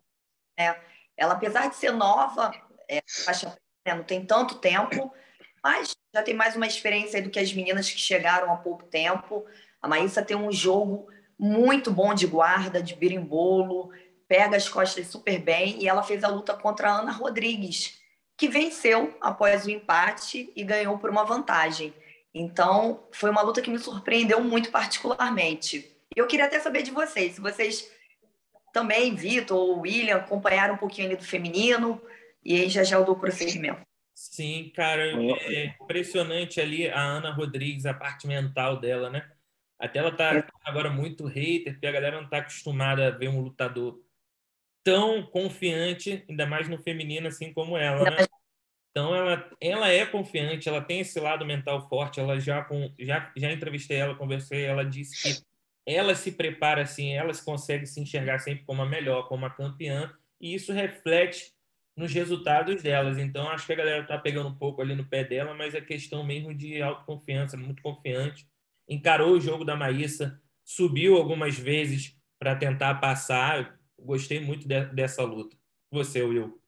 né? 0.57 0.75
Ela, 1.17 1.33
apesar 1.33 1.69
de 1.69 1.75
ser 1.75 1.91
nova, 1.91 2.51
é, 2.89 3.01
faixa 3.25 3.47
preta, 3.47 3.61
né? 3.85 3.95
não 3.95 4.03
tem 4.03 4.25
tanto 4.25 4.55
tempo, 4.55 5.13
mas 5.63 5.95
já 6.13 6.23
tem 6.23 6.33
mais 6.33 6.55
uma 6.55 6.67
experiência 6.67 7.21
do 7.21 7.29
que 7.29 7.39
as 7.39 7.53
meninas 7.53 7.89
que 7.89 7.99
chegaram 7.99 8.51
há 8.51 8.57
pouco 8.57 8.83
tempo. 8.83 9.45
A 9.83 9.87
Maísa 9.89 10.23
tem 10.23 10.37
um 10.37 10.49
jogo 10.49 11.09
muito 11.37 11.91
bom 11.91 12.13
de 12.13 12.25
guarda, 12.25 12.81
de 12.81 12.95
birimbolo, 12.95 13.91
pega 14.29 14.55
as 14.55 14.69
costas 14.69 15.07
super 15.07 15.37
bem 15.39 15.77
e 15.83 15.89
ela 15.89 16.01
fez 16.01 16.23
a 16.23 16.29
luta 16.29 16.53
contra 16.53 16.89
a 16.89 16.99
Ana 17.01 17.11
Rodrigues, 17.11 17.99
que 18.37 18.47
venceu 18.47 19.13
após 19.19 19.65
o 19.65 19.69
empate 19.69 20.53
e 20.55 20.63
ganhou 20.63 20.97
por 20.97 21.09
uma 21.09 21.25
vantagem. 21.25 21.93
Então, 22.33 23.03
foi 23.11 23.29
uma 23.29 23.41
luta 23.41 23.61
que 23.61 23.69
me 23.69 23.77
surpreendeu 23.77 24.41
muito 24.41 24.71
particularmente. 24.71 25.91
Eu 26.15 26.27
queria 26.27 26.45
até 26.45 26.61
saber 26.61 26.83
de 26.83 26.91
vocês, 26.91 27.33
se 27.33 27.41
vocês 27.41 27.91
também, 28.71 29.13
Vitor 29.13 29.57
ou 29.57 29.81
William, 29.81 30.15
acompanharam 30.15 30.75
um 30.75 30.77
pouquinho 30.77 31.07
ali 31.07 31.17
do 31.17 31.25
feminino, 31.25 32.01
e 32.41 32.55
aí 32.55 32.69
já 32.69 32.85
já 32.85 32.95
eu 32.95 33.03
dou 33.03 33.17
prosseguimento. 33.17 33.81
Sim, 34.15 34.71
cara, 34.73 35.03
é 35.05 35.75
impressionante 35.81 36.61
ali 36.61 36.89
a 36.89 37.01
Ana 37.01 37.33
Rodrigues, 37.33 37.85
a 37.85 37.93
parte 37.93 38.25
mental 38.25 38.79
dela, 38.79 39.09
né? 39.09 39.29
Até 39.83 39.99
ela 39.99 40.15
tá 40.15 40.37
é. 40.37 40.47
agora 40.63 40.89
muito 40.89 41.25
hater, 41.25 41.73
porque 41.73 41.85
a 41.85 41.91
galera 41.91 42.21
não 42.21 42.29
tá 42.29 42.37
acostumada 42.37 43.05
a 43.05 43.11
ver 43.11 43.27
um 43.27 43.41
lutador 43.41 44.01
tão 44.81 45.23
confiante, 45.23 46.23
ainda 46.29 46.45
mais 46.45 46.69
no 46.69 46.77
feminino, 46.77 47.27
assim 47.27 47.51
como 47.51 47.77
ela, 47.77 48.09
né? 48.09 48.25
Então 48.89 49.13
ela, 49.13 49.51
ela 49.59 49.89
é 49.89 50.05
confiante, 50.05 50.69
ela 50.69 50.79
tem 50.79 51.01
esse 51.01 51.19
lado 51.19 51.45
mental 51.45 51.89
forte. 51.89 52.17
Ela 52.17 52.39
já 52.39 52.63
com, 52.63 52.93
já 52.97 53.29
já 53.35 53.51
entrevistei 53.51 53.97
ela, 53.97 54.15
conversei, 54.15 54.63
ela 54.63 54.85
disse 54.85 55.21
que 55.21 55.45
ela 55.85 56.15
se 56.15 56.31
prepara 56.31 56.83
assim, 56.83 57.11
ela 57.11 57.33
se 57.33 57.43
consegue 57.43 57.85
se 57.85 57.99
enxergar 57.99 58.39
sempre 58.39 58.63
como 58.63 58.81
a 58.81 58.85
melhor, 58.85 59.27
como 59.27 59.45
a 59.45 59.49
campeã, 59.49 60.13
e 60.39 60.53
isso 60.53 60.71
reflete 60.71 61.53
nos 61.93 62.13
resultados 62.13 62.81
delas. 62.81 63.17
Então 63.17 63.49
acho 63.49 63.65
que 63.65 63.73
a 63.73 63.77
galera 63.77 64.07
tá 64.07 64.17
pegando 64.17 64.47
um 64.47 64.55
pouco 64.55 64.81
ali 64.81 64.95
no 64.95 65.03
pé 65.03 65.25
dela, 65.25 65.53
mas 65.53 65.75
é 65.75 65.81
questão 65.81 66.23
mesmo 66.23 66.53
de 66.53 66.81
autoconfiança, 66.81 67.57
muito 67.57 67.81
confiante 67.81 68.47
encarou 68.93 69.33
o 69.33 69.39
jogo 69.39 69.65
da 69.65 69.75
Maíssa, 69.75 70.39
subiu 70.63 71.17
algumas 71.17 71.57
vezes 71.57 72.15
para 72.39 72.55
tentar 72.55 72.95
passar. 72.95 73.79
Gostei 73.97 74.39
muito 74.39 74.67
de, 74.67 74.85
dessa 74.85 75.23
luta. 75.23 75.55
Você, 75.91 76.21
Will? 76.21 76.59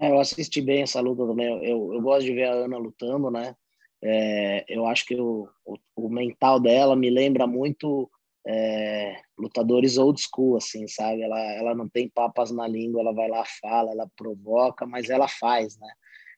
É, 0.00 0.10
eu 0.10 0.18
assisti 0.18 0.60
bem 0.60 0.82
essa 0.82 1.00
luta 1.00 1.26
também. 1.26 1.46
Eu, 1.64 1.92
eu 1.92 2.00
gosto 2.00 2.24
de 2.24 2.32
ver 2.32 2.44
a 2.44 2.52
Ana 2.52 2.78
lutando, 2.78 3.30
né? 3.30 3.54
É, 4.02 4.64
eu 4.66 4.86
acho 4.86 5.04
que 5.04 5.14
o, 5.14 5.46
o, 5.64 5.76
o, 5.94 6.08
mental 6.08 6.58
dela 6.58 6.96
me 6.96 7.10
lembra 7.10 7.46
muito 7.46 8.10
é, 8.46 9.20
lutadores 9.38 9.98
old 9.98 10.18
school, 10.18 10.56
assim, 10.56 10.88
sabe? 10.88 11.20
Ela, 11.20 11.38
ela 11.38 11.74
não 11.74 11.86
tem 11.86 12.08
papas 12.08 12.50
na 12.50 12.66
língua, 12.66 13.02
ela 13.02 13.12
vai 13.12 13.28
lá, 13.28 13.44
fala, 13.60 13.90
ela 13.90 14.10
provoca, 14.16 14.86
mas 14.86 15.10
ela 15.10 15.28
faz, 15.28 15.78
né? 15.78 15.88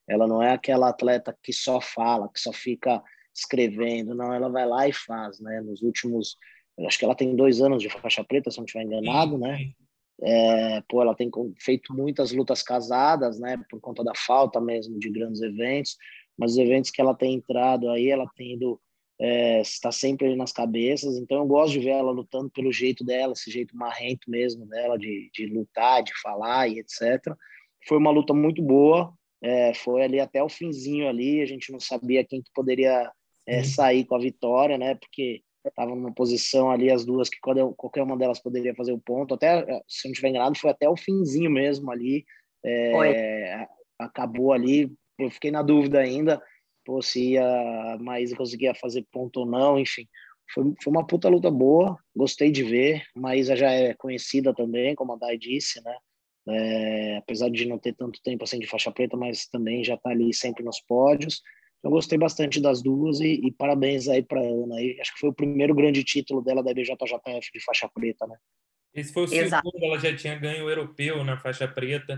Ela 0.08 0.26
não 0.26 0.42
é 0.42 0.52
aquela 0.52 0.88
atleta 0.88 1.36
que 1.40 1.52
só 1.52 1.80
fala, 1.80 2.28
que 2.28 2.40
só 2.40 2.52
fica 2.52 3.00
escrevendo, 3.34 4.14
não, 4.14 4.32
ela 4.32 4.48
vai 4.48 4.66
lá 4.66 4.88
e 4.88 4.92
faz, 4.92 5.40
né? 5.40 5.60
Nos 5.60 5.82
últimos, 5.82 6.36
acho 6.86 6.98
que 6.98 7.04
ela 7.04 7.14
tem 7.14 7.34
dois 7.34 7.60
anos 7.60 7.82
de 7.82 7.88
faixa 7.88 8.24
preta, 8.24 8.50
se 8.50 8.58
não 8.58 8.64
estiver 8.64 8.84
enganado, 8.84 9.38
né? 9.38 9.72
É, 10.20 10.82
pô, 10.88 11.02
ela 11.02 11.14
tem 11.14 11.30
feito 11.58 11.92
muitas 11.92 12.32
lutas 12.32 12.62
casadas, 12.62 13.40
né? 13.40 13.60
Por 13.68 13.80
conta 13.80 14.04
da 14.04 14.12
falta 14.14 14.60
mesmo 14.60 14.98
de 14.98 15.10
grandes 15.10 15.40
eventos, 15.40 15.96
mas 16.38 16.52
os 16.52 16.58
eventos 16.58 16.90
que 16.90 17.00
ela 17.00 17.14
tem 17.14 17.34
entrado 17.34 17.90
aí, 17.90 18.08
ela 18.08 18.28
tem 18.36 18.54
ido, 18.54 18.80
é, 19.20 19.60
está 19.60 19.90
sempre 19.90 20.26
ali 20.26 20.36
nas 20.36 20.52
cabeças, 20.52 21.16
então 21.16 21.38
eu 21.38 21.46
gosto 21.46 21.72
de 21.72 21.80
ver 21.80 21.90
ela 21.90 22.12
lutando 22.12 22.50
pelo 22.50 22.72
jeito 22.72 23.04
dela, 23.04 23.32
esse 23.32 23.50
jeito 23.50 23.76
marrento 23.76 24.30
mesmo 24.30 24.66
dela, 24.66 24.98
de, 24.98 25.30
de 25.32 25.46
lutar, 25.46 26.02
de 26.02 26.12
falar 26.20 26.68
e 26.68 26.78
etc. 26.78 27.20
Foi 27.88 27.98
uma 27.98 28.10
luta 28.10 28.32
muito 28.32 28.62
boa, 28.62 29.12
é, 29.42 29.74
foi 29.74 30.02
ali 30.02 30.20
até 30.20 30.42
o 30.42 30.48
finzinho 30.48 31.08
ali, 31.08 31.40
a 31.42 31.46
gente 31.46 31.72
não 31.72 31.80
sabia 31.80 32.24
quem 32.24 32.40
que 32.40 32.50
poderia 32.54 33.10
é, 33.46 33.62
sair 33.64 34.04
com 34.04 34.14
a 34.14 34.20
vitória, 34.20 34.78
né? 34.78 34.94
Porque 34.94 35.42
estavam 35.64 35.94
numa 35.94 36.12
posição 36.12 36.70
ali 36.70 36.90
as 36.90 37.04
duas 37.04 37.28
que 37.28 37.38
qualquer 37.40 38.02
uma 38.02 38.16
delas 38.16 38.40
poderia 38.40 38.74
fazer 38.74 38.92
o 38.92 38.98
ponto. 38.98 39.34
Até 39.34 39.64
se 39.86 40.06
não 40.06 40.12
estiver 40.12 40.28
enganado, 40.28 40.58
foi 40.58 40.70
até 40.70 40.88
o 40.88 40.96
finzinho 40.96 41.50
mesmo 41.50 41.90
ali. 41.90 42.24
É, 42.64 43.66
acabou 43.98 44.52
ali. 44.52 44.92
Eu 45.18 45.30
fiquei 45.30 45.50
na 45.50 45.62
dúvida 45.62 46.00
ainda, 46.00 46.42
pô, 46.84 47.00
se 47.00 47.38
a 47.38 47.98
Maísa 48.00 48.36
conseguia 48.36 48.74
fazer 48.74 49.06
ponto 49.12 49.40
ou 49.40 49.46
não. 49.46 49.78
Enfim, 49.78 50.06
foi, 50.52 50.64
foi 50.82 50.90
uma 50.92 51.06
puta 51.06 51.28
luta 51.28 51.50
boa. 51.50 51.96
Gostei 52.14 52.50
de 52.50 52.62
ver. 52.62 53.02
Maísa 53.14 53.54
já 53.56 53.70
é 53.70 53.94
conhecida 53.94 54.54
também, 54.54 54.94
como 54.94 55.12
a 55.12 55.16
Dai 55.16 55.38
disse, 55.38 55.82
né? 55.82 55.96
É, 56.48 57.16
apesar 57.18 57.48
de 57.50 57.66
não 57.66 57.78
ter 57.78 57.94
tanto 57.94 58.20
tempo 58.20 58.42
assim 58.42 58.58
de 58.58 58.66
faixa 58.66 58.90
preta, 58.90 59.16
mas 59.16 59.46
também 59.46 59.84
já 59.84 59.94
está 59.94 60.10
ali 60.10 60.34
sempre 60.34 60.64
nos 60.64 60.80
pódios. 60.80 61.40
Eu 61.82 61.90
gostei 61.90 62.16
bastante 62.16 62.60
das 62.60 62.80
duas 62.80 63.20
e, 63.20 63.40
e 63.44 63.50
parabéns 63.50 64.08
aí 64.08 64.22
para 64.22 64.40
Ana. 64.40 64.76
Aí. 64.76 64.96
Acho 65.00 65.14
que 65.14 65.20
foi 65.20 65.30
o 65.30 65.34
primeiro 65.34 65.74
grande 65.74 66.04
título 66.04 66.40
dela 66.40 66.62
da 66.62 66.70
IBJJF 66.70 67.52
de 67.52 67.64
faixa 67.64 67.88
preta, 67.92 68.26
né? 68.26 68.36
Esse 68.94 69.12
foi 69.12 69.24
o 69.24 69.34
Exato. 69.34 69.68
segundo, 69.68 69.84
ela 69.84 69.98
já 69.98 70.14
tinha 70.14 70.38
ganho 70.38 70.66
o 70.66 70.70
europeu 70.70 71.24
na 71.24 71.36
faixa 71.36 71.66
preta. 71.66 72.16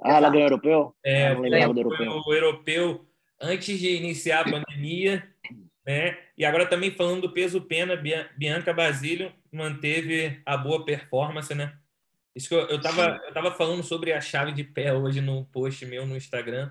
Ah, 0.00 0.16
ela 0.16 0.30
ganhou 0.30 0.44
o 0.44 0.46
europeu? 0.46 0.94
É, 1.04 1.28
ah, 1.28 1.34
do 1.34 1.80
europeu. 1.80 2.22
o 2.26 2.34
europeu 2.34 3.06
antes 3.40 3.78
de 3.78 3.96
iniciar 3.96 4.40
a 4.40 4.50
pandemia, 4.50 5.26
né? 5.86 6.18
E 6.36 6.44
agora 6.44 6.66
também 6.66 6.90
falando 6.90 7.22
do 7.22 7.32
peso 7.32 7.60
pena, 7.60 8.00
Bianca 8.36 8.72
Basílio 8.72 9.32
manteve 9.50 10.40
a 10.46 10.56
boa 10.56 10.84
performance, 10.84 11.52
né? 11.54 11.76
Isso 12.34 12.48
que 12.48 12.54
eu, 12.54 12.66
eu, 12.68 12.80
tava, 12.80 13.20
eu 13.26 13.32
tava 13.32 13.52
falando 13.52 13.82
sobre 13.82 14.12
a 14.12 14.20
chave 14.20 14.52
de 14.52 14.64
pé 14.64 14.92
hoje 14.92 15.20
no 15.20 15.44
post 15.46 15.84
meu 15.84 16.06
no 16.06 16.16
Instagram. 16.16 16.70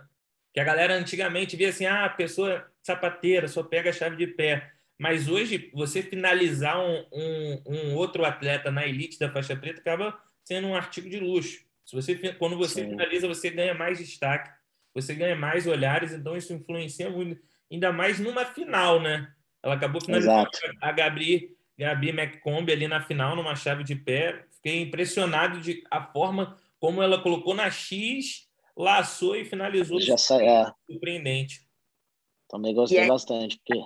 Que 0.54 0.60
a 0.60 0.64
galera 0.64 0.96
antigamente 0.96 1.56
via 1.56 1.70
assim, 1.70 1.86
ah, 1.86 2.06
a 2.06 2.10
pessoa 2.10 2.66
sapateira 2.82 3.48
só 3.48 3.64
pega 3.64 3.90
a 3.90 3.94
chave 3.94 4.16
de 4.16 4.28
pé. 4.28 4.72
Mas 4.98 5.28
hoje, 5.28 5.72
você 5.74 6.04
finalizar 6.04 6.80
um, 6.80 7.06
um, 7.12 7.64
um 7.66 7.96
outro 7.96 8.24
atleta 8.24 8.70
na 8.72 8.86
elite 8.86 9.18
da 9.18 9.32
faixa 9.32 9.56
preta 9.56 9.80
acaba 9.80 10.18
sendo 10.44 10.68
um 10.68 10.76
artigo 10.76 11.10
de 11.10 11.20
luxo. 11.20 11.66
Se 11.86 11.96
você, 11.96 12.16
quando 12.34 12.58
você 12.58 12.84
Sim. 12.84 12.90
finaliza, 12.92 13.28
você 13.28 13.50
ganha 13.50 13.74
mais 13.74 13.98
destaque, 13.98 14.52
você 14.94 15.16
ganha 15.16 15.36
mais 15.36 15.66
olhares, 15.66 16.12
então 16.12 16.36
isso 16.36 16.54
influencia 16.54 17.10
muito, 17.10 17.42
ainda 17.72 17.92
mais 17.92 18.20
numa 18.20 18.46
final, 18.46 19.02
né? 19.02 19.32
Ela 19.64 19.76
acabou 19.76 20.02
finalizando 20.02 20.50
Exato. 20.54 20.78
a 20.82 20.92
Gabi, 20.92 21.56
Gabi 21.78 22.10
McComb 22.10 22.72
ali 22.72 22.88
na 22.88 23.02
final, 23.02 23.36
numa 23.36 23.56
chave 23.56 23.84
de 23.84 23.96
pé. 23.96 24.46
Fiquei 24.56 24.82
impressionado 24.82 25.60
de 25.60 25.84
a 25.90 26.04
forma 26.04 26.58
como 26.80 27.02
ela 27.02 27.22
colocou 27.22 27.54
na 27.54 27.70
X 27.70 28.48
laçou 28.78 29.36
e 29.36 29.46
finalizou. 29.46 30.00
Já 30.00 30.18
sai, 30.18 30.48
é. 30.48 30.72
Surpreendente. 30.90 31.66
Também 32.50 32.74
gostei 32.74 33.00
é, 33.00 33.08
bastante. 33.08 33.60
Porque... 33.66 33.82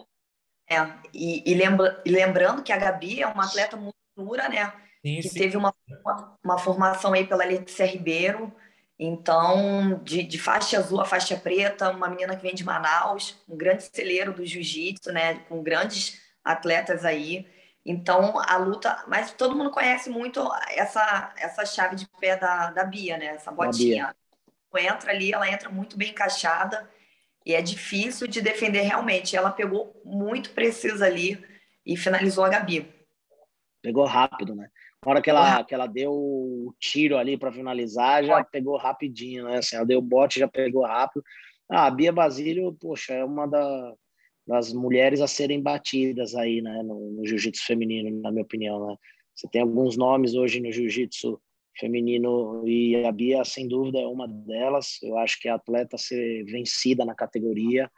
É, 0.69 0.77
e, 1.13 1.51
e, 1.51 1.53
lembra, 1.53 2.01
e 2.05 2.09
lembrando 2.09 2.63
que 2.63 2.71
a 2.71 2.77
Gabi 2.77 3.21
é 3.21 3.27
uma 3.27 3.45
atleta 3.45 3.77
muito 3.77 3.95
dura, 4.15 4.49
né? 4.49 4.73
Sim, 5.05 5.21
que 5.21 5.29
sim. 5.29 5.39
teve 5.39 5.55
uma, 5.55 5.73
uma, 6.03 6.37
uma, 6.43 6.57
formação 6.57 7.13
aí 7.13 7.27
pela 7.27 7.45
Letícia 7.45 7.85
Ribeiro. 7.85 8.51
Então, 8.97 10.01
de, 10.03 10.23
de, 10.23 10.39
faixa 10.39 10.79
azul 10.79 11.01
a 11.01 11.05
faixa 11.05 11.35
preta, 11.35 11.91
uma 11.91 12.07
menina 12.07 12.35
que 12.35 12.41
vem 12.41 12.55
de 12.55 12.63
Manaus, 12.63 13.37
um 13.47 13.55
grande 13.55 13.83
celeiro 13.83 14.33
do 14.33 14.45
jiu-jitsu, 14.45 15.11
né, 15.11 15.35
com 15.49 15.61
grandes 15.61 16.19
atletas 16.43 17.05
aí. 17.05 17.45
Então, 17.85 18.39
a 18.39 18.57
luta. 18.57 19.03
Mas 19.07 19.31
todo 19.33 19.55
mundo 19.55 19.69
conhece 19.69 20.09
muito 20.09 20.41
essa, 20.71 21.33
essa 21.37 21.65
chave 21.65 21.95
de 21.95 22.07
pé 22.19 22.35
da, 22.35 22.71
da 22.71 22.83
Bia, 22.83 23.17
né? 23.17 23.27
Essa 23.27 23.51
botinha. 23.51 24.15
Entra 24.77 25.11
ali, 25.11 25.33
ela 25.33 25.49
entra 25.49 25.69
muito 25.69 25.97
bem 25.97 26.09
encaixada 26.09 26.89
e 27.45 27.53
é 27.53 27.61
difícil 27.61 28.27
de 28.27 28.41
defender 28.41 28.81
realmente. 28.81 29.35
Ela 29.35 29.51
pegou 29.51 30.01
muito 30.03 30.51
precisa 30.51 31.05
ali 31.05 31.43
e 31.85 31.95
finalizou 31.95 32.43
a 32.43 32.49
Gabi. 32.49 32.87
Pegou 33.81 34.05
rápido, 34.05 34.55
né? 34.55 34.67
Na 35.05 35.11
hora 35.11 35.21
que 35.21 35.29
ela, 35.29 35.63
que 35.63 35.75
ela 35.75 35.85
deu 35.85 36.11
o 36.11 36.73
tiro 36.79 37.17
ali 37.17 37.37
para 37.37 37.51
finalizar, 37.51 38.23
já 38.23 38.43
pegou 38.43 38.75
rapidinho, 38.75 39.45
né? 39.45 39.59
Assim, 39.59 39.75
ela 39.75 39.85
deu 39.85 39.99
o 39.99 40.01
bote, 40.01 40.39
já 40.39 40.47
pegou 40.47 40.83
rápido. 40.83 41.23
Ah, 41.69 41.85
a 41.85 41.91
Bia 41.91 42.11
Basílio, 42.11 42.73
poxa, 42.73 43.13
é 43.13 43.23
uma 43.23 43.45
da, 43.45 43.93
das 44.47 44.73
mulheres 44.73 45.21
a 45.21 45.27
serem 45.27 45.61
batidas 45.61 46.33
aí, 46.33 46.61
né? 46.61 46.81
No, 46.83 47.11
no 47.11 47.25
jiu-jitsu 47.27 47.63
feminino, 47.65 48.21
na 48.21 48.31
minha 48.31 48.43
opinião, 48.43 48.87
né? 48.87 48.95
Você 49.35 49.47
tem 49.47 49.61
alguns 49.61 49.95
nomes 49.95 50.33
hoje 50.33 50.59
no 50.59 50.71
jiu-jitsu 50.71 51.39
feminino 51.77 52.67
e 52.67 53.05
a 53.05 53.11
Bia, 53.11 53.43
sem 53.43 53.67
dúvida, 53.67 53.99
é 53.99 54.07
uma 54.07 54.27
delas. 54.27 54.99
Eu 55.01 55.17
acho 55.17 55.39
que 55.39 55.49
a 55.49 55.55
atleta 55.55 55.97
ser 55.97 56.43
vencida 56.45 57.03
na 57.05 57.15
categoria, 57.15 57.91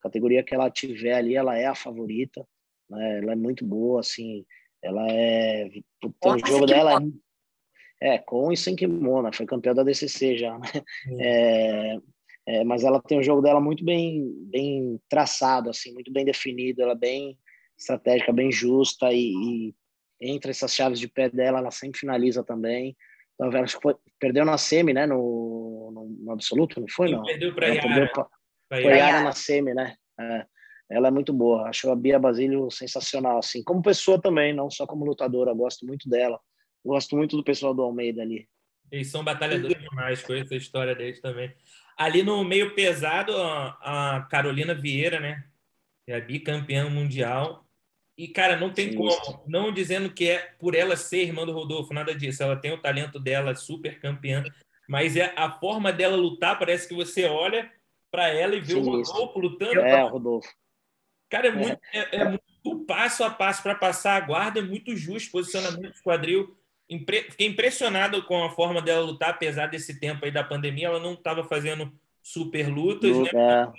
categoria 0.00 0.42
que 0.42 0.54
ela 0.54 0.70
tiver 0.70 1.14
ali, 1.14 1.34
ela 1.34 1.56
é 1.56 1.66
a 1.66 1.74
favorita, 1.74 2.46
né? 2.88 3.18
Ela 3.18 3.32
é 3.32 3.36
muito 3.36 3.64
boa, 3.64 4.00
assim 4.00 4.44
ela 4.84 5.06
é. 5.10 5.70
O 6.02 6.46
jogo 6.46 6.66
dela 6.66 7.02
é, 8.00 8.16
é, 8.16 8.18
com 8.18 8.52
e 8.52 8.56
sem 8.56 8.76
kimono, 8.76 9.30
foi 9.32 9.46
campeã 9.46 9.74
da 9.74 9.82
DCC 9.82 10.36
já, 10.36 10.58
né? 10.58 10.68
É, 11.18 11.96
é, 12.46 12.64
mas 12.64 12.84
ela 12.84 13.00
tem 13.00 13.18
o 13.18 13.22
jogo 13.22 13.40
dela 13.40 13.60
muito 13.60 13.82
bem, 13.82 14.30
bem 14.50 15.00
traçado, 15.08 15.70
assim, 15.70 15.94
muito 15.94 16.12
bem 16.12 16.26
definido, 16.26 16.82
ela 16.82 16.92
é 16.92 16.96
bem 16.96 17.38
estratégica, 17.78 18.32
bem 18.32 18.52
justa 18.52 19.10
e, 19.10 19.32
e 19.32 19.74
entre 20.20 20.50
essas 20.50 20.74
chaves 20.74 21.00
de 21.00 21.08
pé 21.08 21.30
dela, 21.30 21.58
ela 21.58 21.70
sempre 21.70 21.98
finaliza 21.98 22.44
também. 22.44 22.94
Então, 23.34 23.62
acho 23.62 23.76
que 23.76 23.82
foi, 23.82 23.94
perdeu 24.18 24.44
na 24.44 24.56
semi, 24.56 24.92
né? 24.92 25.06
No, 25.06 25.90
no, 25.92 26.08
no 26.24 26.32
absoluto, 26.32 26.80
não 26.80 26.88
foi? 26.88 27.10
Não. 27.10 27.22
Perdeu 27.22 27.54
para 27.54 27.68
Yara. 27.68 28.12
Foi 28.68 28.84
Yara 28.84 29.22
na 29.22 29.32
semi, 29.32 29.74
né? 29.74 29.94
É 30.18 30.46
ela 30.90 31.08
é 31.08 31.10
muito 31.10 31.32
boa. 31.32 31.68
Acho 31.68 31.90
a 31.90 31.96
Bia 31.96 32.18
Basílio 32.18 32.70
sensacional, 32.70 33.38
assim, 33.38 33.62
como 33.62 33.82
pessoa 33.82 34.20
também, 34.20 34.54
não 34.54 34.70
só 34.70 34.86
como 34.86 35.04
lutadora. 35.04 35.54
Gosto 35.54 35.86
muito 35.86 36.08
dela. 36.08 36.38
Gosto 36.84 37.16
muito 37.16 37.36
do 37.36 37.44
pessoal 37.44 37.74
do 37.74 37.82
Almeida 37.82 38.22
ali. 38.22 38.48
Eles 38.90 39.10
são 39.10 39.24
batalhadores 39.24 39.80
demais, 39.80 40.22
conheço 40.22 40.52
a 40.52 40.56
história 40.56 40.94
deles 40.94 41.20
também. 41.20 41.52
Ali 41.96 42.22
no 42.22 42.44
meio 42.44 42.74
pesado, 42.74 43.32
a 43.36 44.26
Carolina 44.30 44.74
Vieira, 44.74 45.18
né? 45.18 45.44
É 46.06 46.16
a 46.16 46.20
bicampeã 46.20 46.88
mundial. 46.90 47.63
E, 48.16 48.28
cara, 48.28 48.56
não 48.56 48.72
tem 48.72 48.90
Sim, 48.90 48.96
como, 48.96 49.42
não 49.46 49.72
dizendo 49.72 50.10
que 50.10 50.28
é 50.28 50.54
por 50.58 50.74
ela 50.74 50.96
ser 50.96 51.22
irmã 51.22 51.44
do 51.44 51.52
Rodolfo, 51.52 51.92
nada 51.92 52.14
disso. 52.14 52.42
Ela 52.42 52.56
tem 52.56 52.72
o 52.72 52.80
talento 52.80 53.18
dela, 53.18 53.54
super 53.56 53.98
campeã. 53.98 54.44
Mas 54.88 55.16
é 55.16 55.32
a 55.36 55.50
forma 55.50 55.92
dela 55.92 56.16
lutar, 56.16 56.58
parece 56.58 56.86
que 56.86 56.94
você 56.94 57.24
olha 57.24 57.70
para 58.10 58.28
ela 58.28 58.54
e 58.54 58.60
vê 58.60 58.74
Sim, 58.74 58.80
o 58.80 58.84
Rodolfo 58.84 59.38
lutando. 59.40 59.80
É, 59.80 60.04
o 60.04 60.08
Rodolfo. 60.08 60.48
Cara, 61.28 61.48
é, 61.48 61.50
é 61.50 61.52
muito, 61.52 61.80
é, 61.92 62.16
é 62.16 62.24
muito 62.28 62.84
passo 62.86 63.24
a 63.24 63.30
passo 63.30 63.62
para 63.62 63.74
passar 63.74 64.16
a 64.16 64.20
guarda, 64.20 64.60
é 64.60 64.62
muito 64.62 64.96
justo 64.96 65.32
posicionamento 65.32 65.94
do 65.94 66.02
quadril. 66.02 66.56
Impre... 66.88 67.22
Fiquei 67.30 67.48
impressionado 67.48 68.22
com 68.24 68.44
a 68.44 68.50
forma 68.50 68.80
dela 68.80 69.04
lutar, 69.04 69.30
apesar 69.30 69.66
desse 69.66 69.98
tempo 69.98 70.24
aí 70.24 70.30
da 70.30 70.44
pandemia. 70.44 70.86
Ela 70.86 71.00
não 71.00 71.14
estava 71.14 71.42
fazendo 71.42 71.92
super 72.22 72.68
lutas, 72.68 73.16
né? 73.18 73.30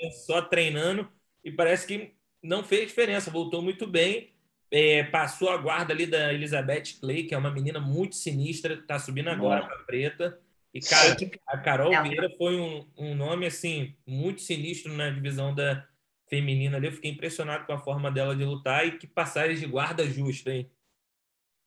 É. 0.02 0.12
só 0.12 0.42
treinando, 0.42 1.08
e 1.44 1.52
parece 1.52 1.88
que 1.88 2.15
não 2.46 2.64
fez 2.64 2.88
diferença, 2.88 3.32
voltou 3.32 3.62
muito 3.62 3.88
bem. 3.88 4.32
É, 4.72 5.04
passou 5.04 5.50
a 5.50 5.58
guarda 5.58 5.94
ali 5.94 6.06
da 6.06 6.34
Elizabeth 6.34 7.00
Clay, 7.00 7.24
que 7.24 7.36
é 7.36 7.38
uma 7.38 7.52
menina 7.52 7.80
muito 7.80 8.16
sinistra, 8.16 8.74
está 8.74 8.98
subindo 9.00 9.30
agora 9.30 9.66
para 9.66 9.78
preta. 9.80 10.40
E, 10.74 10.80
cara, 10.82 11.16
a 11.48 11.58
Carol 11.58 12.04
Vieira 12.04 12.30
foi 12.38 12.60
um, 12.60 12.86
um 12.98 13.16
nome, 13.16 13.46
assim, 13.46 13.96
muito 14.06 14.42
sinistro 14.42 14.92
na 14.94 15.10
divisão 15.10 15.56
da, 15.56 15.86
feminina 16.28 16.78
ali. 16.78 16.88
Eu 16.88 16.92
fiquei 16.92 17.12
impressionado 17.12 17.66
com 17.66 17.74
a 17.74 17.80
forma 17.80 18.12
dela 18.12 18.36
de 18.36 18.44
lutar 18.44 18.86
e 18.86 18.98
que 18.98 19.08
passagem 19.08 19.58
de 19.58 19.66
guarda 19.66 20.06
justa, 20.06 20.52
hein? 20.52 20.70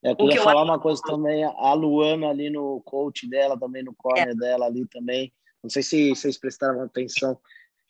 É, 0.02 0.12
eu 0.12 0.16
queria 0.16 0.42
falar 0.42 0.62
uma 0.62 0.78
coisa 0.78 1.02
também, 1.04 1.42
a 1.44 1.72
Luana 1.72 2.28
ali 2.28 2.50
no 2.50 2.80
coach 2.82 3.28
dela, 3.28 3.58
também 3.58 3.82
no 3.82 3.92
corner 3.94 4.28
é. 4.28 4.34
dela 4.34 4.66
ali 4.66 4.86
também. 4.86 5.32
Não 5.62 5.68
sei 5.68 5.82
se 5.82 6.10
vocês 6.10 6.38
prestaram 6.38 6.82
atenção. 6.82 7.36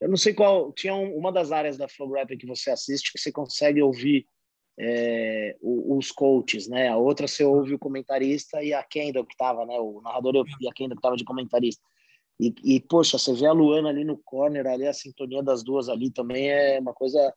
Eu 0.01 0.09
não 0.09 0.17
sei 0.17 0.33
qual. 0.33 0.73
Tinha 0.73 0.95
uma 0.95 1.33
das 1.33 1.53
áreas 1.53 1.77
da 1.77 1.89
Flow 1.89 2.13
Rap 2.13 2.37
que 2.37 2.47
você 2.47 2.71
assiste 2.71 3.13
que 3.13 3.19
você 3.19 3.33
consegue 3.33 3.83
ouvir 3.83 4.27
é, 4.79 5.57
os 5.61 6.13
coaches, 6.13 6.69
né? 6.69 6.89
A 6.89 6.97
outra 6.97 7.27
você 7.27 7.45
ouve 7.45 7.75
o 7.75 7.79
comentarista 7.79 8.63
e 8.63 8.73
a 8.73 8.83
Kendall 8.83 9.27
que 9.27 9.35
estava, 9.35 9.67
né? 9.67 9.79
O 9.79 10.01
narrador 10.01 10.47
e 10.61 10.69
a 10.69 10.73
Kendall 10.73 10.97
que 10.97 11.01
estava 11.01 11.17
de 11.17 11.25
comentarista. 11.25 11.83
E, 12.41 12.55
e, 12.63 12.81
poxa, 12.81 13.19
você 13.19 13.35
vê 13.35 13.47
a 13.47 13.53
Luana 13.53 13.89
ali 13.89 14.05
no 14.05 14.17
corner, 14.19 14.65
ali 14.67 14.87
a 14.87 14.93
sintonia 14.93 15.43
das 15.43 15.65
duas 15.65 15.89
ali 15.89 16.11
também 16.13 16.49
é 16.49 16.79
uma 16.79 16.95
coisa 16.95 17.35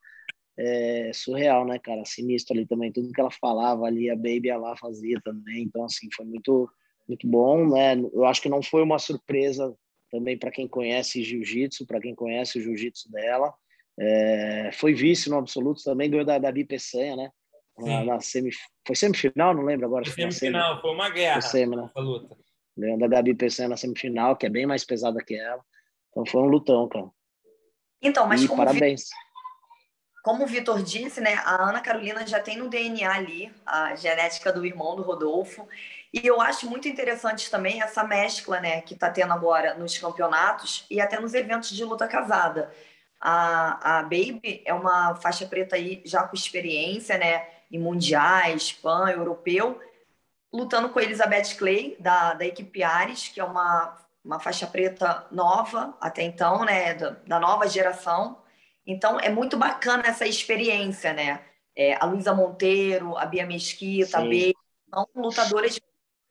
é, 0.56 1.12
surreal, 1.14 1.66
né, 1.66 1.80
cara? 1.80 2.06
Sinistro 2.06 2.56
ali 2.56 2.68
também. 2.68 2.92
Tudo 2.92 3.12
que 3.12 3.20
ela 3.20 3.32
falava 3.32 3.86
ali, 3.86 4.12
a 4.12 4.16
Baby 4.16 4.52
lá 4.52 4.78
fazia 4.78 5.20
também. 5.24 5.64
Então, 5.64 5.84
assim, 5.84 6.08
foi 6.16 6.26
muito, 6.26 6.70
muito 7.08 7.28
bom, 7.28 7.68
né? 7.70 7.96
Eu 8.14 8.26
acho 8.26 8.42
que 8.42 8.50
não 8.50 8.62
foi 8.62 8.84
uma 8.84 9.00
surpresa 9.00 9.76
também 10.12 10.38
para 10.38 10.52
quem 10.52 10.68
conhece 10.68 11.24
jiu-jitsu, 11.24 11.86
para 11.86 12.02
quem 12.02 12.14
conhece 12.14 12.60
o 12.60 12.62
jiu-jitsu 12.62 13.10
dela. 13.12 13.54
É, 14.00 14.72
foi 14.74 14.94
vice 14.94 15.30
no 15.30 15.38
absoluto 15.38 15.84
também, 15.84 16.10
ganhou 16.10 16.26
da 16.26 16.38
Gabi 16.38 16.66
Peçanha, 16.66 17.16
né? 17.16 17.32
Na, 17.78 18.04
na 18.04 18.20
semi, 18.20 18.52
foi 18.86 18.96
semifinal, 18.96 19.54
não 19.54 19.64
lembro 19.64 19.86
agora. 19.86 20.06
Foi 20.06 20.14
semifinal, 20.14 20.80
foi 20.82 20.92
uma 20.92 21.10
guerra. 21.10 21.42
Foi 21.42 21.50
semi, 21.50 21.76
né? 21.76 21.90
luta. 21.96 22.38
Ganhando 22.78 23.06
a 23.06 23.08
Gabi 23.08 23.34
Pessanha 23.34 23.70
na 23.70 23.78
semifinal, 23.78 24.36
que 24.36 24.46
é 24.46 24.50
bem 24.50 24.66
mais 24.66 24.84
pesada 24.86 25.24
que 25.24 25.36
ela. 25.36 25.62
Então 26.10 26.26
foi 26.26 26.42
um 26.42 26.46
lutão, 26.46 26.88
cara. 26.88 27.10
Então, 28.02 28.28
mas 28.28 28.42
e 28.42 28.48
como 28.48 28.64
parabéns. 28.64 29.10
como 30.24 30.44
o 30.44 30.48
Vitor 30.48 30.82
disse, 30.82 31.22
né, 31.22 31.36
a 31.46 31.70
Ana 31.70 31.82
Carolina 31.82 32.26
já 32.26 32.40
tem 32.40 32.58
no 32.58 32.70
DNA 32.70 33.12
ali 33.12 33.52
a 33.66 33.96
genética 33.96 34.52
do 34.52 34.66
irmão 34.66 34.96
do 34.96 35.04
Rodolfo. 35.04 35.68
E 36.14 36.28
eu 36.28 36.42
acho 36.42 36.70
muito 36.70 36.90
interessante 36.90 37.50
também 37.50 37.82
essa 37.82 38.04
mescla, 38.04 38.60
né, 38.60 38.82
que 38.82 38.94
está 38.94 39.10
tendo 39.10 39.32
agora 39.32 39.76
nos 39.76 39.98
campeonatos 39.98 40.86
e 40.90 41.00
até 41.00 41.20
nos 41.20 41.34
eventos 41.34 41.70
de 41.70 41.86
luta 41.86 42.08
casada. 42.08 42.72
A, 43.20 44.00
a 44.00 44.04
Baby 44.04 44.62
é 44.66 44.74
uma 44.74 45.16
faixa 45.16 45.46
preta 45.46 45.76
aí 45.76 46.02
já 46.06 46.24
com 46.24 46.36
experiência, 46.36 47.18
né, 47.18 47.48
em 47.72 47.80
mundiais, 47.80 48.74
pan, 48.74 49.10
europeu, 49.10 49.80
lutando 50.52 50.90
com 50.90 51.00
a 51.00 51.04
Elizabeth 51.04 51.56
Clay, 51.58 51.96
da, 51.98 52.34
da 52.34 52.46
equipe 52.46 52.84
Ares, 52.84 53.30
que 53.30 53.40
é 53.40 53.44
uma, 53.44 53.98
uma 54.24 54.40
faixa 54.40 54.68
preta 54.68 55.26
nova 55.32 55.96
até 56.02 56.24
então, 56.24 56.66
né, 56.66 56.94
da, 56.94 57.12
da 57.26 57.40
nova 57.40 57.68
geração. 57.70 58.42
Então, 58.86 59.18
é 59.20 59.30
muito 59.30 59.56
bacana 59.56 60.04
essa 60.08 60.26
experiência, 60.26 61.14
né? 61.14 61.42
É, 61.74 61.96
a 61.96 62.06
Luísa 62.06 62.34
Monteiro, 62.34 63.16
a 63.18 63.26
Bia 63.26 63.46
Mesquita, 63.46 64.20
Sim. 64.20 64.26
a 64.26 64.30
B, 64.30 64.54
são 64.90 65.08
lutadoras 65.16 65.80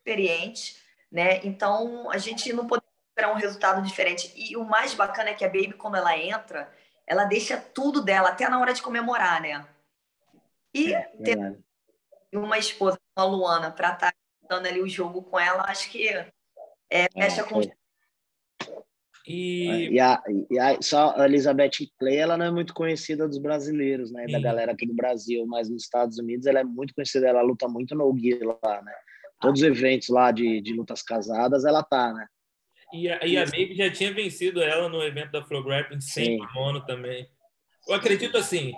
experientes, 0.01 0.81
né? 1.11 1.45
Então, 1.45 2.11
a 2.11 2.19
gente 2.19 2.53
não 2.53 2.67
pode 2.67 2.83
esperar 3.11 3.33
um 3.33 3.39
resultado 3.39 3.83
diferente. 3.83 4.33
E 4.35 4.57
o 4.57 4.65
mais 4.65 4.95
bacana 4.95 5.31
é 5.31 5.35
que 5.35 5.45
a 5.45 5.49
Baby, 5.49 5.75
quando 5.75 5.97
ela 5.97 6.17
entra, 6.17 6.73
ela 7.07 7.25
deixa 7.25 7.57
tudo 7.57 8.03
dela, 8.03 8.31
até 8.31 8.49
na 8.49 8.61
hora 8.61 8.73
de 8.73 8.83
comemorar, 8.83 9.41
né? 9.41 9.67
E 10.73 10.95
é, 10.95 11.03
ter 11.25 11.59
uma 12.33 12.59
esposa 12.59 12.99
a 13.17 13.25
Luana 13.25 13.71
para 13.71 13.93
estar 13.93 14.13
tá 14.13 14.17
dando 14.49 14.67
ali 14.67 14.81
o 14.81 14.89
jogo 14.89 15.23
com 15.23 15.39
ela, 15.39 15.65
acho 15.69 15.91
que 15.91 16.09
é, 16.09 16.31
é 16.89 17.09
fecha 17.13 17.43
é, 17.43 17.45
com. 17.45 17.61
E... 19.27 19.91
E, 19.91 20.01
a, 20.01 20.21
e 20.51 20.59
a, 20.59 20.81
só 20.81 21.15
a 21.17 21.25
Elizabeth 21.27 21.89
Clay, 21.99 22.17
ela 22.17 22.37
não 22.37 22.47
é 22.47 22.51
muito 22.51 22.73
conhecida 22.73 23.29
dos 23.29 23.39
brasileiros, 23.39 24.11
né? 24.11 24.27
Da 24.27 24.41
galera 24.41 24.73
aqui 24.73 24.87
do 24.87 24.95
Brasil, 24.95 25.47
mas 25.47 25.69
nos 25.69 25.85
Estados 25.85 26.19
Unidos 26.19 26.47
ela 26.47 26.61
é 26.61 26.65
muito 26.65 26.95
conhecida, 26.95 27.29
ela 27.29 27.43
luta 27.43 27.69
muito 27.69 27.95
no 27.95 28.13
Gui 28.13 28.41
lá, 28.43 28.83
né? 28.83 28.95
Todos 29.41 29.61
os 29.61 29.67
eventos 29.67 30.09
lá 30.09 30.31
de, 30.31 30.61
de 30.61 30.73
lutas 30.73 31.03
casadas, 31.03 31.65
ela 31.65 31.83
tá, 31.83 32.13
né? 32.13 32.27
E 32.93 33.09
a, 33.09 33.25
e 33.25 33.37
a 33.37 33.45
Baby 33.45 33.75
já 33.75 33.91
tinha 33.91 34.13
vencido 34.13 34.63
ela 34.63 34.89
no 34.89 35.03
evento 35.03 35.31
da 35.33 35.45
Flow 35.45 35.63
Grappling 35.63 36.01
sem 36.01 36.39
mono 36.55 36.85
também. 36.85 37.27
Eu 37.89 37.95
acredito 37.95 38.37
assim, 38.37 38.73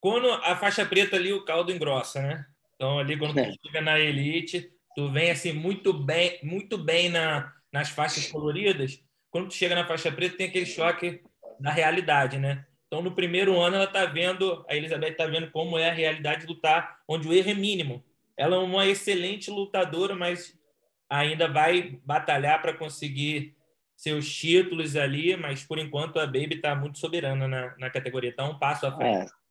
quando 0.00 0.30
a 0.30 0.56
faixa 0.56 0.84
preta 0.84 1.16
ali, 1.16 1.32
o 1.32 1.44
caldo 1.44 1.72
engrossa, 1.72 2.20
né? 2.20 2.46
Então, 2.74 2.98
ali, 2.98 3.16
quando 3.16 3.38
é. 3.38 3.50
tu 3.50 3.58
chega 3.66 3.80
na 3.80 3.98
elite, 3.98 4.70
tu 4.94 5.10
vem 5.10 5.30
assim 5.30 5.52
muito 5.52 5.92
bem, 5.92 6.38
muito 6.42 6.76
bem 6.76 7.08
na, 7.08 7.52
nas 7.72 7.88
faixas 7.88 8.26
coloridas. 8.26 9.02
Quando 9.30 9.48
tu 9.48 9.54
chega 9.54 9.74
na 9.74 9.86
faixa 9.86 10.12
preta, 10.12 10.36
tem 10.36 10.48
aquele 10.48 10.66
choque 10.66 11.22
da 11.58 11.70
realidade, 11.70 12.38
né? 12.38 12.66
Então, 12.86 13.00
no 13.00 13.14
primeiro 13.14 13.58
ano, 13.58 13.76
ela 13.76 13.84
está 13.86 14.04
vendo, 14.04 14.66
a 14.68 14.76
Elizabeth 14.76 15.12
está 15.12 15.26
vendo 15.26 15.50
como 15.50 15.78
é 15.78 15.88
a 15.88 15.94
realidade 15.94 16.42
de 16.42 16.52
lutar, 16.52 16.98
onde 17.08 17.26
o 17.26 17.32
erro 17.32 17.50
é 17.50 17.54
mínimo. 17.54 18.04
Ela 18.36 18.56
é 18.56 18.58
uma 18.58 18.86
excelente 18.86 19.50
lutadora, 19.50 20.14
mas 20.14 20.58
ainda 21.08 21.48
vai 21.48 22.00
batalhar 22.04 22.60
para 22.62 22.76
conseguir 22.76 23.54
seus 23.96 24.32
títulos 24.34 24.96
ali, 24.96 25.36
mas 25.36 25.62
por 25.62 25.78
enquanto 25.78 26.18
a 26.18 26.26
Baby 26.26 26.56
está 26.56 26.74
muito 26.74 26.98
soberana 26.98 27.46
na, 27.46 27.76
na 27.78 27.90
categoria, 27.90 28.30
está 28.30 28.44
um 28.44 28.58
passo 28.58 28.86
à 28.86 28.96
frente. 28.96 29.26
É, 29.28 29.42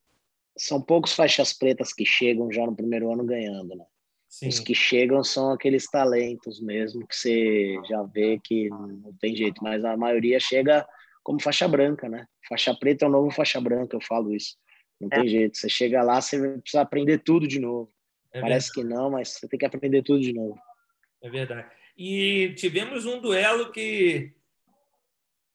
são 0.57 0.81
poucos 0.81 1.13
faixas 1.13 1.53
pretas 1.53 1.93
que 1.93 2.05
chegam 2.05 2.51
já 2.51 2.65
no 2.65 2.75
primeiro 2.75 3.11
ano 3.11 3.23
ganhando, 3.23 3.75
né? 3.75 3.85
Sim. 4.27 4.47
Os 4.47 4.59
que 4.59 4.73
chegam 4.73 5.23
são 5.23 5.51
aqueles 5.51 5.89
talentos 5.89 6.61
mesmo 6.61 7.05
que 7.05 7.15
você 7.15 7.75
já 7.87 8.01
vê 8.03 8.39
que 8.41 8.69
não 8.69 9.13
tem 9.19 9.35
jeito, 9.35 9.61
mas 9.63 9.83
a 9.83 9.95
maioria 9.97 10.39
chega 10.39 10.87
como 11.23 11.41
faixa 11.41 11.67
branca, 11.67 12.09
né? 12.09 12.25
Faixa 12.47 12.73
preta 12.73 13.05
é 13.05 13.07
o 13.07 13.11
novo 13.11 13.29
faixa 13.29 13.59
branca, 13.59 13.95
eu 13.95 14.01
falo 14.01 14.33
isso. 14.33 14.57
Não 14.99 15.09
é. 15.11 15.15
tem 15.15 15.27
jeito. 15.27 15.57
Você 15.57 15.69
chega 15.69 16.01
lá, 16.01 16.21
você 16.21 16.57
precisa 16.59 16.81
aprender 16.81 17.19
tudo 17.19 17.47
de 17.47 17.59
novo. 17.59 17.91
É 18.33 18.39
Parece 18.39 18.71
que 18.71 18.83
não, 18.83 19.09
mas 19.09 19.29
você 19.29 19.47
tem 19.47 19.59
que 19.59 19.65
aprender 19.65 20.01
tudo 20.03 20.21
de 20.21 20.33
novo. 20.33 20.59
É 21.21 21.29
verdade. 21.29 21.69
E 21.97 22.53
tivemos 22.55 23.05
um 23.05 23.19
duelo 23.19 23.71
que 23.71 24.33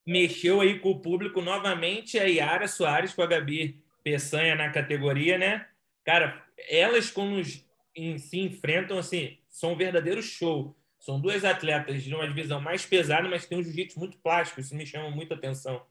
mexeu 0.06 0.60
aí 0.60 0.78
com 0.78 0.90
o 0.90 1.00
público 1.00 1.40
novamente, 1.40 2.18
a 2.18 2.24
Yara 2.24 2.68
Soares 2.68 3.14
com 3.14 3.22
a 3.22 3.26
Gabi 3.26 3.82
Peçanha 4.04 4.54
na 4.54 4.70
categoria, 4.70 5.36
né? 5.36 5.66
Cara, 6.04 6.44
elas 6.68 7.10
quando 7.10 7.42
se 7.44 8.38
enfrentam, 8.38 8.98
assim, 8.98 9.38
são 9.48 9.72
um 9.72 9.76
verdadeiro 9.76 10.22
show. 10.22 10.76
São 11.00 11.20
duas 11.20 11.44
atletas 11.44 12.02
de 12.02 12.14
uma 12.14 12.26
divisão 12.26 12.60
mais 12.60 12.84
pesada, 12.84 13.28
mas 13.28 13.46
tem 13.46 13.58
um 13.58 13.62
jiu-jitsu 13.62 13.98
muito 13.98 14.18
plástico, 14.18 14.60
isso 14.60 14.74
me 14.76 14.86
chama 14.86 15.10
muita 15.10 15.34
atenção. 15.34 15.84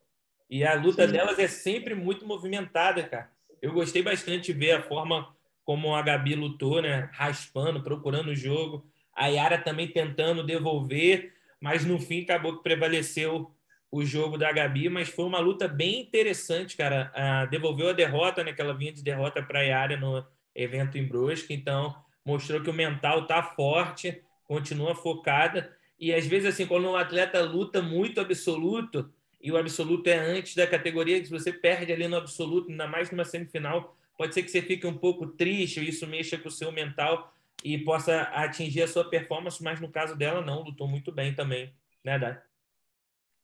E 0.49 0.63
a 0.63 0.75
luta 0.75 1.05
Sim. 1.05 1.13
delas 1.13 1.39
é 1.39 1.47
sempre 1.47 1.95
muito 1.95 2.25
movimentada, 2.25 3.03
cara. 3.03 3.31
Eu 3.61 3.73
gostei 3.73 4.01
bastante 4.01 4.53
de 4.53 4.59
ver 4.59 4.71
a 4.73 4.81
forma 4.81 5.34
como 5.65 5.95
a 5.95 6.01
Gabi 6.01 6.35
lutou, 6.35 6.81
né? 6.81 7.09
Raspando, 7.11 7.83
procurando 7.83 8.29
o 8.29 8.35
jogo. 8.35 8.85
A 9.13 9.27
Yara 9.27 9.57
também 9.57 9.87
tentando 9.87 10.45
devolver, 10.45 11.33
mas 11.59 11.83
no 11.83 11.99
fim 11.99 12.21
acabou 12.21 12.57
que 12.57 12.63
prevaleceu 12.63 13.51
o 13.91 14.05
jogo 14.05 14.37
da 14.37 14.51
Gabi, 14.51 14.89
mas 14.89 15.09
foi 15.09 15.25
uma 15.25 15.39
luta 15.39 15.67
bem 15.67 16.01
interessante, 16.01 16.77
cara. 16.77 17.11
Ah, 17.15 17.45
devolveu 17.45 17.89
a 17.89 17.93
derrota, 17.93 18.43
né? 18.43 18.53
Que 18.53 18.61
ela 18.61 18.73
vinha 18.73 18.91
de 18.93 19.03
derrota 19.03 19.41
para 19.41 19.59
a 19.59 19.63
Yara 19.63 19.97
no 19.97 20.25
evento 20.53 20.97
em 20.97 21.07
Brusque, 21.07 21.53
então 21.53 21.95
mostrou 22.23 22.61
que 22.61 22.69
o 22.69 22.73
mental 22.73 23.25
tá 23.25 23.41
forte, 23.41 24.21
continua 24.45 24.95
focada. 24.95 25.75
E 25.99 26.13
às 26.13 26.27
vezes, 26.27 26.53
assim, 26.53 26.67
quando 26.67 26.87
um 26.87 26.95
atleta 26.95 27.41
luta 27.41 27.81
muito 27.81 28.19
absoluto, 28.21 29.09
e 29.41 29.51
o 29.51 29.57
absoluto 29.57 30.07
é 30.07 30.17
antes 30.17 30.55
da 30.55 30.67
categoria, 30.67 31.23
se 31.23 31.29
você 31.29 31.53
perde 31.53 31.91
ali 31.91 32.07
no 32.07 32.17
absoluto, 32.17 32.69
ainda 32.69 32.87
mais 32.87 33.09
numa 33.11 33.23
semifinal, 33.23 33.95
pode 34.17 34.33
ser 34.33 34.43
que 34.43 34.49
você 34.49 34.61
fique 34.61 34.85
um 34.85 34.97
pouco 34.97 35.27
triste, 35.27 35.87
isso 35.87 36.07
mexa 36.07 36.37
com 36.37 36.47
o 36.47 36.51
seu 36.51 36.71
mental 36.71 37.33
e 37.63 37.77
possa 37.77 38.21
atingir 38.21 38.83
a 38.83 38.87
sua 38.87 39.09
performance, 39.09 39.63
mas 39.63 39.79
no 39.79 39.89
caso 39.89 40.15
dela, 40.15 40.41
não, 40.41 40.61
lutou 40.61 40.87
muito 40.87 41.11
bem 41.11 41.33
também, 41.33 41.73
né, 42.03 42.19
Dai? 42.19 42.39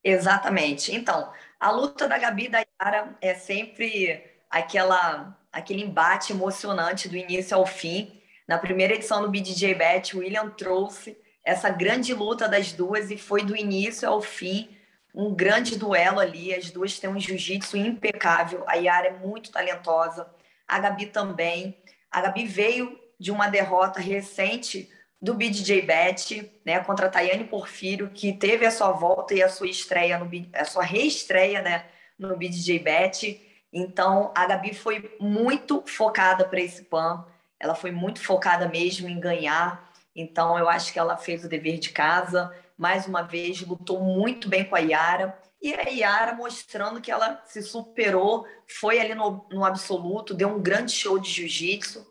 Exatamente. 0.04 0.94
Então, 0.94 1.32
a 1.60 1.72
luta 1.72 2.08
da 2.08 2.18
Gabi 2.18 2.46
e 2.46 2.50
da 2.50 2.66
Yara 2.82 3.16
é 3.22 3.34
sempre 3.36 4.24
aquela, 4.50 5.38
aquele 5.52 5.84
embate 5.84 6.34
emocionante 6.34 7.08
do 7.08 7.16
início 7.16 7.56
ao 7.56 7.66
fim. 7.66 8.20
Na 8.48 8.58
primeira 8.58 8.96
edição 8.96 9.22
do 9.22 9.30
BDJ 9.30 9.76
Bet, 9.76 10.18
William 10.18 10.50
trouxe 10.50 11.18
essa 11.44 11.70
grande 11.70 12.14
luta 12.14 12.48
das 12.48 12.72
duas 12.72 13.12
e 13.12 13.18
foi 13.18 13.44
do 13.44 13.56
início 13.56 14.08
ao 14.08 14.22
fim 14.22 14.76
um 15.14 15.34
grande 15.34 15.78
duelo 15.78 16.20
ali. 16.20 16.54
As 16.54 16.72
duas 16.72 17.00
têm 17.00 17.10
um 17.10 17.20
jiu-jitsu 17.20 17.78
impecável. 17.78 18.64
A 18.68 18.76
Yara 18.76 19.08
é 19.08 19.18
muito 19.18 19.52
talentosa, 19.52 20.28
a 20.72 20.80
Gabi 20.80 21.08
também. 21.08 21.78
A 22.10 22.22
Gabi 22.22 22.46
veio 22.46 22.98
de 23.20 23.30
uma 23.30 23.50
derrota 23.50 24.00
recente 24.00 24.90
do 25.22 25.34
BDJ 25.34 25.82
Bet, 25.82 26.50
né, 26.66 26.80
contra 26.80 27.08
a 27.08 27.10
Tayane 27.10 27.44
Porfírio, 27.44 28.10
que 28.10 28.32
teve 28.32 28.66
a 28.66 28.72
sua 28.72 28.92
volta 28.92 29.34
e 29.36 29.44
a 29.44 29.50
sua 29.50 29.68
estreia, 29.68 30.18
no, 30.18 30.30
a 30.54 30.64
sua 30.64 30.84
reestreia 30.84 31.62
né, 31.62 31.86
no 32.18 32.38
BDJ 32.38 32.80
Bet. 32.80 33.66
Então, 33.72 34.32
a 34.34 34.46
Gabi 34.46 34.74
foi 34.74 35.16
muito 35.20 35.84
focada 35.86 36.46
para 36.46 36.62
esse 36.62 36.86
PAN, 36.86 37.26
ela 37.60 37.76
foi 37.76 37.92
muito 37.92 38.24
focada 38.24 38.68
mesmo 38.68 39.10
em 39.10 39.20
ganhar. 39.20 39.92
Então, 40.16 40.58
eu 40.58 40.70
acho 40.70 40.92
que 40.94 40.98
ela 40.98 41.18
fez 41.18 41.44
o 41.44 41.50
dever 41.50 41.80
de 41.80 41.90
casa 41.90 42.52
mais 42.78 43.06
uma 43.06 43.22
vez, 43.22 43.62
lutou 43.62 44.00
muito 44.00 44.50
bem 44.50 44.64
com 44.64 44.76
a 44.76 44.80
Yara. 44.80 45.38
E 45.62 45.74
a 45.76 45.90
Yara 45.90 46.36
mostrando 46.36 47.00
que 47.00 47.12
ela 47.12 47.42
se 47.46 47.62
superou, 47.62 48.46
foi 48.68 49.00
ali 49.00 49.14
no, 49.14 49.46
no 49.52 49.64
absoluto, 49.64 50.34
deu 50.34 50.50
um 50.50 50.62
grande 50.62 50.92
show 50.92 51.20
de 51.20 51.30
jiu-jitsu 51.30 52.06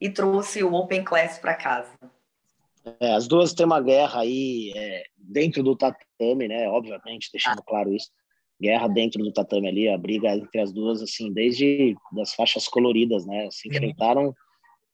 e 0.00 0.10
trouxe 0.10 0.64
o 0.64 0.74
Open 0.74 1.04
Class 1.04 1.38
para 1.38 1.54
casa. 1.54 1.92
É, 3.00 3.12
as 3.14 3.28
duas 3.28 3.52
têm 3.52 3.66
uma 3.66 3.80
guerra 3.80 4.20
aí 4.20 4.72
é, 4.74 5.04
dentro 5.16 5.62
do 5.62 5.76
tatame, 5.76 6.48
né? 6.48 6.68
Obviamente, 6.68 7.30
deixando 7.32 7.60
ah. 7.60 7.64
claro 7.66 7.92
isso. 7.92 8.10
Guerra 8.60 8.88
dentro 8.88 9.22
do 9.22 9.32
tatame 9.32 9.68
ali, 9.68 9.88
a 9.88 9.98
briga 9.98 10.34
entre 10.34 10.60
as 10.60 10.72
duas, 10.72 11.02
assim, 11.02 11.32
desde 11.32 11.94
das 12.12 12.34
faixas 12.34 12.66
coloridas, 12.66 13.26
né? 13.26 13.48
Se 13.50 13.68
enfrentaram, 13.68 14.34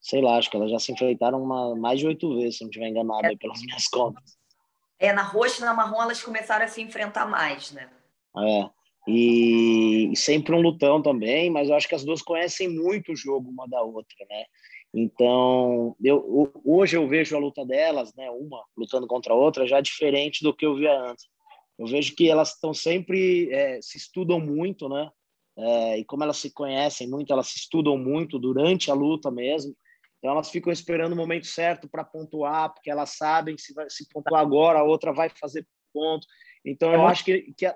sei 0.00 0.20
lá, 0.20 0.36
acho 0.36 0.50
que 0.50 0.56
elas 0.56 0.70
já 0.70 0.78
se 0.78 0.92
enfrentaram 0.92 1.42
uma, 1.42 1.76
mais 1.76 2.00
de 2.00 2.06
oito 2.06 2.34
vezes, 2.34 2.58
se 2.58 2.64
não 2.64 2.70
estiver 2.70 2.88
enganado, 2.88 3.26
é. 3.26 3.36
pelas 3.36 3.60
minhas 3.62 3.86
contas. 3.86 4.36
É, 4.98 5.12
na 5.12 5.22
roxa 5.22 5.62
e 5.62 5.64
na 5.64 5.74
marrom 5.74 6.02
elas 6.02 6.22
começaram 6.22 6.64
a 6.64 6.68
se 6.68 6.80
enfrentar 6.82 7.26
mais, 7.26 7.72
né? 7.72 7.88
É. 8.38 8.70
E, 9.08 10.10
e, 10.12 10.16
sempre 10.16 10.54
um 10.54 10.60
lutão 10.60 11.02
também, 11.02 11.50
mas 11.50 11.68
eu 11.68 11.74
acho 11.74 11.88
que 11.88 11.94
as 11.94 12.04
duas 12.04 12.22
conhecem 12.22 12.68
muito 12.68 13.12
o 13.12 13.16
jogo 13.16 13.50
uma 13.50 13.66
da 13.66 13.82
outra, 13.82 14.16
né? 14.30 14.44
Então, 14.94 15.96
eu, 16.02 16.52
hoje 16.64 16.96
eu 16.96 17.08
vejo 17.08 17.34
a 17.34 17.40
luta 17.40 17.64
delas, 17.64 18.14
né, 18.14 18.30
uma 18.30 18.62
lutando 18.76 19.06
contra 19.06 19.32
a 19.32 19.36
outra, 19.36 19.66
já 19.66 19.80
diferente 19.80 20.44
do 20.44 20.54
que 20.54 20.66
eu 20.66 20.76
via 20.76 20.94
antes. 21.00 21.26
Eu 21.78 21.86
vejo 21.86 22.14
que 22.14 22.28
elas 22.28 22.50
estão 22.50 22.74
sempre 22.74 23.50
é, 23.50 23.80
se 23.80 23.96
estudam 23.96 24.38
muito, 24.38 24.88
né? 24.88 25.10
É, 25.56 25.98
e 25.98 26.04
como 26.04 26.22
elas 26.22 26.36
se 26.36 26.52
conhecem 26.52 27.08
muito, 27.08 27.32
elas 27.32 27.48
se 27.48 27.58
estudam 27.58 27.96
muito 27.98 28.38
durante 28.38 28.90
a 28.90 28.94
luta 28.94 29.30
mesmo. 29.30 29.74
Então 30.18 30.30
elas 30.30 30.50
ficam 30.50 30.72
esperando 30.72 31.14
o 31.14 31.16
momento 31.16 31.46
certo 31.46 31.88
para 31.88 32.04
pontuar, 32.04 32.72
porque 32.72 32.90
elas 32.90 33.16
sabem 33.16 33.56
se 33.58 33.74
vai, 33.74 33.90
se 33.90 34.08
pontuar 34.08 34.40
agora, 34.40 34.78
a 34.78 34.84
outra 34.84 35.12
vai 35.12 35.28
fazer 35.28 35.66
ponto. 35.92 36.26
Então 36.64 36.92
eu 36.92 37.06
acho 37.06 37.24
que, 37.24 37.52
que 37.56 37.66
é, 37.66 37.74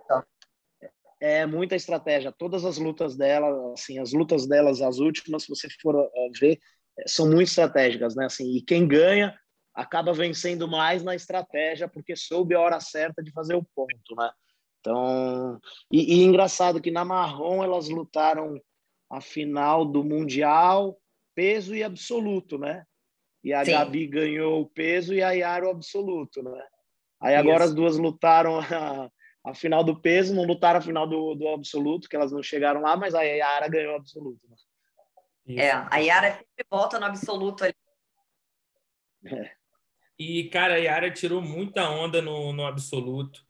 é 1.21 1.47
muita 1.47 1.75
estratégia. 1.75 2.33
Todas 2.33 2.65
as 2.65 2.79
lutas 2.79 3.17
dela, 3.17 3.73
assim, 3.73 3.99
as 3.99 4.13
lutas 4.13 4.47
delas, 4.47 4.81
as 4.83 4.99
últimas, 4.99 5.45
se 5.45 5.49
você 5.49 5.69
for 5.81 5.97
uh, 5.97 6.11
ver, 6.39 6.59
são 7.07 7.27
muito 7.27 7.49
estratégicas, 7.49 8.15
né? 8.15 8.27
Assim, 8.27 8.57
e 8.57 8.63
quem 8.63 8.87
ganha 8.87 9.37
acaba 9.75 10.13
vencendo 10.13 10.67
mais 10.67 11.03
na 11.03 11.15
estratégia 11.15 11.89
porque 11.89 12.17
soube 12.17 12.55
a 12.55 12.61
hora 12.61 12.81
certa 12.81 13.23
de 13.23 13.31
fazer 13.31 13.55
o 13.55 13.67
ponto, 13.75 14.15
né? 14.17 14.31
Então, 14.81 15.61
e, 15.91 16.21
e 16.21 16.25
engraçado 16.25 16.81
que 16.81 16.91
na 16.91 17.05
marrom 17.05 17.63
elas 17.63 17.89
lutaram 17.89 18.61
a 19.11 19.21
final 19.21 19.85
do 19.85 20.03
mundial 20.03 20.97
peso 21.35 21.75
e 21.75 21.83
absoluto, 21.83 22.57
né? 22.57 22.85
E 23.45 23.53
a 23.53 23.65
Sim. 23.65 23.73
Gabi 23.73 24.07
ganhou 24.07 24.63
o 24.63 24.67
peso 24.67 25.13
e 25.13 25.23
a 25.23 25.33
Yara 25.33 25.67
o 25.67 25.71
absoluto, 25.71 26.43
né? 26.43 26.67
Aí 27.21 27.35
agora 27.35 27.65
Isso. 27.65 27.65
as 27.65 27.75
duas 27.75 27.99
lutaram 27.99 28.59
a, 28.61 29.11
a, 29.47 29.55
final 29.55 29.85
do 29.85 29.95
peso, 29.95 30.35
não 30.35 30.45
lutaram 30.45 30.79
a 30.79 30.83
final 30.83 31.07
do, 31.07 31.35
do 31.35 31.49
absoluto, 31.49 32.09
que 32.09 32.17
elas 32.17 32.33
não 32.33 32.43
chegaram 32.43 32.81
lá, 32.81 32.97
mas 32.97 33.15
a 33.15 33.23
Yara 33.23 33.69
ganhou 33.69 33.93
o 33.93 33.97
absoluto. 33.97 34.41
Né? 34.49 34.57
É, 35.63 35.71
a 35.71 35.97
Yara 35.99 36.33
sempre 36.33 36.67
volta 36.69 36.99
no 36.99 37.07
absoluto 37.07 37.65
ali. 37.65 37.75
É. 39.25 39.51
E, 40.19 40.45
cara, 40.45 40.75
a 40.75 40.79
Yara 40.79 41.11
tirou 41.11 41.41
muita 41.41 41.89
onda 41.89 42.21
no, 42.21 42.53
no 42.53 42.67
absoluto. 42.67 43.45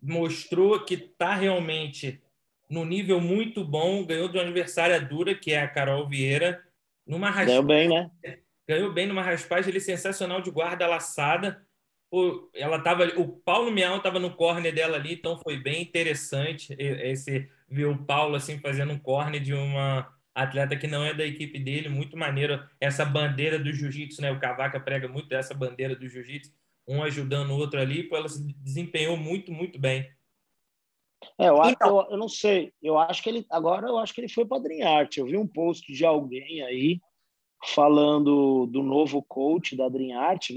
Mostrou 0.00 0.84
que 0.84 0.96
tá 0.96 1.34
realmente 1.34 2.22
no 2.68 2.84
nível 2.84 3.20
muito 3.20 3.64
bom. 3.64 4.04
Ganhou 4.04 4.28
de 4.28 4.38
uma 4.38 4.44
adversária 4.44 5.00
dura, 5.00 5.34
que 5.34 5.52
é 5.52 5.62
a 5.62 5.68
Carol 5.68 6.08
Vieira. 6.08 6.62
Numa 7.06 7.28
raspagem, 7.28 7.46
Ganhou 7.46 7.64
bem, 7.64 7.88
né? 7.88 8.38
Ganhou 8.66 8.92
bem 8.92 9.06
numa 9.06 9.22
raspagem 9.22 9.70
ali 9.70 9.80
sensacional 9.80 10.40
de 10.40 10.50
guarda 10.50 10.86
laçada. 10.86 11.63
O, 12.16 12.48
ela 12.54 12.78
tava, 12.78 13.06
o 13.16 13.26
Paulo 13.26 13.72
Miau 13.72 13.96
estava 13.96 14.20
no 14.20 14.36
corner 14.36 14.72
dela 14.72 14.96
ali, 14.96 15.14
então 15.14 15.36
foi 15.36 15.56
bem 15.56 15.82
interessante 15.82 16.72
esse 16.78 17.50
ver 17.68 17.86
o 17.86 18.04
Paulo 18.04 18.36
assim 18.36 18.56
fazendo 18.60 18.92
um 18.92 18.98
corner 19.00 19.42
de 19.42 19.52
uma 19.52 20.08
atleta 20.32 20.76
que 20.76 20.86
não 20.86 21.04
é 21.04 21.12
da 21.12 21.26
equipe 21.26 21.58
dele, 21.58 21.88
muito 21.88 22.16
maneiro 22.16 22.62
essa 22.80 23.04
bandeira 23.04 23.58
do 23.58 23.72
jiu-jitsu, 23.72 24.22
né? 24.22 24.30
O 24.30 24.38
Cavaca 24.38 24.78
prega 24.78 25.08
muito 25.08 25.32
essa 25.34 25.52
bandeira 25.54 25.96
do 25.96 26.08
jiu-jitsu, 26.08 26.52
um 26.86 27.02
ajudando 27.02 27.50
o 27.50 27.56
outro 27.56 27.80
ali, 27.80 28.04
pô, 28.04 28.16
ela 28.16 28.28
se 28.28 28.46
desempenhou 28.62 29.16
muito, 29.16 29.50
muito 29.50 29.76
bem. 29.76 30.08
É, 31.36 31.48
eu, 31.48 31.60
então, 31.64 32.00
eu, 32.00 32.12
eu, 32.12 32.16
não 32.16 32.28
sei. 32.28 32.72
Eu 32.80 32.96
acho 32.96 33.20
que 33.24 33.28
ele 33.28 33.44
agora 33.50 33.88
eu 33.88 33.98
acho 33.98 34.14
que 34.14 34.20
ele 34.20 34.28
foi 34.28 34.46
para 34.46 34.62
Dream 34.62 34.86
Art. 34.86 35.16
Eu 35.16 35.26
vi 35.26 35.36
um 35.36 35.48
post 35.48 35.92
de 35.92 36.04
alguém 36.04 36.62
aí 36.62 37.00
falando 37.66 38.66
do 38.66 38.82
novo 38.82 39.22
coach 39.22 39.76
da 39.76 39.88
Dream 39.88 40.18
Art. 40.18 40.50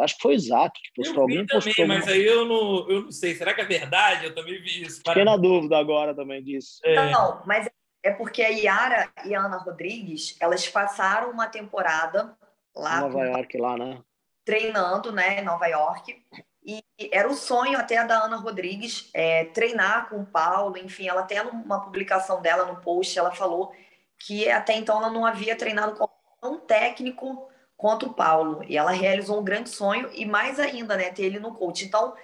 Acho 0.00 0.16
que 0.16 0.22
foi 0.22 0.34
o 0.34 0.36
Isaac 0.36 0.80
que 0.80 0.92
postou. 0.94 1.22
alguém 1.22 1.46
também, 1.46 1.64
postou 1.64 1.86
mas 1.86 2.08
aí 2.08 2.24
eu 2.24 2.44
não, 2.44 2.88
eu 2.88 3.02
não 3.02 3.12
sei. 3.12 3.34
Será 3.34 3.52
que 3.54 3.60
é 3.60 3.64
verdade? 3.64 4.26
Eu 4.26 4.34
também 4.34 4.60
vi 4.62 4.82
isso. 4.82 5.02
Fiquei 5.06 5.24
na 5.24 5.36
dúvida 5.36 5.78
agora 5.78 6.14
também 6.14 6.42
disso. 6.42 6.80
É. 6.84 7.10
Não, 7.10 7.42
mas 7.46 7.68
é 8.02 8.10
porque 8.10 8.42
a 8.42 8.48
Yara 8.48 9.10
e 9.24 9.34
a 9.34 9.40
Ana 9.40 9.58
Rodrigues 9.58 10.36
elas 10.40 10.66
passaram 10.68 11.30
uma 11.30 11.46
temporada 11.46 12.36
lá 12.74 13.00
Nova 13.00 13.24
York 13.24 13.58
lá, 13.58 13.76
né? 13.76 14.00
Treinando, 14.44 15.12
né, 15.12 15.40
em 15.40 15.44
Nova 15.44 15.66
York. 15.66 16.20
E 16.64 16.82
era 17.10 17.28
o 17.28 17.34
sonho 17.34 17.78
até 17.78 18.04
da 18.04 18.24
Ana 18.24 18.36
Rodrigues 18.36 19.10
é, 19.12 19.46
treinar 19.46 20.08
com 20.08 20.20
o 20.20 20.26
Paulo, 20.26 20.76
enfim, 20.78 21.08
ela 21.08 21.22
até 21.22 21.42
numa 21.42 21.80
publicação 21.80 22.40
dela 22.40 22.64
no 22.64 22.80
post, 22.80 23.18
ela 23.18 23.32
falou 23.32 23.72
que 24.18 24.48
até 24.48 24.74
então 24.74 24.98
ela 24.98 25.10
não 25.10 25.26
havia 25.26 25.56
treinado 25.56 25.96
com 25.96 26.08
um 26.42 26.58
técnico 26.58 27.48
contra 27.76 28.08
o 28.08 28.14
Paulo, 28.14 28.62
e 28.68 28.76
ela 28.76 28.92
realizou 28.92 29.40
um 29.40 29.44
grande 29.44 29.70
sonho, 29.70 30.10
e 30.12 30.24
mais 30.24 30.58
ainda, 30.60 30.96
né, 30.96 31.10
ter 31.10 31.24
ele 31.24 31.38
no 31.38 31.54
coach. 31.54 31.84
Então, 31.84 32.14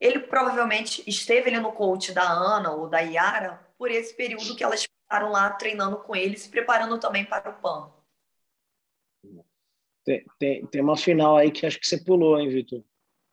ele 0.00 0.20
provavelmente 0.20 1.02
esteve 1.08 1.50
ali 1.50 1.60
no 1.60 1.72
coach 1.72 2.12
da 2.12 2.28
Ana 2.28 2.72
ou 2.72 2.88
da 2.88 3.00
Yara 3.00 3.60
por 3.78 3.90
esse 3.90 4.14
período 4.14 4.56
que 4.56 4.64
elas 4.64 4.84
ficaram 4.84 5.30
lá 5.30 5.50
treinando 5.50 5.98
com 5.98 6.16
ele, 6.16 6.36
se 6.36 6.48
preparando 6.48 6.98
também 6.98 7.24
para 7.24 7.50
o 7.50 7.60
PAN. 7.60 7.92
Tem, 10.04 10.24
tem, 10.38 10.66
tem 10.66 10.82
uma 10.82 10.96
final 10.96 11.36
aí 11.36 11.50
que 11.50 11.64
acho 11.64 11.78
que 11.78 11.86
você 11.86 12.02
pulou, 12.02 12.38
hein, 12.38 12.48
Vitor? 12.48 12.82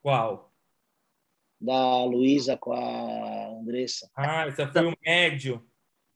Qual? 0.01 0.51
da 1.61 2.03
Luísa 2.05 2.57
com 2.57 2.73
a 2.73 3.49
Andressa. 3.59 4.09
Ah, 4.15 4.47
essa 4.47 4.67
foi 4.67 4.87
o 4.87 4.97
médio. 5.05 5.63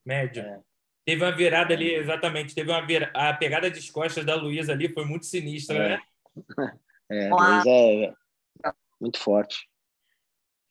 Médio. 0.03 0.41
É. 0.41 0.61
Teve 1.05 1.23
uma 1.23 1.31
virada 1.31 1.73
ali, 1.73 1.93
exatamente. 1.93 2.55
Teve 2.55 2.71
uma 2.71 2.85
vir... 2.85 3.09
A 3.13 3.31
pegada 3.33 3.69
de 3.69 3.91
costas 3.91 4.25
da 4.25 4.35
Luísa 4.35 4.73
ali 4.73 4.89
foi 4.89 5.05
muito 5.05 5.25
sinistra, 5.25 5.77
é. 5.77 5.89
né? 5.89 6.01
É, 7.07 7.29
Luísa 7.29 7.69
é 7.69 8.13
muito 8.99 9.19
forte. 9.19 9.69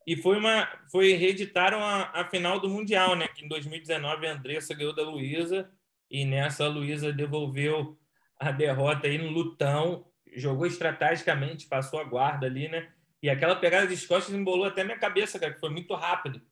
E 0.07 0.16
foi 0.16 0.37
uma. 0.37 0.68
Foi 0.90 1.12
reeditaram 1.14 1.81
a, 1.81 2.11
a 2.12 2.29
final 2.29 2.59
do 2.59 2.68
Mundial, 2.68 3.14
né? 3.14 3.29
Que 3.29 3.44
em 3.44 3.49
2019 3.49 4.27
a 4.27 4.33
Andressa 4.33 4.75
ganhou 4.75 4.92
da 4.92 5.03
Luísa. 5.03 5.70
E 6.11 6.25
nessa 6.25 6.64
a 6.64 6.68
Luísa 6.68 7.12
devolveu 7.12 7.97
a 8.38 8.51
derrota 8.51 9.07
aí 9.07 9.16
no 9.16 9.31
lutão. 9.31 10.07
Jogou 10.35 10.66
estrategicamente, 10.66 11.68
passou 11.68 12.01
a 12.01 12.05
guarda 12.05 12.47
ali, 12.47 12.68
né? 12.68 12.92
E 13.23 13.31
aquela 13.31 13.57
pegada 13.57 13.87
de 13.87 14.07
costas 14.07 14.35
embolou 14.35 14.66
até 14.66 14.85
minha 14.85 14.99
cabeça, 14.99 15.38
cara, 15.38 15.55
que 15.55 15.61
foi 15.61 15.70
muito 15.70 15.94
rápido. 15.94 16.42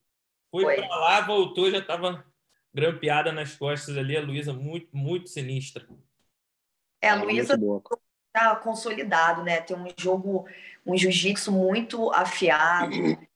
Foi, 0.50 0.64
foi. 0.64 0.76
para 0.76 0.96
lá, 0.96 1.20
voltou, 1.20 1.70
já 1.70 1.78
estava 1.78 2.24
grampeada 2.74 3.32
nas 3.32 3.54
costas 3.54 3.96
ali. 3.96 4.16
A 4.16 4.20
Luísa 4.20 4.52
muito, 4.52 4.88
muito 4.96 5.28
sinistra. 5.28 5.86
É, 7.00 7.08
a 7.08 7.16
Luísa 7.16 7.58
está 8.26 8.56
consolidado, 8.56 9.42
né? 9.42 9.60
Tem 9.60 9.76
um 9.76 9.88
jogo, 9.96 10.46
um 10.86 10.96
jiu-jitsu 10.96 11.52
muito 11.52 12.10
afiado. 12.12 12.92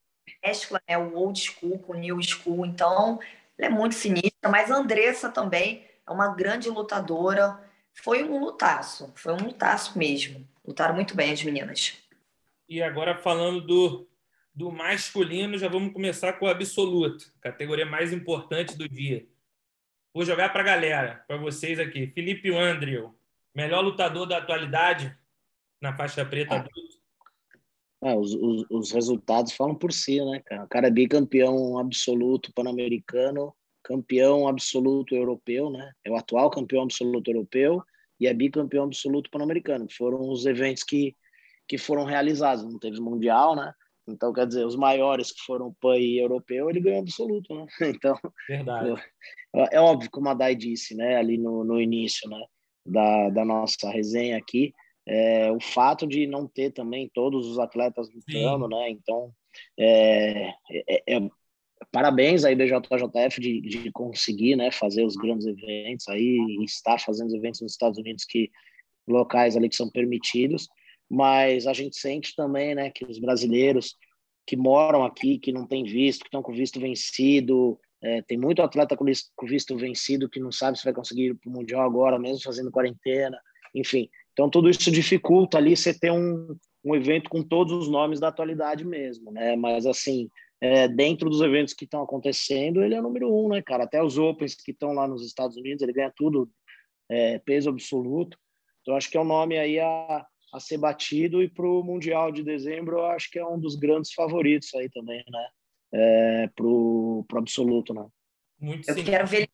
Mescla 0.44 0.80
né, 0.88 0.98
o 0.98 1.14
old 1.14 1.38
school 1.38 1.78
com 1.80 1.92
o 1.92 1.96
new 1.96 2.20
school. 2.22 2.66
Então, 2.66 3.18
ela 3.58 3.68
é 3.68 3.70
muito 3.70 3.94
sinistra. 3.94 4.50
Mas 4.50 4.70
a 4.70 4.76
Andressa 4.76 5.28
também 5.30 5.84
é 6.06 6.10
uma 6.10 6.34
grande 6.34 6.68
lutadora. 6.68 7.60
Foi 7.94 8.22
um 8.24 8.38
lutaço. 8.38 9.12
Foi 9.16 9.32
um 9.32 9.44
lutaço 9.44 9.98
mesmo. 9.98 10.46
Lutaram 10.64 10.94
muito 10.94 11.16
bem 11.16 11.32
as 11.32 11.42
meninas. 11.42 11.98
E 12.68 12.82
agora 12.82 13.16
falando 13.16 13.60
do, 13.60 14.08
do 14.56 14.72
masculino, 14.72 15.58
já 15.58 15.68
vamos 15.68 15.92
começar 15.92 16.32
com 16.32 16.46
o 16.46 16.48
absoluto, 16.48 17.30
categoria 17.42 17.84
mais 17.84 18.10
importante 18.10 18.74
do 18.74 18.88
dia. 18.88 19.26
Vou 20.14 20.24
jogar 20.24 20.48
para 20.48 20.62
a 20.62 20.64
galera, 20.64 21.24
para 21.28 21.36
vocês 21.36 21.78
aqui. 21.78 22.06
Felipe 22.06 22.50
Andrew, 22.56 23.14
melhor 23.54 23.82
lutador 23.82 24.26
da 24.26 24.38
atualidade 24.38 25.14
na 25.78 25.94
faixa 25.94 26.24
preta 26.24 26.54
ah. 26.54 26.58
adulto. 26.60 26.96
É, 28.02 28.14
os, 28.14 28.34
os, 28.34 28.64
os, 28.70 28.92
resultados 28.92 29.52
falam 29.52 29.74
por 29.74 29.92
si, 29.92 30.24
né, 30.24 30.40
cara? 30.44 30.64
O 30.64 30.68
cara 30.68 30.86
é 30.86 30.90
bicampeão 30.90 31.78
absoluto 31.78 32.52
pan-americano, 32.54 33.54
campeão 33.82 34.48
absoluto 34.48 35.14
europeu, 35.14 35.70
né? 35.70 35.92
É 36.04 36.10
o 36.10 36.16
atual 36.16 36.50
campeão 36.50 36.84
absoluto 36.84 37.30
europeu 37.30 37.82
e 38.18 38.26
é 38.26 38.32
bicampeão 38.32 38.84
absoluto 38.84 39.30
pan-americano. 39.30 39.86
Foram 39.90 40.30
os 40.30 40.46
eventos 40.46 40.82
que 40.82 41.14
que 41.68 41.76
foram 41.76 42.04
realizados. 42.04 42.64
Não 42.64 42.78
teve 42.78 43.00
mundial, 43.00 43.56
né? 43.56 43.72
Então, 44.08 44.32
quer 44.32 44.46
dizer, 44.46 44.64
os 44.64 44.76
maiores 44.76 45.32
que 45.32 45.40
foram 45.42 45.74
PAN 45.80 45.98
e 45.98 46.18
europeu, 46.18 46.70
ele 46.70 46.80
ganhou 46.80 47.00
absoluto, 47.00 47.54
né? 47.54 47.66
Então, 48.00 48.18
Verdade. 48.48 49.02
é 49.72 49.80
óbvio, 49.80 50.10
como 50.10 50.28
a 50.28 50.34
Dai 50.34 50.54
disse, 50.54 50.94
né, 50.94 51.16
ali 51.16 51.36
no, 51.36 51.64
no 51.64 51.80
início, 51.80 52.28
né, 52.30 52.40
da, 52.84 53.30
da 53.30 53.44
nossa 53.44 53.90
resenha 53.90 54.36
aqui, 54.36 54.72
é, 55.08 55.50
o 55.52 55.60
fato 55.60 56.06
de 56.06 56.26
não 56.26 56.46
ter 56.46 56.72
também 56.72 57.10
todos 57.12 57.46
os 57.46 57.58
atletas 57.58 58.08
lutando, 58.12 58.68
né? 58.68 58.90
Então, 58.90 59.32
é, 59.78 60.48
é, 60.70 61.16
é, 61.16 61.30
parabéns 61.92 62.44
aí 62.44 62.54
BJJF 62.54 63.40
de, 63.40 63.60
de 63.60 63.92
conseguir, 63.92 64.56
né, 64.56 64.70
fazer 64.70 65.04
os 65.04 65.16
grandes 65.16 65.46
eventos 65.46 66.08
aí, 66.08 66.58
estar 66.64 66.98
fazendo 67.00 67.34
eventos 67.34 67.60
nos 67.60 67.72
Estados 67.72 67.98
Unidos 67.98 68.24
que 68.24 68.50
locais 69.06 69.56
ali 69.56 69.68
que 69.68 69.76
são 69.76 69.88
permitidos 69.88 70.68
mas 71.10 71.66
a 71.66 71.72
gente 71.72 71.96
sente 71.96 72.34
também, 72.34 72.74
né, 72.74 72.90
que 72.90 73.04
os 73.04 73.18
brasileiros 73.18 73.96
que 74.46 74.56
moram 74.56 75.04
aqui, 75.04 75.38
que 75.38 75.52
não 75.52 75.66
têm 75.66 75.84
visto, 75.84 76.20
que 76.20 76.28
estão 76.28 76.42
com 76.42 76.52
visto 76.52 76.78
vencido, 76.78 77.78
é, 78.02 78.22
tem 78.22 78.38
muito 78.38 78.62
atleta 78.62 78.96
com 78.96 79.46
visto 79.46 79.76
vencido 79.76 80.28
que 80.28 80.38
não 80.38 80.52
sabe 80.52 80.78
se 80.78 80.84
vai 80.84 80.92
conseguir 80.92 81.30
ir 81.30 81.34
para 81.34 81.50
o 81.50 81.52
Mundial 81.52 81.82
agora, 81.82 82.18
mesmo 82.18 82.42
fazendo 82.42 82.70
quarentena, 82.70 83.38
enfim. 83.74 84.08
Então, 84.32 84.48
tudo 84.48 84.70
isso 84.70 84.90
dificulta 84.90 85.58
ali 85.58 85.76
você 85.76 85.98
ter 85.98 86.12
um, 86.12 86.56
um 86.84 86.94
evento 86.94 87.28
com 87.28 87.42
todos 87.42 87.72
os 87.72 87.88
nomes 87.88 88.20
da 88.20 88.28
atualidade 88.28 88.84
mesmo, 88.84 89.32
né? 89.32 89.56
Mas, 89.56 89.86
assim, 89.86 90.28
é, 90.60 90.86
dentro 90.86 91.28
dos 91.28 91.40
eventos 91.40 91.74
que 91.74 91.84
estão 91.84 92.02
acontecendo, 92.02 92.82
ele 92.82 92.94
é 92.94 93.00
o 93.00 93.02
número 93.02 93.34
um, 93.34 93.48
né, 93.48 93.62
cara? 93.62 93.84
Até 93.84 94.02
os 94.02 94.18
Opens 94.18 94.54
que 94.54 94.70
estão 94.70 94.92
lá 94.92 95.08
nos 95.08 95.24
Estados 95.24 95.56
Unidos, 95.56 95.82
ele 95.82 95.92
ganha 95.92 96.12
tudo, 96.14 96.48
é, 97.10 97.38
peso 97.40 97.70
absoluto. 97.70 98.38
Então, 98.82 98.94
acho 98.94 99.10
que 99.10 99.16
é 99.16 99.20
um 99.20 99.24
nome 99.24 99.58
aí 99.58 99.80
a, 99.80 100.24
a 100.56 100.60
ser 100.60 100.78
batido 100.78 101.42
e 101.42 101.48
para 101.48 101.66
o 101.66 101.82
Mundial 101.82 102.32
de 102.32 102.42
dezembro 102.42 102.96
eu 102.96 103.06
acho 103.06 103.30
que 103.30 103.38
é 103.38 103.46
um 103.46 103.60
dos 103.60 103.76
grandes 103.76 104.12
favoritos 104.14 104.74
aí 104.74 104.88
também, 104.88 105.22
né? 105.28 105.48
É, 105.92 106.48
para 106.48 106.66
o 106.66 107.24
absoluto, 107.34 107.92
né? 107.92 108.06
Muito 108.58 108.88
eu 108.88 108.94
sim. 108.94 109.04
quero 109.04 109.26
ver 109.26 109.36
ele 109.42 109.50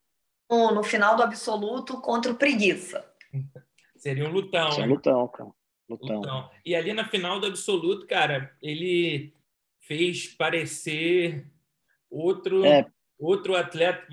no, 0.48 0.74
no, 0.76 0.82
final 0.84 1.16
do 1.16 1.22
absoluto 1.24 2.00
contra 2.00 2.30
o 2.30 2.36
Preguiça. 2.36 3.04
Seria 3.96 4.28
um 4.28 4.32
lutão. 4.32 4.70
Seria 4.70 4.86
um 4.86 4.90
lutão, 4.94 5.28
cara. 5.28 5.50
Lutão. 5.88 6.16
lutão. 6.16 6.50
E 6.64 6.74
ali 6.74 6.92
na 6.92 7.08
final 7.08 7.40
do 7.40 7.46
absoluto, 7.46 8.06
cara, 8.06 8.56
ele 8.62 9.34
fez 9.80 10.28
parecer 10.28 11.50
outro, 12.08 12.64
é. 12.64 12.86
outro 13.18 13.56
atleta. 13.56 14.06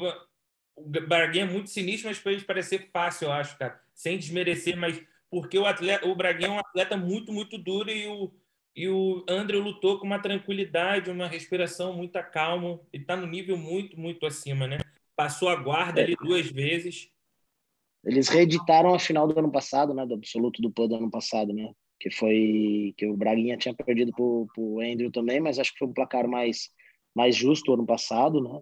O 0.76 0.84
Barguinha 1.08 1.46
é 1.46 1.48
muito 1.48 1.70
sinistro, 1.70 2.10
mas 2.10 2.18
fez 2.18 2.44
parecer 2.44 2.90
fácil, 2.92 3.26
eu 3.26 3.32
acho, 3.32 3.58
cara. 3.60 3.80
Sem 3.94 4.18
desmerecer, 4.18 4.76
mas 4.76 5.00
porque 5.30 5.58
o, 5.58 5.66
atleta, 5.66 6.08
o 6.08 6.16
Braguinha 6.16 6.50
é 6.50 6.52
um 6.52 6.60
atleta 6.60 6.98
muito, 6.98 7.32
muito 7.32 7.58
duro 7.58 7.90
e 7.90 8.08
o, 8.08 8.32
e 8.76 8.90
o 8.90 9.24
André 9.28 9.58
lutou 9.58 10.00
com 10.00 10.06
uma 10.06 10.20
tranquilidade, 10.20 11.12
uma 11.12 11.28
respiração 11.28 11.94
muito 11.94 12.20
calma. 12.32 12.80
Ele 12.92 13.04
está 13.04 13.16
no 13.16 13.28
nível 13.28 13.58
muito, 13.58 14.00
muito 14.00 14.26
acima, 14.26 14.68
né? 14.68 14.78
Passou 15.16 15.50
a 15.50 15.56
guarda 15.56 16.02
ali 16.02 16.16
duas 16.16 16.50
vezes. 16.50 17.12
Eles 18.04 18.30
reeditaram 18.30 18.94
a 18.94 19.00
final 19.00 19.28
do 19.28 19.38
ano 19.38 19.52
passado, 19.52 19.94
né? 19.94 20.06
Do 20.06 20.16
absoluto 20.16 20.62
do 20.62 20.72
PAN 20.72 20.88
do 20.88 20.96
ano 20.96 21.12
passado, 21.12 21.54
né? 21.54 21.72
Que 22.00 22.10
foi 22.10 22.94
que 22.98 23.06
o 23.06 23.18
Braguinha 23.18 23.58
tinha 23.58 23.74
perdido 23.74 24.14
para 24.14 24.24
o 24.24 24.80
Andrew 24.80 25.12
também, 25.12 25.40
mas 25.40 25.60
acho 25.60 25.74
que 25.74 25.80
foi 25.80 25.88
um 25.88 25.94
placar 25.94 26.28
mais, 26.28 26.70
mais 27.14 27.36
justo 27.36 27.74
ano 27.74 27.86
passado, 27.86 28.42
né? 28.42 28.62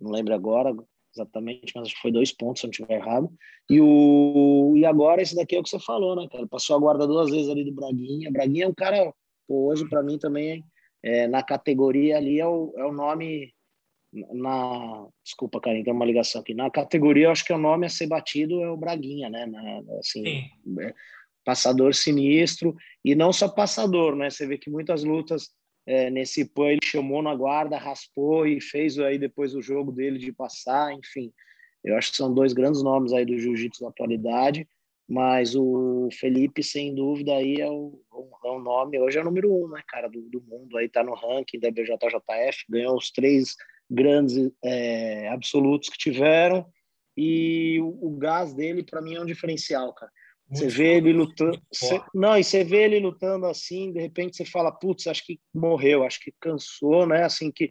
Não 0.00 0.10
lembro 0.10 0.34
agora 0.34 0.74
exatamente, 1.14 1.72
mas 1.74 1.86
acho 1.86 1.94
que 1.94 2.00
foi 2.00 2.12
dois 2.12 2.32
pontos, 2.32 2.60
se 2.60 2.66
eu 2.66 2.68
não 2.68 2.72
estiver 2.72 2.96
errado. 2.96 3.30
E, 3.70 3.80
o, 3.80 4.74
e 4.76 4.84
agora 4.84 5.22
esse 5.22 5.34
daqui 5.34 5.56
é 5.56 5.60
o 5.60 5.62
que 5.62 5.70
você 5.70 5.78
falou, 5.78 6.16
né, 6.16 6.28
cara? 6.30 6.46
Passou 6.46 6.76
a 6.76 6.78
guarda 6.78 7.06
duas 7.06 7.30
vezes 7.30 7.48
ali 7.48 7.64
do 7.64 7.72
Braguinha. 7.72 8.30
Braguinha 8.30 8.64
é 8.64 8.68
um 8.68 8.74
cara, 8.74 9.12
pô, 9.46 9.70
hoje 9.70 9.88
para 9.88 10.02
mim 10.02 10.18
também, 10.18 10.64
é, 11.02 11.26
na 11.26 11.42
categoria 11.42 12.16
ali 12.16 12.40
é 12.40 12.46
o, 12.46 12.72
é 12.76 12.84
o 12.84 12.92
nome 12.92 13.52
na 14.12 15.06
desculpa, 15.22 15.60
Karim, 15.60 15.82
tem 15.82 15.92
uma 15.92 16.04
ligação 16.04 16.40
aqui. 16.40 16.54
Na 16.54 16.70
categoria, 16.70 17.26
eu 17.26 17.30
acho 17.30 17.44
que 17.44 17.52
o 17.52 17.58
nome 17.58 17.86
a 17.86 17.90
ser 17.90 18.06
batido 18.06 18.62
é 18.62 18.70
o 18.70 18.76
Braguinha, 18.76 19.28
né? 19.28 19.44
Na, 19.46 19.82
assim, 19.98 20.26
é, 20.80 20.94
passador 21.44 21.94
sinistro 21.94 22.74
e 23.04 23.14
não 23.14 23.32
só 23.32 23.48
passador, 23.48 24.16
né? 24.16 24.30
Você 24.30 24.46
vê 24.46 24.56
que 24.56 24.70
muitas 24.70 25.04
lutas 25.04 25.50
é, 25.88 26.10
nesse 26.10 26.44
PAN 26.44 26.72
ele 26.72 26.84
chamou 26.84 27.22
na 27.22 27.34
guarda, 27.34 27.78
raspou 27.78 28.46
e 28.46 28.60
fez 28.60 28.98
aí 28.98 29.18
depois 29.18 29.54
o 29.54 29.62
jogo 29.62 29.90
dele 29.90 30.18
de 30.18 30.30
passar, 30.30 30.92
enfim. 30.92 31.32
Eu 31.82 31.96
acho 31.96 32.10
que 32.10 32.18
são 32.18 32.32
dois 32.32 32.52
grandes 32.52 32.82
nomes 32.82 33.10
aí 33.10 33.24
do 33.24 33.38
jiu-jitsu 33.38 33.80
da 33.80 33.88
atualidade, 33.88 34.68
mas 35.08 35.56
o 35.56 36.10
Felipe, 36.12 36.62
sem 36.62 36.94
dúvida, 36.94 37.32
aí 37.32 37.58
é 37.58 37.70
o, 37.70 37.98
é 38.44 38.50
o 38.50 38.58
nome, 38.58 39.00
hoje 39.00 39.16
é 39.16 39.22
o 39.22 39.24
número 39.24 39.50
um, 39.50 39.66
né, 39.68 39.82
cara, 39.88 40.08
do, 40.08 40.20
do 40.28 40.42
mundo, 40.42 40.76
aí 40.76 40.90
tá 40.90 41.02
no 41.02 41.14
ranking 41.14 41.58
da 41.58 41.70
BJJF, 41.70 42.64
ganhou 42.68 42.94
os 42.94 43.10
três 43.10 43.56
grandes 43.90 44.50
é, 44.62 45.28
absolutos 45.28 45.88
que 45.88 45.96
tiveram, 45.96 46.66
e 47.16 47.80
o, 47.80 48.08
o 48.08 48.18
gás 48.18 48.52
dele, 48.52 48.82
para 48.82 49.00
mim, 49.00 49.14
é 49.14 49.20
um 49.22 49.26
diferencial, 49.26 49.94
cara. 49.94 50.12
Muito 50.50 50.64
você 50.64 50.68
vê 50.68 50.96
ele 50.96 51.12
lutando. 51.12 51.60
Você, 51.70 52.00
não, 52.14 52.36
e 52.36 52.42
você 52.42 52.64
vê 52.64 52.84
ele 52.84 53.00
lutando 53.00 53.46
assim, 53.46 53.92
de 53.92 54.00
repente 54.00 54.36
você 54.36 54.44
fala, 54.44 54.72
putz, 54.72 55.06
acho 55.06 55.24
que 55.24 55.38
morreu, 55.54 56.04
acho 56.04 56.20
que 56.20 56.32
cansou, 56.40 57.06
né? 57.06 57.24
Assim 57.24 57.50
que 57.52 57.70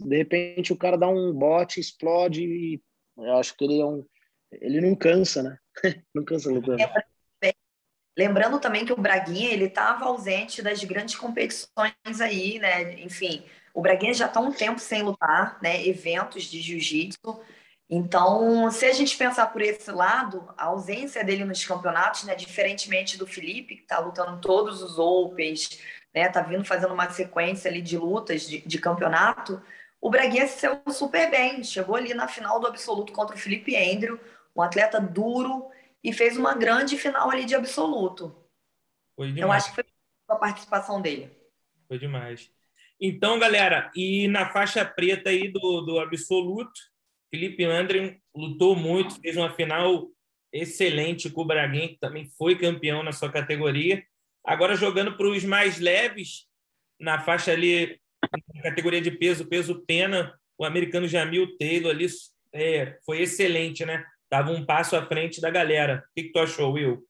de 0.00 0.16
repente 0.16 0.72
o 0.72 0.76
cara 0.76 0.96
dá 0.96 1.08
um 1.08 1.32
bote, 1.32 1.78
explode 1.78 2.42
e 2.42 2.82
eu 3.16 3.36
acho 3.36 3.56
que 3.56 3.64
ele 3.64 3.80
é 3.80 3.84
um. 3.84 4.04
Ele 4.50 4.80
não 4.80 4.96
cansa, 4.96 5.42
né? 5.42 5.58
não 6.14 6.24
cansa 6.24 6.50
lutando. 6.50 6.82
Lembrando 8.18 8.58
também 8.58 8.84
que 8.84 8.92
o 8.92 9.00
Braguinha 9.00 9.52
ele 9.52 9.66
estava 9.66 10.06
ausente 10.06 10.60
das 10.60 10.82
grandes 10.82 11.14
competições 11.14 12.20
aí, 12.20 12.58
né? 12.58 13.00
Enfim, 13.00 13.44
o 13.72 13.80
Braguinha 13.80 14.12
já 14.12 14.26
está 14.26 14.40
um 14.40 14.50
tempo 14.50 14.80
sem 14.80 15.02
lutar, 15.02 15.56
né? 15.62 15.86
Eventos 15.86 16.42
de 16.44 16.60
jiu-jitsu. 16.60 17.40
Então, 17.90 18.70
se 18.70 18.84
a 18.84 18.92
gente 18.92 19.16
pensar 19.16 19.46
por 19.46 19.62
esse 19.62 19.90
lado, 19.90 20.46
a 20.58 20.66
ausência 20.66 21.24
dele 21.24 21.44
nos 21.44 21.64
campeonatos, 21.64 22.24
né? 22.24 22.34
Diferentemente 22.34 23.16
do 23.16 23.26
Felipe, 23.26 23.76
que 23.76 23.82
está 23.82 23.98
lutando 23.98 24.40
todos 24.40 24.82
os 24.82 24.98
Opens, 24.98 25.80
né? 26.14 26.28
Tá 26.28 26.42
vindo 26.42 26.64
fazendo 26.64 26.92
uma 26.92 27.08
sequência 27.08 27.70
ali 27.70 27.80
de 27.80 27.96
lutas 27.96 28.46
de, 28.46 28.60
de 28.60 28.78
campeonato. 28.78 29.62
O 30.00 30.10
Braguinha 30.10 30.46
se 30.46 30.60
saiu 30.60 30.80
super 30.90 31.30
bem, 31.30 31.64
chegou 31.64 31.96
ali 31.96 32.12
na 32.12 32.28
final 32.28 32.60
do 32.60 32.66
absoluto 32.66 33.12
contra 33.12 33.34
o 33.34 33.38
Felipe 33.38 33.74
Andrew, 33.74 34.20
um 34.54 34.60
atleta 34.60 35.00
duro, 35.00 35.70
e 36.04 36.12
fez 36.12 36.36
uma 36.36 36.54
grande 36.54 36.96
final 36.98 37.30
ali 37.30 37.44
de 37.44 37.54
absoluto. 37.54 38.36
Foi 39.16 39.32
demais. 39.32 39.42
Eu 39.42 39.52
acho 39.52 39.68
que 39.70 39.74
foi 39.76 39.84
a 40.28 40.36
participação 40.36 41.00
dele. 41.00 41.30
Foi 41.88 41.98
demais. 41.98 42.50
Então, 43.00 43.38
galera, 43.38 43.90
e 43.94 44.28
na 44.28 44.50
faixa 44.50 44.84
preta 44.84 45.30
aí 45.30 45.48
do, 45.48 45.80
do 45.82 45.98
absoluto, 45.98 46.80
Felipe 47.30 47.64
André 47.64 48.18
lutou 48.34 48.74
muito, 48.74 49.20
fez 49.20 49.36
uma 49.36 49.52
final 49.54 50.08
excelente 50.52 51.30
com 51.30 51.42
o 51.42 51.46
Braguinha, 51.46 51.88
que 51.88 51.98
também 51.98 52.28
foi 52.38 52.56
campeão 52.56 53.02
na 53.02 53.12
sua 53.12 53.30
categoria. 53.30 54.02
Agora 54.44 54.76
jogando 54.76 55.16
para 55.16 55.28
os 55.28 55.44
mais 55.44 55.78
leves, 55.78 56.46
na 56.98 57.20
faixa 57.20 57.52
ali, 57.52 58.00
na 58.54 58.62
categoria 58.62 59.00
de 59.00 59.10
peso, 59.10 59.46
peso 59.46 59.84
pena, 59.86 60.34
o 60.56 60.64
americano 60.64 61.06
Jamil 61.06 61.56
Taylor 61.58 61.92
ali 61.92 62.06
é, 62.52 62.98
foi 63.04 63.20
excelente, 63.20 63.84
né? 63.84 64.04
Tava 64.28 64.50
um 64.50 64.64
passo 64.64 64.96
à 64.96 65.06
frente 65.06 65.40
da 65.40 65.50
galera. 65.50 66.04
O 66.10 66.14
que, 66.14 66.24
que 66.24 66.32
tu 66.32 66.38
achou, 66.38 66.72
Will? 66.72 67.06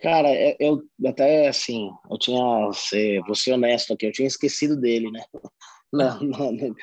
Cara, 0.00 0.28
é, 0.28 0.56
eu 0.60 0.82
até 1.06 1.48
assim, 1.48 1.90
eu 2.10 2.18
tinha, 2.18 2.66
você, 2.66 3.20
vou 3.20 3.34
ser 3.34 3.52
honesto 3.52 3.92
aqui, 3.92 4.06
eu 4.06 4.12
tinha 4.12 4.28
esquecido 4.28 4.78
dele, 4.78 5.10
né? 5.10 5.24
Não, 5.92 6.18
não, 6.18 6.50
não. 6.50 6.74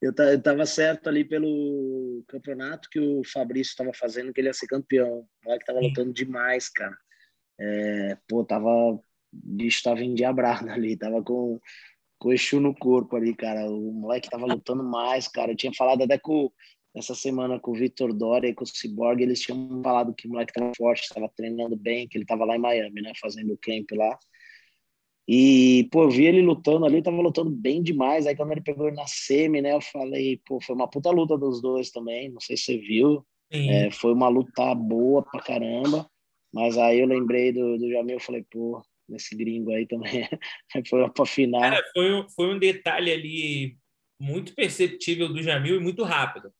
Eu, 0.00 0.12
estava 0.12 0.64
certo 0.64 1.08
ali 1.08 1.24
pelo 1.24 2.24
campeonato 2.26 2.88
que 2.90 2.98
o 2.98 3.22
Fabrício 3.22 3.72
estava 3.72 3.92
fazendo, 3.92 4.32
que 4.32 4.40
ele 4.40 4.48
ia 4.48 4.54
ser 4.54 4.66
campeão. 4.66 5.20
O 5.20 5.28
moleque 5.44 5.66
tava 5.66 5.80
lutando 5.80 6.12
demais, 6.12 6.70
cara. 6.70 6.96
É, 7.58 8.16
pô, 8.26 8.42
tava, 8.42 8.68
o 8.68 9.04
bicho 9.32 9.82
tava 9.82 10.02
endiabrado 10.02 10.68
ali, 10.72 10.96
tava 10.96 11.22
com, 11.22 11.60
com 12.18 12.28
o 12.30 12.32
Exu 12.32 12.60
no 12.60 12.74
corpo 12.74 13.16
ali, 13.16 13.34
cara. 13.34 13.70
O 13.70 13.92
moleque 13.92 14.30
tava 14.30 14.46
lutando 14.46 14.82
mais, 14.82 15.28
cara. 15.28 15.52
Eu 15.52 15.56
tinha 15.56 15.72
falado 15.74 16.02
até 16.02 16.18
com 16.18 16.50
essa 16.94 17.14
semana 17.14 17.60
com 17.60 17.70
o 17.70 17.74
Vitor 17.74 18.12
Doria 18.12 18.50
e 18.50 18.54
com 18.54 18.64
o 18.64 18.66
Cyborg, 18.66 19.22
eles 19.22 19.40
tinham 19.40 19.80
falado 19.82 20.14
que 20.14 20.26
o 20.26 20.30
moleque 20.30 20.50
estava 20.50 20.72
forte, 20.76 21.02
estava 21.02 21.28
treinando 21.36 21.76
bem, 21.76 22.08
que 22.08 22.16
ele 22.16 22.24
estava 22.24 22.44
lá 22.44 22.56
em 22.56 22.58
Miami, 22.58 23.00
né, 23.00 23.12
fazendo 23.20 23.52
o 23.52 23.58
camp 23.58 23.92
lá. 23.92 24.18
E, 25.32 25.88
pô, 25.92 26.02
eu 26.02 26.10
vi 26.10 26.26
ele 26.26 26.42
lutando 26.42 26.84
ali, 26.84 27.00
tava 27.00 27.22
lutando 27.22 27.50
bem 27.50 27.80
demais. 27.80 28.26
Aí, 28.26 28.34
quando 28.34 28.50
ele 28.50 28.62
pegou 28.62 28.88
ele 28.88 28.96
na 28.96 29.06
semi, 29.06 29.62
né, 29.62 29.72
eu 29.72 29.80
falei, 29.80 30.40
pô, 30.44 30.60
foi 30.60 30.74
uma 30.74 30.90
puta 30.90 31.08
luta 31.12 31.38
dos 31.38 31.62
dois 31.62 31.88
também. 31.92 32.28
Não 32.28 32.40
sei 32.40 32.56
se 32.56 32.64
você 32.64 32.78
viu. 32.78 33.24
É, 33.48 33.92
foi 33.92 34.12
uma 34.12 34.26
luta 34.26 34.74
boa 34.74 35.22
pra 35.22 35.40
caramba. 35.40 36.10
Mas 36.52 36.76
aí 36.76 36.98
eu 36.98 37.06
lembrei 37.06 37.52
do, 37.52 37.78
do 37.78 37.88
Jamil, 37.88 38.16
eu 38.16 38.20
falei, 38.20 38.44
pô, 38.50 38.82
nesse 39.08 39.36
gringo 39.36 39.70
aí 39.70 39.86
também. 39.86 40.28
foi 40.88 41.08
pra 41.08 41.24
final. 41.24 41.60
Cara, 41.60 41.80
foi, 41.94 42.26
foi 42.34 42.52
um 42.52 42.58
detalhe 42.58 43.12
ali 43.12 43.76
muito 44.18 44.52
perceptível 44.52 45.28
do 45.28 45.40
Jamil 45.40 45.76
e 45.76 45.80
muito 45.80 46.02
rápido. 46.02 46.52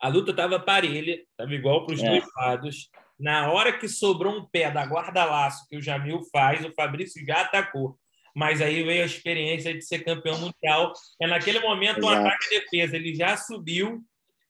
A 0.00 0.08
luta 0.08 0.32
estava 0.32 0.58
parelha, 0.58 1.24
estava 1.30 1.54
igual 1.54 1.86
para 1.86 1.94
os 1.94 2.02
é. 2.02 2.08
dois 2.08 2.24
lados. 2.34 2.90
Na 3.18 3.50
hora 3.50 3.76
que 3.76 3.88
sobrou 3.88 4.36
um 4.36 4.44
pé 4.44 4.70
da 4.70 4.84
guarda-laço 4.84 5.66
que 5.68 5.76
o 5.76 5.82
Jamil 5.82 6.22
faz, 6.30 6.64
o 6.64 6.74
Fabrício 6.74 7.24
já 7.24 7.40
atacou. 7.40 7.98
Mas 8.34 8.60
aí 8.60 8.82
veio 8.82 9.02
a 9.02 9.06
experiência 9.06 9.72
de 9.72 9.80
ser 9.80 10.04
campeão 10.04 10.38
mundial. 10.38 10.92
É 11.20 11.26
naquele 11.26 11.60
momento 11.60 11.98
Exato. 11.98 12.14
um 12.14 12.18
ataque 12.18 12.46
e 12.46 12.60
defesa. 12.60 12.96
Ele 12.96 13.14
já 13.14 13.34
subiu, 13.36 14.02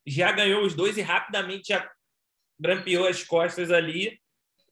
já 0.04 0.32
ganhou 0.32 0.64
os 0.64 0.74
dois 0.74 0.98
e 0.98 1.02
rapidamente 1.02 1.68
já 1.68 1.88
grampeou 2.58 3.06
as 3.06 3.22
costas 3.22 3.70
ali. 3.70 4.18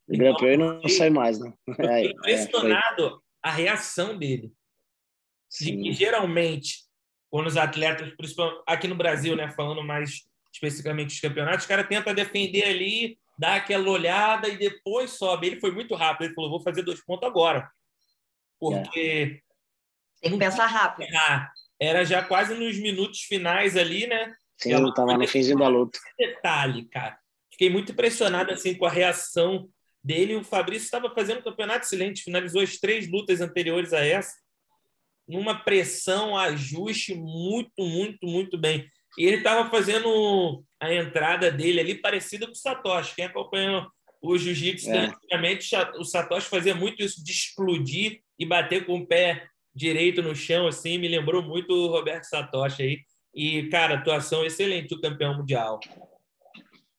Grampeou 0.08 0.50
e 0.50 0.56
não 0.56 0.88
sai 0.88 1.10
mais, 1.10 1.38
né? 1.38 1.52
Fiquei 1.64 1.86
é, 1.86 2.06
impressionado 2.06 3.06
é, 3.06 3.48
a 3.48 3.50
reação 3.52 4.18
dele. 4.18 4.52
Sim. 5.48 5.76
De 5.76 5.82
que 5.82 5.92
geralmente, 5.92 6.78
quando 7.30 7.46
os 7.46 7.56
atletas, 7.56 8.12
principalmente 8.16 8.62
aqui 8.66 8.88
no 8.88 8.96
Brasil, 8.96 9.36
né, 9.36 9.48
falando 9.52 9.84
mais 9.84 10.22
especificamente 10.52 11.14
os 11.14 11.20
campeonatos, 11.20 11.64
o 11.64 11.68
cara 11.68 11.84
tenta 11.84 12.12
defender 12.12 12.64
ali, 12.64 13.18
dá 13.38 13.56
aquela 13.56 13.90
olhada 13.90 14.48
e 14.48 14.56
depois 14.56 15.12
sobe. 15.12 15.46
Ele 15.48 15.60
foi 15.60 15.70
muito 15.70 15.94
rápido, 15.94 16.26
ele 16.26 16.34
falou: 16.34 16.50
vou 16.50 16.62
fazer 16.62 16.82
dois 16.82 17.04
pontos 17.04 17.28
agora. 17.28 17.70
Porque. 18.58 19.40
Tem 20.20 20.32
que 20.32 20.38
pensar 20.38 20.66
rápido. 20.66 21.06
Era 21.80 22.04
já 22.04 22.22
quase 22.24 22.54
nos 22.54 22.78
minutos 22.78 23.20
finais 23.20 23.76
ali, 23.76 24.06
né? 24.06 24.32
Sim, 24.56 24.72
eu 24.72 24.88
estava 24.88 25.18
no 25.18 25.28
finzinho 25.28 25.58
da 25.58 25.68
luta. 25.68 25.98
Detalhe, 26.18 26.86
cara. 26.86 27.18
Fiquei 27.50 27.68
muito 27.68 27.92
impressionado 27.92 28.52
assim 28.52 28.74
com 28.74 28.86
a 28.86 28.90
reação 28.90 29.68
dele. 30.02 30.36
O 30.36 30.44
Fabrício 30.44 30.84
estava 30.84 31.12
fazendo 31.14 31.40
um 31.40 31.44
campeonato 31.44 31.84
excelente, 31.84 32.22
finalizou 32.22 32.62
as 32.62 32.78
três 32.78 33.10
lutas 33.10 33.40
anteriores 33.40 33.92
a 33.92 34.04
essa, 34.04 34.32
numa 35.26 35.54
pressão, 35.54 36.36
ajuste 36.36 37.14
muito, 37.14 37.72
muito, 37.78 38.26
muito 38.26 38.58
bem. 38.58 38.88
E 39.18 39.24
ele 39.24 39.38
estava 39.38 39.70
fazendo 39.70 40.64
a 40.86 40.94
entrada 40.94 41.50
dele 41.50 41.80
ali 41.80 41.94
parecida 41.94 42.46
com 42.46 42.52
o 42.52 42.56
Satoshi. 42.56 43.14
Quem 43.14 43.26
acompanhou 43.26 43.86
o 44.22 44.38
jiu-jitsu 44.38 44.90
é. 44.90 44.98
antigamente, 45.06 45.68
o 45.98 46.04
Satoshi 46.04 46.48
fazia 46.48 46.74
muito 46.74 47.02
isso 47.02 47.22
de 47.22 47.30
explodir 47.30 48.20
e 48.38 48.46
bater 48.46 48.86
com 48.86 48.96
o 48.96 49.06
pé 49.06 49.46
direito 49.74 50.22
no 50.22 50.34
chão, 50.34 50.66
assim, 50.66 50.98
me 50.98 51.08
lembrou 51.08 51.42
muito 51.42 51.74
o 51.74 51.88
Roberto 51.88 52.24
Satoshi 52.24 52.82
aí. 52.82 52.98
E, 53.34 53.68
cara, 53.68 53.96
atuação 53.96 54.44
excelente 54.44 54.88
do 54.88 55.00
campeão 55.00 55.36
mundial. 55.36 55.80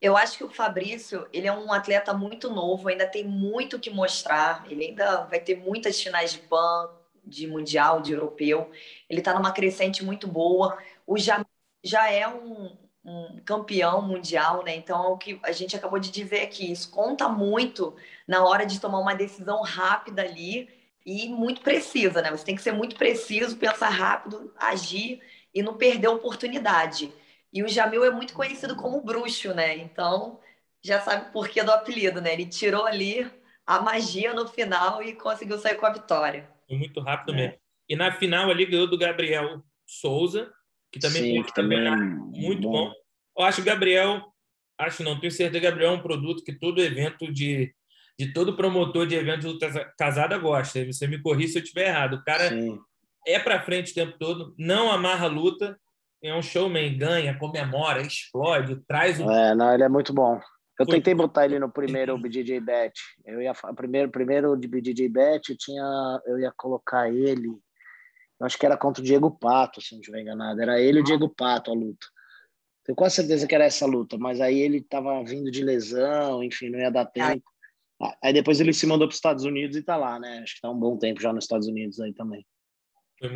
Eu 0.01 0.17
acho 0.17 0.37
que 0.37 0.43
o 0.43 0.49
Fabrício, 0.49 1.25
ele 1.31 1.47
é 1.47 1.51
um 1.51 1.71
atleta 1.71 2.13
muito 2.13 2.49
novo, 2.49 2.89
ainda 2.89 3.07
tem 3.07 3.23
muito 3.23 3.79
que 3.79 3.89
mostrar. 3.89 4.65
Ele 4.69 4.87
ainda 4.87 5.23
vai 5.23 5.39
ter 5.39 5.55
muitas 5.55 5.99
finais 5.99 6.33
de 6.33 6.39
PAN, 6.39 6.89
de 7.25 7.47
mundial, 7.47 8.01
de 8.01 8.11
europeu. 8.11 8.69
Ele 9.09 9.19
está 9.19 9.33
numa 9.33 9.51
crescente 9.51 10.03
muito 10.03 10.27
boa. 10.27 10.77
O 11.07 11.17
Jamil 11.17 11.47
já 11.83 12.11
é 12.11 12.27
um, 12.27 12.75
um 13.05 13.39
campeão 13.45 14.01
mundial, 14.01 14.63
né? 14.63 14.75
Então, 14.75 15.03
é 15.05 15.07
o 15.09 15.17
que 15.17 15.39
a 15.43 15.51
gente 15.51 15.75
acabou 15.75 15.99
de 15.99 16.09
dizer 16.09 16.41
aqui, 16.41 16.71
isso 16.71 16.89
conta 16.89 17.29
muito 17.29 17.95
na 18.27 18.43
hora 18.43 18.65
de 18.65 18.81
tomar 18.81 18.99
uma 18.99 19.13
decisão 19.13 19.61
rápida 19.61 20.23
ali 20.23 20.67
e 21.05 21.29
muito 21.29 21.61
precisa, 21.61 22.21
né? 22.21 22.31
Você 22.31 22.43
tem 22.43 22.55
que 22.55 22.63
ser 22.63 22.71
muito 22.71 22.95
preciso, 22.95 23.57
pensar 23.57 23.89
rápido, 23.89 24.51
agir 24.57 25.21
e 25.53 25.61
não 25.61 25.75
perder 25.75 26.07
a 26.07 26.11
oportunidade. 26.11 27.13
E 27.53 27.63
o 27.63 27.67
Jamil 27.67 28.03
é 28.03 28.09
muito 28.09 28.33
conhecido 28.33 28.75
como 28.75 29.01
bruxo, 29.01 29.53
né? 29.53 29.77
Então, 29.77 30.39
já 30.81 30.99
sabe 30.99 31.29
o 31.29 31.31
porquê 31.31 31.63
do 31.63 31.71
apelido, 31.71 32.19
né? 32.21 32.33
Ele 32.33 32.47
tirou 32.47 32.85
ali 32.85 33.31
a 33.65 33.79
magia 33.81 34.33
no 34.33 34.47
final 34.47 35.01
e 35.03 35.13
conseguiu 35.13 35.57
sair 35.59 35.75
com 35.75 35.85
a 35.85 35.93
vitória. 35.93 36.49
Foi 36.67 36.77
muito 36.77 36.99
rápido 36.99 37.33
é. 37.33 37.35
mesmo. 37.35 37.57
E 37.87 37.95
na 37.95 38.11
final 38.11 38.49
ali 38.49 38.65
ganhou 38.65 38.87
do 38.87 38.97
Gabriel 38.97 39.63
Souza, 39.85 40.51
que 40.95 40.99
também 40.99 41.21
Sim, 41.21 41.43
que 41.43 41.53
também 41.53 41.85
é 41.85 41.91
muito 41.91 42.61
bom. 42.61 42.87
bom. 42.87 42.93
Eu 43.37 43.43
acho 43.43 43.61
que 43.61 43.69
Gabriel, 43.69 44.21
acho 44.79 45.03
não, 45.03 45.19
tenho 45.19 45.31
certeza 45.31 45.59
que 45.59 45.69
Gabriel 45.69 45.91
é 45.91 45.95
um 45.95 46.01
produto 46.01 46.41
que 46.41 46.57
todo 46.57 46.81
evento 46.81 47.31
de, 47.33 47.73
de 48.17 48.31
todo 48.31 48.55
promotor 48.55 49.05
de 49.05 49.15
evento 49.15 49.41
de 49.41 49.47
luta 49.47 49.93
casada 49.97 50.37
gosta. 50.37 50.85
Você 50.85 51.05
me 51.05 51.21
corri 51.21 51.49
se 51.49 51.57
eu 51.57 51.63
estiver 51.63 51.89
errado. 51.89 52.13
O 52.13 52.23
cara 52.23 52.47
Sim. 52.47 52.79
é 53.27 53.37
para 53.37 53.61
frente 53.61 53.91
o 53.91 53.95
tempo 53.95 54.17
todo, 54.17 54.55
não 54.57 54.89
amarra 54.89 55.25
a 55.25 55.29
luta, 55.29 55.77
é 56.23 56.33
um 56.33 56.41
showman, 56.41 56.97
ganha, 56.97 57.37
comemora, 57.37 58.01
explode, 58.01 58.81
traz 58.87 59.19
o. 59.19 59.29
É, 59.29 59.53
não, 59.53 59.73
ele 59.73 59.83
é 59.83 59.89
muito 59.89 60.13
bom. 60.13 60.39
Eu 60.79 60.85
Foi... 60.85 60.95
tentei 60.95 61.13
botar 61.13 61.43
ele 61.43 61.59
no 61.59 61.69
primeiro 61.69 62.17
BJJ 62.17 62.61
Bet. 62.61 62.93
Eu 63.25 63.41
ia 63.41 63.53
primeiro 63.75 64.09
primeiro 64.09 64.55
de 64.55 64.67
BJJ 64.67 65.09
Bet, 65.09 65.49
eu 65.49 65.57
tinha 65.57 66.21
eu 66.25 66.39
ia 66.39 66.53
colocar 66.55 67.09
ele 67.09 67.49
acho 68.41 68.57
que 68.57 68.65
era 68.65 68.77
contra 68.77 69.01
o 69.01 69.05
Diego 69.05 69.31
Pato, 69.31 69.81
se 69.81 69.93
não 69.93 70.01
estiver 70.01 70.21
enganado. 70.21 70.61
Era 70.61 70.79
ele 70.79 70.99
e 70.99 71.01
o 71.01 71.05
Diego 71.05 71.29
Pato 71.29 71.71
a 71.71 71.73
luta. 71.73 72.05
Tenho 72.83 72.95
quase 72.95 73.15
certeza 73.15 73.47
que 73.47 73.55
era 73.55 73.65
essa 73.65 73.85
luta, 73.85 74.17
mas 74.17 74.39
aí 74.39 74.59
ele 74.59 74.77
estava 74.77 75.23
vindo 75.23 75.49
de 75.49 75.63
lesão, 75.63 76.43
enfim, 76.43 76.69
não 76.69 76.79
ia 76.79 76.91
dar 76.91 77.05
tempo. 77.05 77.43
Aí 78.21 78.33
depois 78.33 78.59
ele 78.59 78.73
se 78.73 78.85
mandou 78.85 79.07
para 79.07 79.13
os 79.13 79.17
Estados 79.17 79.43
Unidos 79.45 79.75
e 79.75 79.79
está 79.79 79.95
lá, 79.95 80.19
né? 80.19 80.39
Acho 80.43 80.53
que 80.53 80.57
está 80.57 80.69
um 80.69 80.77
bom 80.77 80.97
tempo 80.97 81.21
já 81.21 81.31
nos 81.31 81.45
Estados 81.45 81.67
Unidos 81.67 81.99
aí 81.99 82.13
também. 82.13 82.45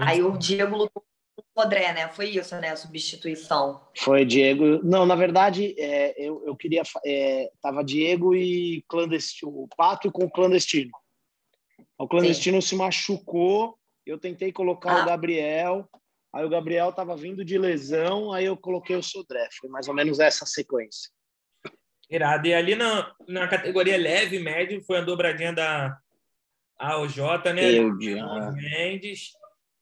Aí 0.01 0.21
o 0.21 0.37
Diego 0.37 0.75
lutou 0.75 1.03
com 1.35 1.61
o 1.61 1.63
André, 1.63 1.93
né? 1.93 2.09
Foi 2.09 2.29
isso, 2.29 2.55
né? 2.57 2.69
A 2.69 2.75
substituição. 2.75 3.81
Foi 3.97 4.25
Diego. 4.25 4.83
Não, 4.83 5.05
na 5.05 5.15
verdade, 5.15 5.73
é, 5.79 6.13
eu, 6.21 6.43
eu 6.45 6.55
queria. 6.55 6.83
É, 7.05 7.49
tava 7.61 7.83
Diego 7.83 8.35
e 8.35 8.83
clandestino, 8.87 9.63
o 9.63 9.67
Pato 9.75 10.11
com 10.11 10.25
o 10.25 10.31
clandestino. 10.31 10.91
O 11.97 12.07
clandestino 12.07 12.61
Sim. 12.61 12.67
se 12.67 12.75
machucou 12.75 13.78
eu 14.09 14.17
tentei 14.17 14.51
colocar 14.51 14.99
ah. 14.99 15.03
o 15.03 15.05
Gabriel, 15.05 15.87
aí 16.33 16.45
o 16.45 16.49
Gabriel 16.49 16.89
estava 16.89 17.15
vindo 17.15 17.45
de 17.45 17.57
lesão, 17.57 18.33
aí 18.33 18.45
eu 18.45 18.57
coloquei 18.57 18.95
o 18.95 19.03
Sodré. 19.03 19.47
Foi 19.59 19.69
mais 19.69 19.87
ou 19.87 19.93
menos 19.93 20.19
essa 20.19 20.45
sequência. 20.45 21.09
Irado. 22.09 22.47
E 22.47 22.53
ali 22.53 22.75
na, 22.75 23.13
na 23.27 23.47
categoria 23.47 23.97
leve 23.97 24.37
e 24.37 24.39
médio 24.39 24.81
foi 24.83 24.97
a 24.97 25.01
dobradinha 25.01 25.53
da 25.53 25.95
AOJ, 26.79 27.17
né? 27.53 27.71
Eu, 27.71 27.93
Mendes, 28.53 29.31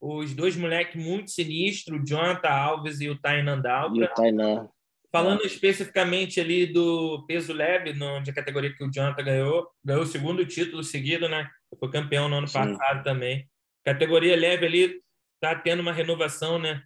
os 0.01 0.33
dois 0.35 0.57
moleques 0.57 1.01
muito 1.01 1.31
sinistros, 1.31 2.01
o 2.01 2.05
Jonathan 2.05 2.49
Alves 2.49 2.99
e 2.99 3.09
o 3.09 3.17
Tainan 3.17 3.61
Daltra. 3.61 3.97
E 3.97 4.03
o 4.03 4.13
Tainan. 4.13 4.69
Falando 5.09 5.45
especificamente 5.45 6.39
ali 6.41 6.65
do 6.65 7.25
peso 7.25 7.53
leve, 7.53 7.93
no, 7.93 8.19
de 8.21 8.33
categoria 8.33 8.73
que 8.75 8.83
o 8.83 8.91
Jonathan 8.91 9.23
ganhou, 9.23 9.67
ganhou 9.83 10.03
o 10.03 10.07
segundo 10.07 10.45
título 10.45 10.83
seguido, 10.83 11.29
né? 11.29 11.49
Foi 11.79 11.89
campeão 11.89 12.27
no 12.27 12.35
ano 12.35 12.47
Sim. 12.47 12.59
passado 12.59 13.03
também. 13.03 13.47
Categoria 13.87 14.35
leve 14.35 14.65
ali 14.65 15.01
está 15.35 15.55
tendo 15.55 15.79
uma 15.79 15.93
renovação, 15.93 16.59
né? 16.59 16.83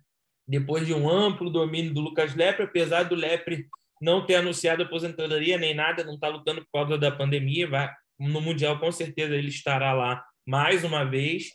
Depois 0.48 0.86
de 0.86 0.94
um 0.94 1.10
amplo 1.10 1.50
domínio 1.50 1.96
do 1.96 2.00
Lucas 2.00 2.36
Lepre, 2.36 2.66
apesar 2.66 3.02
do 3.02 3.16
Lepre 3.16 3.66
não 4.00 4.24
ter 4.24 4.36
anunciado 4.36 4.84
aposentadoria 4.84 5.58
nem 5.58 5.74
nada, 5.74 6.04
não 6.04 6.14
está 6.14 6.28
lutando 6.28 6.62
por 6.62 6.72
causa 6.72 7.00
da 7.00 7.12
pandemia, 7.12 7.68
vai 7.68 7.92
no 8.20 8.40
mundial 8.40 8.80
com 8.80 8.92
certeza 8.92 9.36
ele 9.36 9.48
estará 9.48 9.94
lá 9.94 10.24
mais 10.46 10.84
uma 10.84 11.04
vez. 11.04 11.46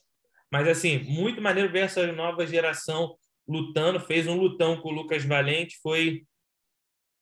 Mas 0.51 0.67
assim, 0.67 0.99
muito 1.05 1.41
maneiro 1.41 1.71
ver 1.71 1.85
essa 1.85 2.05
nova 2.13 2.45
geração 2.45 3.17
lutando, 3.47 4.01
fez 4.01 4.27
um 4.27 4.37
lutão 4.37 4.81
com 4.81 4.89
o 4.89 4.93
Lucas 4.93 5.25
Valente, 5.25 5.79
foi 5.81 6.25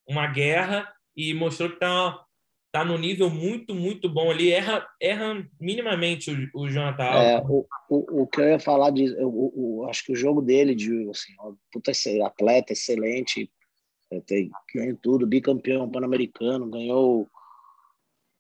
uma 0.09 0.27
guerra 0.27 0.91
e 1.15 1.35
mostrou 1.35 1.69
que 1.69 1.77
está 1.77 2.25
tá 2.75 2.85
no 2.85 2.99
nível 2.99 3.31
muito, 3.31 3.73
muito 3.73 4.09
bom 4.09 4.33
ali. 4.33 4.51
Erra, 4.51 4.85
erra 5.01 5.49
minimamente 5.61 6.33
o, 6.53 6.63
o 6.63 6.69
Jonathan 6.69 7.05
É, 7.05 7.39
o, 7.39 7.65
o, 7.89 8.23
o 8.23 8.27
que 8.27 8.41
eu 8.41 8.49
ia 8.49 8.59
falar 8.59 8.91
de. 8.91 9.05
Eu, 9.05 9.29
o, 9.33 9.87
acho 9.89 10.05
que 10.05 10.11
o 10.11 10.17
jogo 10.17 10.43
dele, 10.43 10.75
de 10.75 11.09
assim, 11.09 11.33
ó, 11.39 11.53
puta, 11.71 11.93
atleta 12.27 12.73
excelente, 12.73 13.49
é, 14.11 14.21
tem, 14.23 14.51
ganhou 14.75 14.99
tudo, 15.01 15.25
bicampeão 15.25 15.89
pan-americano, 15.89 16.69
ganhou 16.69 17.29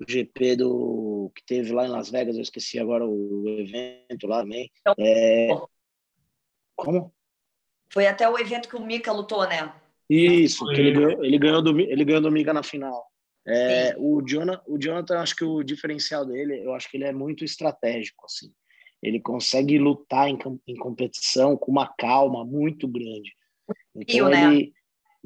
o 0.01 0.05
GP 0.05 0.57
do 0.57 1.31
que 1.33 1.45
teve 1.47 1.73
lá 1.73 1.87
em 1.87 1.91
Las 1.91 2.11
Vegas, 2.11 2.35
eu 2.35 2.43
esqueci 2.43 2.81
agora 2.81 3.07
o 3.07 3.45
evento 3.61 4.27
lá 4.27 4.41
também. 4.41 4.69
Então, 4.81 4.95
é... 4.99 5.49
Como? 6.75 7.15
Foi 7.89 8.09
até 8.09 8.29
o 8.29 8.37
evento 8.37 8.69
que 8.69 8.75
o 8.75 8.85
Mika 8.85 9.13
lutou, 9.13 9.49
né? 9.49 9.73
Isso, 10.11 10.67
que 10.67 10.81
ele 10.81 10.91
ganhou, 10.91 11.25
ele 11.25 11.39
ganhou 11.39 11.63
do 11.63 11.81
ele 11.81 12.05
ganhou 12.05 12.21
do 12.21 12.33
Mika 12.33 12.53
na 12.53 12.65
final. 12.65 13.14
É, 13.47 13.95
o, 13.99 14.23
Jonathan, 14.23 14.63
o 14.67 14.79
Jonathan, 14.79 15.19
acho 15.19 15.37
que 15.37 15.45
o 15.45 15.63
diferencial 15.63 16.25
dele, 16.25 16.65
eu 16.65 16.75
acho 16.75 16.91
que 16.91 16.97
ele 16.97 17.05
é 17.05 17.13
muito 17.13 17.45
estratégico, 17.45 18.25
assim. 18.25 18.51
Ele 19.03 19.21
consegue 19.21 19.79
lutar 19.79 20.29
em, 20.29 20.39
em 20.67 20.77
competição 20.77 21.57
com 21.57 21.71
uma 21.71 21.87
calma 21.87 22.45
muito 22.45 22.89
grande. 22.89 23.33
Então, 23.95 24.31
né? 24.31 24.47
ele, 24.47 24.73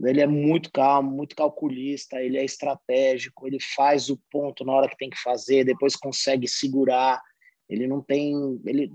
ele 0.05 0.21
é 0.21 0.27
muito 0.27 0.71
calmo, 0.73 1.11
muito 1.11 1.37
calculista, 1.37 2.21
ele 2.21 2.39
é 2.39 2.45
estratégico, 2.45 3.47
ele 3.47 3.59
faz 3.61 4.11
o 4.11 4.21
ponto 4.31 4.64
na 4.64 4.73
hora 4.73 4.89
que 4.89 4.97
tem 4.97 5.11
que 5.11 5.21
fazer, 5.21 5.64
depois 5.64 5.95
consegue 5.95 6.49
segurar. 6.49 7.23
Ele 7.69 7.87
não 7.87 8.03
tem, 8.03 8.33
ele, 8.66 8.93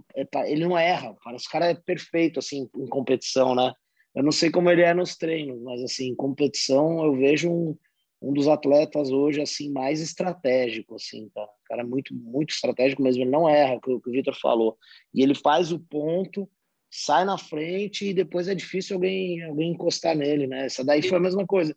ele 0.47 0.65
não 0.65 0.77
erra. 0.77 1.15
Esse 1.33 1.49
cara 1.49 1.67
é 1.67 1.75
perfeito 1.75 2.39
assim 2.39 2.69
em 2.75 2.87
competição, 2.87 3.55
né? 3.55 3.71
Eu 4.13 4.23
não 4.23 4.31
sei 4.31 4.51
como 4.51 4.69
ele 4.69 4.81
é 4.81 4.93
nos 4.93 5.15
treinos, 5.15 5.61
mas 5.61 5.81
assim, 5.81 6.09
em 6.09 6.15
competição 6.15 7.03
eu 7.03 7.15
vejo 7.15 7.49
um, 7.49 7.77
um 8.23 8.31
dos 8.31 8.47
atletas 8.47 9.11
hoje 9.11 9.41
assim 9.41 9.69
mais 9.69 9.99
estratégico 9.99 10.95
assim, 10.95 11.29
tá? 11.35 11.43
O 11.43 11.67
cara 11.67 11.81
é 11.81 11.85
muito 11.85 12.15
muito 12.15 12.51
estratégico 12.51 13.03
mesmo, 13.03 13.21
ele 13.21 13.29
não 13.29 13.49
erra, 13.49 13.75
o 13.75 13.81
que 13.81 13.91
o 13.91 14.11
Vitor 14.11 14.33
falou. 14.39 14.77
E 15.13 15.21
ele 15.21 15.35
faz 15.35 15.73
o 15.73 15.79
ponto, 15.79 16.49
sai 16.89 17.25
na 17.25 17.37
frente 17.37 18.05
e 18.07 18.13
depois 18.13 18.47
é 18.47 18.55
difícil 18.55 18.95
alguém 18.95 19.43
alguém 19.43 19.71
encostar 19.71 20.15
nele, 20.15 20.47
né? 20.47 20.65
Essa 20.65 20.85
daí 20.85 21.01
foi 21.01 21.17
a 21.17 21.21
mesma 21.21 21.45
coisa. 21.45 21.75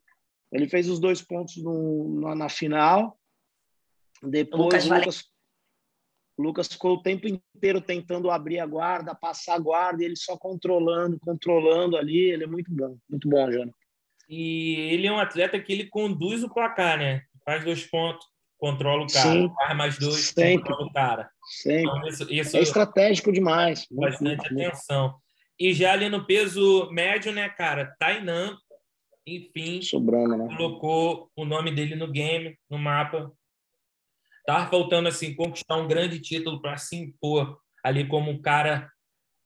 Ele 0.52 0.68
fez 0.68 0.88
os 0.88 1.00
dois 1.00 1.20
pontos 1.20 1.56
no, 1.56 2.34
na 2.36 2.48
final. 2.48 3.18
Depois 4.22 4.60
o 4.60 4.62
Lucas, 4.62 4.84
Lucas, 4.86 5.24
Lucas 6.38 6.68
ficou 6.68 6.94
o 6.94 7.02
tempo 7.02 7.26
inteiro 7.26 7.80
tentando 7.80 8.30
abrir 8.30 8.60
a 8.60 8.66
guarda, 8.66 9.14
passar 9.14 9.56
a 9.56 9.58
guarda, 9.58 10.02
e 10.02 10.06
ele 10.06 10.16
só 10.16 10.36
controlando, 10.36 11.18
controlando 11.18 11.96
ali. 11.96 12.30
Ele 12.30 12.44
é 12.44 12.46
muito 12.46 12.72
bom, 12.72 12.96
muito 13.10 13.28
bom, 13.28 13.50
Jana. 13.50 13.72
E 14.28 14.90
ele 14.92 15.06
é 15.06 15.12
um 15.12 15.18
atleta 15.18 15.58
que 15.60 15.72
ele 15.72 15.86
conduz 15.88 16.42
o 16.42 16.52
placar, 16.52 16.98
né? 16.98 17.22
Faz 17.44 17.64
dois 17.64 17.84
pontos, 17.86 18.26
controla 18.58 19.04
o 19.04 19.06
cara, 19.06 19.30
Sim, 19.30 19.54
faz 19.54 19.76
mais 19.76 19.98
dois, 19.98 20.24
sempre, 20.26 20.64
controla 20.64 20.86
o 20.86 20.92
cara. 20.92 21.30
Sempre. 21.62 21.82
Então, 21.82 22.08
isso, 22.08 22.32
isso 22.32 22.56
é 22.56 22.60
estratégico 22.60 23.32
demais. 23.32 23.86
Bastante 23.90 24.52
muito, 24.52 24.64
atenção. 24.64 25.02
Muito. 25.08 25.20
E 25.58 25.72
já 25.72 25.92
ali 25.92 26.08
no 26.08 26.26
peso 26.26 26.90
médio, 26.90 27.32
né, 27.32 27.48
cara? 27.48 27.94
Tainan, 27.98 28.56
enfim, 29.26 29.80
Sobrando, 29.82 30.36
né? 30.36 30.56
colocou 30.56 31.30
o 31.34 31.44
nome 31.44 31.70
dele 31.70 31.94
no 31.94 32.10
game, 32.10 32.58
no 32.68 32.78
mapa. 32.78 33.32
Tava 34.46 34.70
faltando 34.70 35.08
assim 35.08 35.34
conquistar 35.34 35.76
um 35.76 35.88
grande 35.88 36.20
título 36.20 36.60
para 36.60 36.76
se 36.76 36.94
impor 36.96 37.58
ali 37.82 38.06
como 38.06 38.30
um 38.30 38.40
cara 38.40 38.90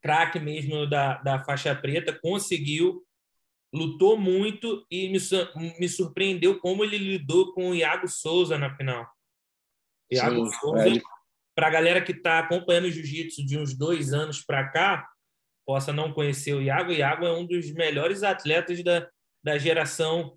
craque 0.03 0.39
mesmo 0.39 0.87
da, 0.87 1.19
da 1.19 1.45
faixa 1.45 1.75
preta, 1.75 2.19
conseguiu, 2.21 3.03
lutou 3.73 4.17
muito 4.19 4.85
e 4.91 5.09
me, 5.09 5.19
me 5.79 5.89
surpreendeu 5.89 6.59
como 6.59 6.85
ele 6.85 6.99
lidou 6.99 7.53
com 7.53 7.71
o 7.71 7.75
Iago 7.75 8.09
Souza 8.09 8.59
na 8.59 8.75
final. 8.77 9.07
Iago 10.11 10.47
Sim, 10.47 10.59
Souza, 10.59 10.89
é. 10.89 11.01
para 11.55 11.69
a 11.69 11.71
galera 11.71 12.03
que 12.03 12.13
está 12.13 12.41
acompanhando 12.41 12.87
o 12.87 12.91
jiu-jitsu 12.91 13.47
de 13.47 13.57
uns 13.57 13.77
dois 13.77 14.13
anos 14.13 14.45
para 14.45 14.69
cá, 14.69 15.09
possa 15.65 15.93
não 15.93 16.13
conhecer 16.13 16.53
o 16.53 16.63
Iago. 16.63 16.91
O 16.91 16.95
Iago 16.95 17.25
é 17.25 17.33
um 17.33 17.47
dos 17.47 17.73
melhores 17.73 18.23
atletas 18.23 18.83
da, 18.83 19.09
da 19.43 19.57
geração 19.57 20.37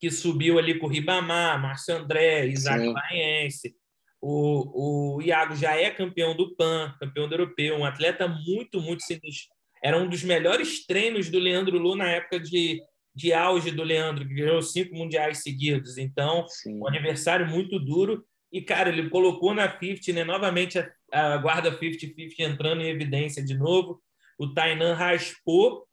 que 0.00 0.10
subiu 0.10 0.58
ali 0.58 0.78
com 0.78 0.86
o 0.86 0.90
Ribamar, 0.90 1.60
Márcio 1.60 1.94
André, 1.94 2.46
Isaac 2.46 2.92
Paense. 2.92 3.76
O, 4.20 5.16
o 5.16 5.22
Iago 5.22 5.54
já 5.54 5.76
é 5.76 5.90
campeão 5.90 6.34
do 6.34 6.56
PAN, 6.56 6.94
campeão 6.98 7.28
do 7.28 7.34
europeu, 7.34 7.76
um 7.76 7.84
atleta 7.84 8.26
muito, 8.26 8.80
muito 8.80 9.02
sinistro. 9.02 9.53
Era 9.84 9.98
um 9.98 10.08
dos 10.08 10.24
melhores 10.24 10.86
treinos 10.86 11.28
do 11.28 11.38
Leandro 11.38 11.76
Lu 11.76 11.94
na 11.94 12.08
época 12.08 12.40
de, 12.40 12.82
de 13.14 13.34
auge 13.34 13.70
do 13.70 13.82
Leandro, 13.82 14.26
que 14.26 14.32
ganhou 14.32 14.62
cinco 14.62 14.94
mundiais 14.94 15.42
seguidos. 15.42 15.98
Então, 15.98 16.48
Sim. 16.48 16.80
um 16.80 16.88
aniversário 16.88 17.46
muito 17.46 17.78
duro. 17.78 18.24
E, 18.50 18.62
cara, 18.62 18.88
ele 18.88 19.10
colocou 19.10 19.52
na 19.52 19.68
50, 19.68 20.12
né? 20.14 20.24
Novamente 20.24 20.78
a, 20.78 21.34
a 21.34 21.36
guarda 21.36 21.78
50-50 21.78 22.34
entrando 22.38 22.80
em 22.80 22.88
evidência 22.88 23.44
de 23.44 23.52
novo. 23.52 24.00
O 24.38 24.54
Tainan 24.54 24.94
raspou. 24.94 25.86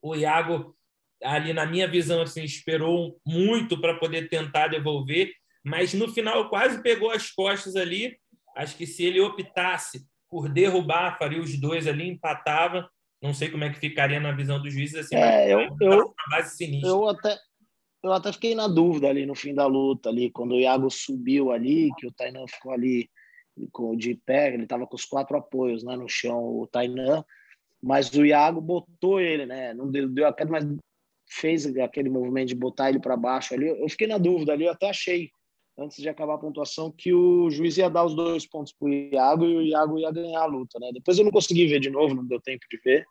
O 0.00 0.14
Iago 0.14 0.76
ali 1.20 1.52
na 1.52 1.66
minha 1.66 1.88
visão 1.88 2.20
assim 2.22 2.44
esperou 2.44 3.18
muito 3.26 3.80
para 3.80 3.98
poder 3.98 4.28
tentar 4.28 4.68
devolver, 4.68 5.32
mas 5.64 5.94
no 5.94 6.12
final 6.12 6.50
quase 6.50 6.82
pegou 6.82 7.10
as 7.10 7.30
costas 7.30 7.74
ali. 7.74 8.16
Acho 8.54 8.76
que 8.76 8.86
se 8.86 9.02
ele 9.02 9.20
optasse 9.20 10.06
por 10.34 10.48
derrubar, 10.48 11.16
faria 11.16 11.40
os 11.40 11.56
dois 11.60 11.86
ali, 11.86 12.08
empatava. 12.08 12.90
Não 13.22 13.32
sei 13.32 13.48
como 13.52 13.62
é 13.62 13.70
que 13.70 13.78
ficaria 13.78 14.18
na 14.18 14.32
visão 14.32 14.60
dos 14.60 14.74
juízes 14.74 14.96
assim, 14.96 15.14
é, 15.14 15.46
eu, 15.46 15.60
eu, 15.80 16.12
eu 16.82 17.08
até 17.08 17.38
eu 18.02 18.12
até 18.12 18.32
fiquei 18.32 18.52
na 18.52 18.66
dúvida 18.66 19.08
ali 19.08 19.24
no 19.24 19.36
fim 19.36 19.54
da 19.54 19.64
luta 19.64 20.08
ali 20.08 20.32
quando 20.32 20.56
o 20.56 20.58
Iago 20.58 20.90
subiu 20.90 21.52
ali, 21.52 21.88
que 21.96 22.08
o 22.08 22.12
Tainan 22.12 22.48
ficou 22.48 22.72
ali 22.72 23.08
de 23.96 24.16
pé, 24.26 24.52
ele 24.52 24.64
estava 24.64 24.88
com 24.88 24.96
os 24.96 25.04
quatro 25.04 25.36
apoios 25.36 25.84
né, 25.84 25.94
no 25.94 26.08
chão, 26.08 26.42
o 26.42 26.66
Tainan, 26.66 27.24
mas 27.80 28.12
o 28.12 28.26
Iago 28.26 28.60
botou 28.60 29.20
ele, 29.20 29.46
né? 29.46 29.72
Não 29.72 29.88
deu, 29.88 30.08
deu 30.08 30.26
a 30.26 30.32
queda, 30.32 30.50
mas 30.50 30.64
fez 31.28 31.64
aquele 31.76 32.10
movimento 32.10 32.48
de 32.48 32.56
botar 32.56 32.88
ele 32.88 32.98
para 32.98 33.16
baixo 33.16 33.54
ali. 33.54 33.68
Eu 33.68 33.88
fiquei 33.88 34.08
na 34.08 34.18
dúvida 34.18 34.52
ali, 34.52 34.64
eu 34.64 34.72
até 34.72 34.90
achei, 34.90 35.30
antes 35.78 36.00
de 36.00 36.08
acabar 36.08 36.34
a 36.34 36.38
pontuação, 36.38 36.90
que 36.90 37.12
o 37.12 37.50
juiz 37.50 37.76
ia 37.76 37.90
dar 37.90 38.04
os 38.04 38.14
dois 38.14 38.46
pontos 38.46 38.72
para 38.72 38.88
o 38.88 38.92
Iago 38.92 39.44
e 39.44 39.56
o 39.56 39.62
Iago 39.62 39.98
ia 39.98 40.10
ganhar 40.10 40.42
a 40.42 40.46
luta. 40.46 40.78
Né? 40.78 40.90
Depois 40.92 41.18
eu 41.18 41.24
não 41.24 41.32
consegui 41.32 41.66
ver 41.66 41.80
de 41.80 41.90
novo, 41.90 42.14
não 42.14 42.26
deu 42.26 42.40
tempo 42.40 42.64
de 42.70 42.78
ver. 42.84 43.04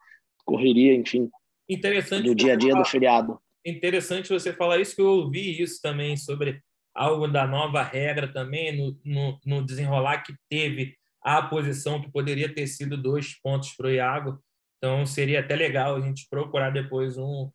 Correria, 0.46 0.94
enfim. 0.94 1.30
Interessante. 1.70 2.26
Do 2.26 2.36
dia 2.36 2.54
a 2.54 2.56
dia 2.56 2.76
do 2.76 2.86
feriado. 2.86 3.40
Interessante 3.66 4.30
você 4.30 4.52
falar 4.52 4.80
isso, 4.80 4.96
que 4.96 5.02
eu 5.02 5.08
ouvi 5.08 5.62
isso 5.62 5.82
também 5.82 6.18
sobre 6.18 6.62
algo 6.94 7.28
da 7.28 7.48
nova 7.48 7.82
regra 7.82 8.32
também, 8.32 8.76
no, 8.76 9.00
no, 9.04 9.40
no 9.46 9.66
desenrolar 9.66 10.22
que 10.24 10.34
teve 10.50 10.96
a 11.22 11.42
posição 11.42 12.02
que 12.02 12.12
poderia 12.12 12.54
ter 12.54 12.68
sido 12.68 13.02
dois 13.02 13.40
pontos 13.42 13.74
para 13.76 13.88
o 13.88 13.92
Iago. 13.92 14.40
Então, 14.78 15.06
seria 15.06 15.40
até 15.40 15.56
legal 15.56 15.96
a 15.96 16.02
gente 16.02 16.28
procurar 16.30 16.70
depois 16.72 17.18
um, 17.18 17.50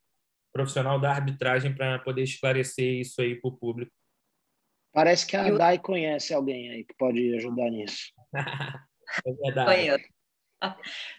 profissional 0.53 0.99
da 0.99 1.11
arbitragem 1.11 1.75
para 1.75 1.99
poder 1.99 2.23
esclarecer 2.23 3.01
isso 3.01 3.21
aí 3.21 3.37
para 3.37 3.49
o 3.49 3.57
público. 3.57 3.93
Parece 4.99 5.25
que 5.25 5.37
a 5.37 5.49
Dai 5.49 5.79
conhece 5.79 6.35
alguém 6.35 6.73
aí 6.73 6.83
que 6.83 6.93
pode 6.95 7.33
ajudar 7.37 7.71
nisso. 7.71 8.13
é 8.35 9.33
verdade. 9.33 9.71
Conheço. 9.71 10.05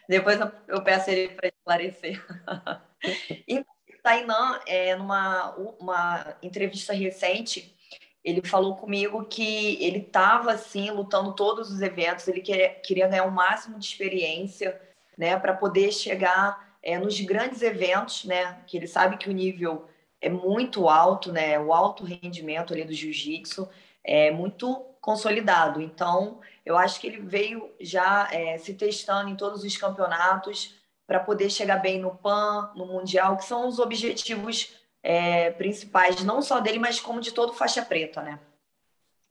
Depois 0.10 0.38
eu 0.68 0.84
peço 0.84 1.10
ele 1.10 1.30
para 1.30 1.48
esclarecer. 1.48 2.22
e 3.48 3.66
Tainan, 4.04 4.60
é, 4.68 4.98
numa 4.98 5.56
uma 5.80 6.38
entrevista 6.44 6.92
recente, 6.92 7.74
ele 8.22 8.42
falou 8.46 8.76
comigo 8.76 9.24
que 9.24 9.82
ele 9.82 10.00
estava 10.00 10.52
assim 10.52 10.92
lutando 10.92 11.34
todos 11.34 11.72
os 11.72 11.80
eventos, 11.80 12.28
ele 12.28 12.42
queria, 12.42 12.72
queria 12.82 13.08
ganhar 13.08 13.24
o 13.24 13.32
máximo 13.32 13.80
de 13.80 13.86
experiência, 13.86 14.78
né, 15.18 15.40
para 15.40 15.54
poder 15.54 15.94
chegar 15.94 16.78
é, 16.84 17.00
nos 17.00 17.18
grandes 17.22 17.62
eventos, 17.62 18.26
né? 18.26 18.60
Que 18.68 18.76
ele 18.76 18.88
sabe 18.88 19.16
que 19.16 19.30
o 19.30 19.34
nível 19.34 19.88
é 20.22 20.30
muito 20.30 20.90
alto, 20.90 21.32
né? 21.32 21.60
O 21.60 21.74
alto 21.74 22.04
rendimento 22.04 22.74
ali 22.74 22.84
do 22.84 22.94
jiu-jitsu 22.94 23.68
é 24.04 24.32
muito 24.32 24.86
consolidado. 25.02 25.82
Então, 25.82 26.40
eu 26.66 26.78
acho 26.78 27.00
que 27.00 27.08
ele 27.08 27.22
veio 27.22 27.70
já 27.80 28.28
é, 28.32 28.58
se 28.58 28.74
testando 28.74 29.30
em 29.30 29.36
todos 29.36 29.64
os 29.64 29.78
campeonatos 29.78 30.76
para 31.08 31.20
poder 31.20 31.50
chegar 31.50 31.78
bem 31.78 32.00
no 32.00 32.16
PAN, 32.16 32.72
no 32.76 32.86
Mundial, 32.86 33.38
que 33.38 33.46
são 33.46 33.68
os 33.68 33.80
objetivos 33.80 34.76
é, 35.02 35.50
principais, 35.52 36.24
não 36.24 36.42
só 36.42 36.60
dele, 36.60 36.78
mas 36.78 37.00
como 37.00 37.22
de 37.22 37.34
todo 37.34 37.54
faixa 37.54 37.84
preta, 37.84 38.22
né? 38.22 38.40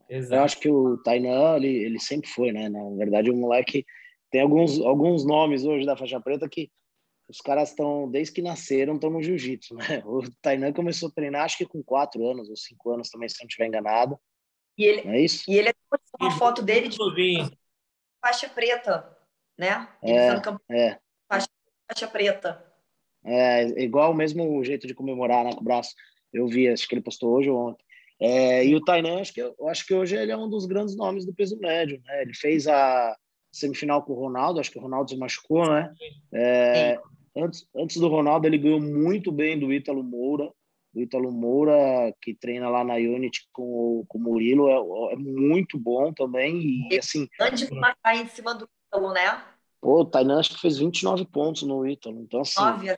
Exato. 0.09 0.35
Eu 0.35 0.45
acho 0.45 0.59
que 0.59 0.71
o 0.71 0.97
Tainan, 0.99 1.57
ele, 1.57 1.69
ele 1.69 2.01
sempre 2.01 2.29
foi, 2.29 2.51
né? 2.51 2.69
Na 2.69 2.83
verdade, 2.97 3.31
o 3.31 3.37
moleque 3.37 3.85
tem 4.31 4.41
alguns, 4.41 4.81
alguns 4.81 5.25
nomes 5.25 5.65
hoje 5.65 5.87
da 5.87 5.97
faixa 5.97 6.21
preta 6.21 6.49
que 6.49 6.71
os 7.29 7.41
caras 7.41 7.71
estão, 7.71 8.11
desde 8.11 8.33
que 8.33 8.43
nasceram, 8.43 8.95
estão 8.95 9.11
no 9.11 9.23
jiu-jitsu, 9.23 9.75
né? 9.75 9.85
O 10.07 10.23
Tainan 10.41 10.73
começou 10.73 11.09
a 11.09 11.13
treinar, 11.13 11.45
acho 11.45 11.59
que 11.59 11.67
com 11.67 11.83
quatro 11.83 12.27
anos 12.27 12.49
ou 12.49 12.57
cinco 12.57 12.91
anos 12.91 13.11
também, 13.11 13.29
se 13.29 13.41
não 13.41 13.47
estiver 13.47 13.67
enganado. 13.67 14.19
E 14.77 14.85
ele, 14.85 15.09
é 15.09 15.21
isso? 15.21 15.45
E 15.51 15.59
ele 15.59 15.73
uma 16.21 16.31
foto 16.33 16.63
dele 16.63 16.89
de 16.89 16.97
faixa 18.21 18.49
preta, 18.49 19.17
né? 19.59 19.89
É, 20.03 20.29
é. 20.71 20.99
Faixa, 21.29 21.49
faixa 21.87 22.09
preta. 22.09 22.65
É, 23.25 23.65
igual 23.83 24.13
o 24.13 24.15
mesmo 24.15 24.63
jeito 24.65 24.87
de 24.87 24.95
comemorar 24.95 25.45
né, 25.45 25.53
com 25.53 25.61
o 25.61 25.65
braço. 25.65 25.95
Eu 26.33 26.47
vi, 26.47 26.69
acho 26.69 26.89
que 26.89 26.95
ele 26.95 27.03
postou 27.03 27.35
hoje 27.35 27.51
ou 27.51 27.69
ontem. 27.69 27.85
É, 28.21 28.65
e 28.65 28.75
o 28.75 28.85
Tainan, 28.85 29.21
acho 29.21 29.33
que, 29.33 29.41
eu 29.41 29.69
acho 29.69 29.87
que 29.87 29.95
hoje 29.95 30.17
ele 30.17 30.33
é 30.33 30.37
um 30.37 30.49
dos 30.49 30.67
grandes 30.67 30.97
nomes 30.97 31.25
do 31.25 31.35
peso 31.35 31.59
médio. 31.59 32.01
Né? 32.05 32.23
Ele 32.23 32.35
fez 32.35 32.67
a 32.67 33.17
semifinal 33.53 34.03
com 34.03 34.13
o 34.13 34.21
Ronaldo, 34.21 34.61
acho 34.61 34.71
que 34.71 34.79
o 34.79 34.83
Ronaldo 34.83 35.11
se 35.11 35.17
machucou, 35.17 35.69
né? 35.69 35.93
É, 36.33 36.99
antes, 37.39 37.67
antes 37.75 37.97
do 37.97 38.09
Ronaldo, 38.09 38.47
ele 38.47 38.59
ganhou 38.59 38.81
muito 38.81 39.31
bem 39.33 39.59
do 39.59 39.73
Ítalo 39.73 40.03
Moura. 40.03 40.53
O 40.95 41.01
Ítalo 41.01 41.31
Moura, 41.31 42.15
que 42.23 42.35
treina 42.35 42.69
lá 42.69 42.83
na 42.83 42.95
Unity 42.95 43.49
com 43.53 43.63
o, 43.63 44.05
com 44.09 44.19
o 44.19 44.23
Murilo, 44.23 44.69
é, 44.69 45.15
é 45.15 45.17
muito 45.17 45.79
bom 45.79 46.13
também. 46.13 46.89
E, 46.91 46.99
assim, 46.99 47.29
Antes 47.41 47.69
de 47.69 47.75
marcar 47.75 48.17
em 48.17 48.27
cima 48.27 48.55
do 48.55 48.69
Ítalo, 48.87 49.13
né? 49.13 49.45
Pô, 49.81 50.01
o 50.01 50.05
Tainan 50.05 50.41
acho 50.41 50.55
que 50.55 50.61
fez 50.61 50.79
29 50.79 51.27
pontos 51.27 51.63
no 51.63 51.87
Ítalo. 51.87 52.21
Então, 52.21 52.41
assim, 52.41 52.61
9, 52.61 52.97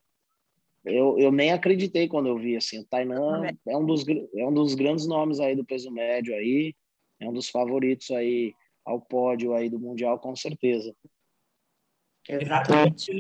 eu, 0.84 1.18
eu 1.18 1.30
nem 1.30 1.52
acreditei 1.52 2.08
quando 2.08 2.28
eu 2.28 2.38
vi, 2.38 2.56
assim, 2.56 2.80
o 2.80 2.86
Tainan 2.86 3.42
é 3.68 3.76
um, 3.76 3.84
dos, 3.84 4.04
é 4.08 4.46
um 4.46 4.54
dos 4.54 4.74
grandes 4.74 5.06
nomes 5.06 5.38
aí 5.38 5.54
do 5.54 5.64
peso 5.64 5.90
médio 5.90 6.34
aí, 6.34 6.74
é 7.20 7.28
um 7.28 7.32
dos 7.32 7.50
favoritos 7.50 8.10
aí 8.10 8.54
ao 8.84 9.00
pódio 9.00 9.54
aí 9.54 9.68
do 9.68 9.78
Mundial, 9.78 10.18
com 10.18 10.34
certeza. 10.34 10.94
Exatamente. 12.28 13.12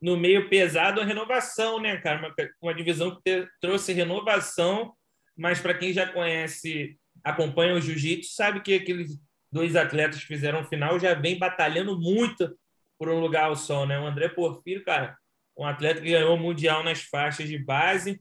No, 0.00 0.16
meio 0.16 0.48
pesado, 0.48 1.00
a 1.00 1.04
renovação, 1.04 1.80
né, 1.80 1.96
cara? 1.98 2.18
Uma, 2.18 2.34
uma 2.62 2.74
divisão 2.74 3.14
que 3.14 3.22
te, 3.22 3.48
trouxe 3.60 3.92
renovação, 3.92 4.92
mas 5.36 5.60
para 5.60 5.74
quem 5.74 5.92
já 5.92 6.06
conhece, 6.06 6.98
acompanha 7.24 7.74
o 7.74 7.80
jiu-jitsu, 7.80 8.32
sabe 8.32 8.60
que 8.60 8.74
aqueles 8.74 9.18
dois 9.50 9.76
atletas 9.76 10.20
que 10.20 10.26
fizeram 10.26 10.64
final 10.64 10.98
já 10.98 11.14
vem 11.14 11.38
batalhando 11.38 11.98
muito 11.98 12.56
por 12.98 13.08
um 13.08 13.20
lugar 13.20 13.44
ao 13.44 13.56
sol, 13.56 13.86
né? 13.86 13.98
O 13.98 14.06
André 14.06 14.28
Porfírio, 14.28 14.84
cara, 14.84 15.16
um 15.56 15.64
atleta 15.64 16.00
que 16.00 16.10
ganhou 16.10 16.34
o 16.34 16.38
Mundial 16.38 16.84
nas 16.84 17.02
faixas 17.02 17.48
de 17.48 17.58
base, 17.58 18.20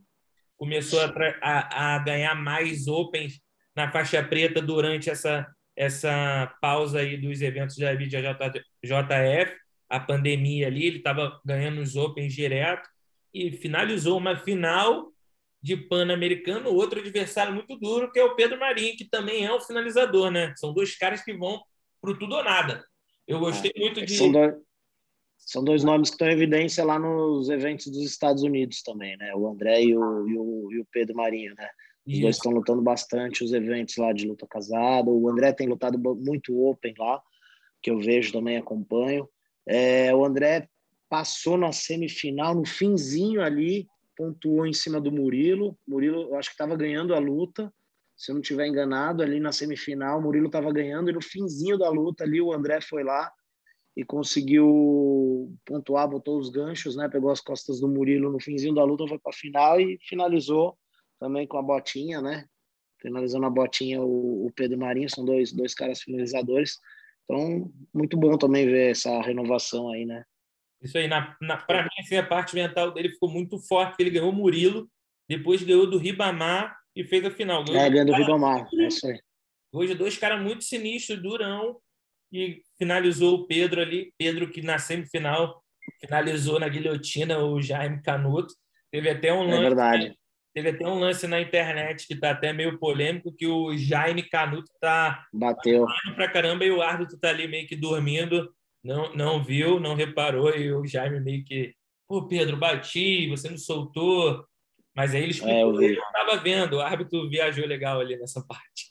começou 0.57 0.99
a, 1.01 1.13
a, 1.41 1.95
a 1.95 1.99
ganhar 1.99 2.35
mais 2.35 2.87
Opens 2.87 3.39
na 3.75 3.91
faixa 3.91 4.23
preta 4.23 4.59
durante 4.59 5.09
essa, 5.09 5.47
essa 5.75 6.51
pausa 6.59 6.99
aí 6.99 7.15
dos 7.15 7.41
eventos 7.41 7.77
da 7.77 7.93
BJJF, 7.93 9.55
a 9.89 9.99
pandemia 9.99 10.67
ali, 10.67 10.85
ele 10.85 10.97
estava 10.97 11.39
ganhando 11.45 11.81
os 11.81 11.95
Opens 11.95 12.33
direto 12.33 12.89
e 13.33 13.51
finalizou 13.51 14.17
uma 14.17 14.35
final 14.35 15.11
de 15.61 15.75
Pan-Americano, 15.75 16.73
outro 16.73 16.99
adversário 16.99 17.53
muito 17.53 17.75
duro, 17.77 18.11
que 18.11 18.19
é 18.19 18.23
o 18.23 18.35
Pedro 18.35 18.59
Marinho, 18.59 18.95
que 18.95 19.05
também 19.05 19.45
é 19.45 19.53
um 19.53 19.59
finalizador, 19.59 20.31
né? 20.31 20.53
São 20.57 20.73
dois 20.73 20.95
caras 20.95 21.23
que 21.23 21.33
vão 21.33 21.61
pro 22.01 22.17
tudo 22.17 22.35
ou 22.35 22.43
nada. 22.43 22.85
Eu 23.27 23.39
gostei 23.39 23.71
é, 23.75 23.79
muito 23.79 24.05
de. 24.05 24.15
São 24.15 24.31
dois, 24.31 24.55
são 25.37 25.63
dois 25.63 25.83
nomes 25.83 26.09
que 26.09 26.15
estão 26.15 26.27
em 26.27 26.33
evidência 26.33 26.83
lá 26.83 26.97
nos 26.99 27.49
eventos 27.49 27.87
dos 27.87 28.03
Estados 28.03 28.43
Unidos 28.43 28.81
também, 28.81 29.17
né? 29.17 29.33
O 29.35 29.47
André 29.47 29.83
e 29.83 29.97
o, 29.97 30.27
e 30.27 30.37
o, 30.37 30.71
e 30.73 30.79
o 30.79 30.87
Pedro 30.91 31.15
Marinho, 31.15 31.53
né? 31.57 31.69
Os 32.05 32.13
Isso. 32.13 32.21
dois 32.21 32.35
estão 32.37 32.51
lutando 32.51 32.81
bastante 32.81 33.43
os 33.43 33.51
eventos 33.51 33.97
lá 33.97 34.13
de 34.13 34.25
luta 34.25 34.47
casada. 34.47 35.09
O 35.09 35.29
André 35.29 35.51
tem 35.51 35.67
lutado 35.67 35.99
muito 35.99 36.57
open 36.65 36.93
lá, 36.97 37.21
que 37.81 37.91
eu 37.91 37.99
vejo 37.99 38.31
também, 38.31 38.57
acompanho. 38.57 39.27
É, 39.67 40.13
o 40.15 40.23
André 40.25 40.69
passou 41.09 41.57
na 41.57 41.71
semifinal, 41.71 42.55
no 42.55 42.65
finzinho 42.65 43.41
ali, 43.41 43.87
pontuou 44.15 44.65
em 44.65 44.73
cima 44.73 44.99
do 44.99 45.11
Murilo. 45.11 45.77
Murilo, 45.87 46.21
eu 46.29 46.35
acho 46.35 46.49
que 46.49 46.53
estava 46.53 46.75
ganhando 46.75 47.13
a 47.13 47.19
luta, 47.19 47.71
se 48.15 48.31
eu 48.31 48.33
não 48.33 48.41
estiver 48.41 48.65
enganado, 48.65 49.21
ali 49.21 49.39
na 49.39 49.51
semifinal, 49.51 50.19
o 50.19 50.21
Murilo 50.21 50.47
estava 50.47 50.71
ganhando, 50.71 51.09
e 51.09 51.13
no 51.13 51.21
finzinho 51.21 51.77
da 51.77 51.89
luta 51.89 52.23
ali, 52.23 52.41
o 52.41 52.51
André 52.51 52.81
foi 52.81 53.03
lá 53.03 53.31
e 53.95 54.03
conseguiu 54.03 55.55
pontuar, 55.65 56.07
botou 56.07 56.37
os 56.37 56.49
ganchos, 56.49 56.95
né? 56.95 57.07
Pegou 57.09 57.31
as 57.31 57.41
costas 57.41 57.79
do 57.79 57.87
Murilo 57.87 58.31
no 58.31 58.39
finzinho 58.39 58.73
da 58.73 58.83
luta, 58.83 59.07
foi 59.07 59.19
para 59.19 59.31
a 59.31 59.35
final 59.35 59.79
e 59.79 59.99
finalizou 60.01 60.77
também 61.19 61.47
com 61.47 61.57
a 61.57 61.63
botinha, 61.63 62.21
né? 62.21 62.45
Finalizando 62.99 63.45
a 63.45 63.49
botinha 63.49 64.01
o, 64.01 64.47
o 64.47 64.51
Pedro 64.51 64.77
Marinho, 64.77 65.09
são 65.09 65.25
dois, 65.25 65.51
dois 65.51 65.73
caras 65.73 66.01
finalizadores. 66.01 66.79
Então, 67.29 67.69
muito 67.93 68.15
bom 68.15 68.37
também 68.37 68.65
ver 68.65 68.91
essa 68.91 69.21
renovação 69.21 69.91
aí, 69.91 70.05
né? 70.05 70.23
Isso 70.81 70.97
aí, 70.97 71.07
na, 71.07 71.35
na 71.41 71.57
para 71.57 71.83
mim, 71.83 71.89
assim, 71.99 72.15
a 72.15 72.25
parte 72.25 72.55
mental 72.55 72.93
dele 72.93 73.09
ficou 73.09 73.29
muito 73.29 73.59
forte, 73.59 73.99
ele 73.99 74.11
ganhou 74.11 74.29
o 74.29 74.35
Murilo, 74.35 74.89
depois 75.27 75.61
ganhou 75.61 75.89
do 75.89 75.97
Ribamar 75.97 76.77
e 76.95 77.03
fez 77.03 77.25
a 77.25 77.31
final. 77.31 77.65
Ganhou 77.65 77.81
é, 77.81 77.89
ganhou 77.89 78.05
do 78.05 78.13
Ribamar, 78.13 78.67
é 78.73 78.87
isso 78.87 79.05
aí. 79.07 79.19
Hoje, 79.73 79.93
dois 79.93 80.17
caras 80.17 80.41
muito 80.41 80.63
sinistros, 80.63 81.21
durão, 81.21 81.77
e 82.31 82.61
finalizou 82.77 83.35
o 83.35 83.47
Pedro 83.47 83.81
ali. 83.81 84.13
Pedro, 84.17 84.49
que 84.49 84.61
na 84.61 84.79
semifinal 84.79 85.61
finalizou 85.99 86.59
na 86.59 86.67
guilhotina 86.67 87.39
o 87.39 87.61
Jaime 87.61 88.01
Canuto. 88.01 88.53
Teve 88.91 89.09
até 89.09 89.33
um 89.33 89.43
é 89.43 89.45
lance. 89.45 89.57
É 89.57 89.61
verdade. 89.61 90.19
Teve 90.57 90.69
até 90.69 90.87
um 90.87 90.97
lance 90.97 91.27
na 91.27 91.39
internet 91.39 92.07
que 92.07 92.15
está 92.15 92.31
até 92.31 92.51
meio 92.51 92.79
polêmico, 92.79 93.31
que 93.31 93.45
o 93.45 93.77
Jaime 93.77 94.23
Canuto 94.23 94.71
está 94.73 95.23
bateu 95.31 95.85
para 96.15 96.31
caramba 96.31 96.65
e 96.65 96.71
o 96.71 96.81
árbitro 96.81 97.13
está 97.13 97.29
ali 97.29 97.47
meio 97.47 97.67
que 97.67 97.75
dormindo, 97.75 98.51
não, 98.83 99.13
não 99.13 99.43
viu, 99.43 99.79
não 99.79 99.93
reparou 99.93 100.49
e 100.49 100.73
o 100.73 100.83
Jaime 100.83 101.19
meio 101.19 101.45
que, 101.45 101.75
pô, 102.07 102.27
Pedro, 102.27 102.57
bati, 102.57 103.29
você 103.29 103.51
não 103.51 103.57
soltou. 103.59 104.43
Mas 104.95 105.13
aí 105.13 105.21
ele 105.21 105.31
explicou 105.33 105.79
é, 105.79 105.85
ele 105.85 105.95
não 105.95 106.07
estava 106.07 106.37
vendo, 106.37 106.77
o 106.77 106.81
árbitro 106.81 107.29
viajou 107.29 107.67
legal 107.67 107.99
ali 107.99 108.17
nessa 108.17 108.43
parte. 108.43 108.87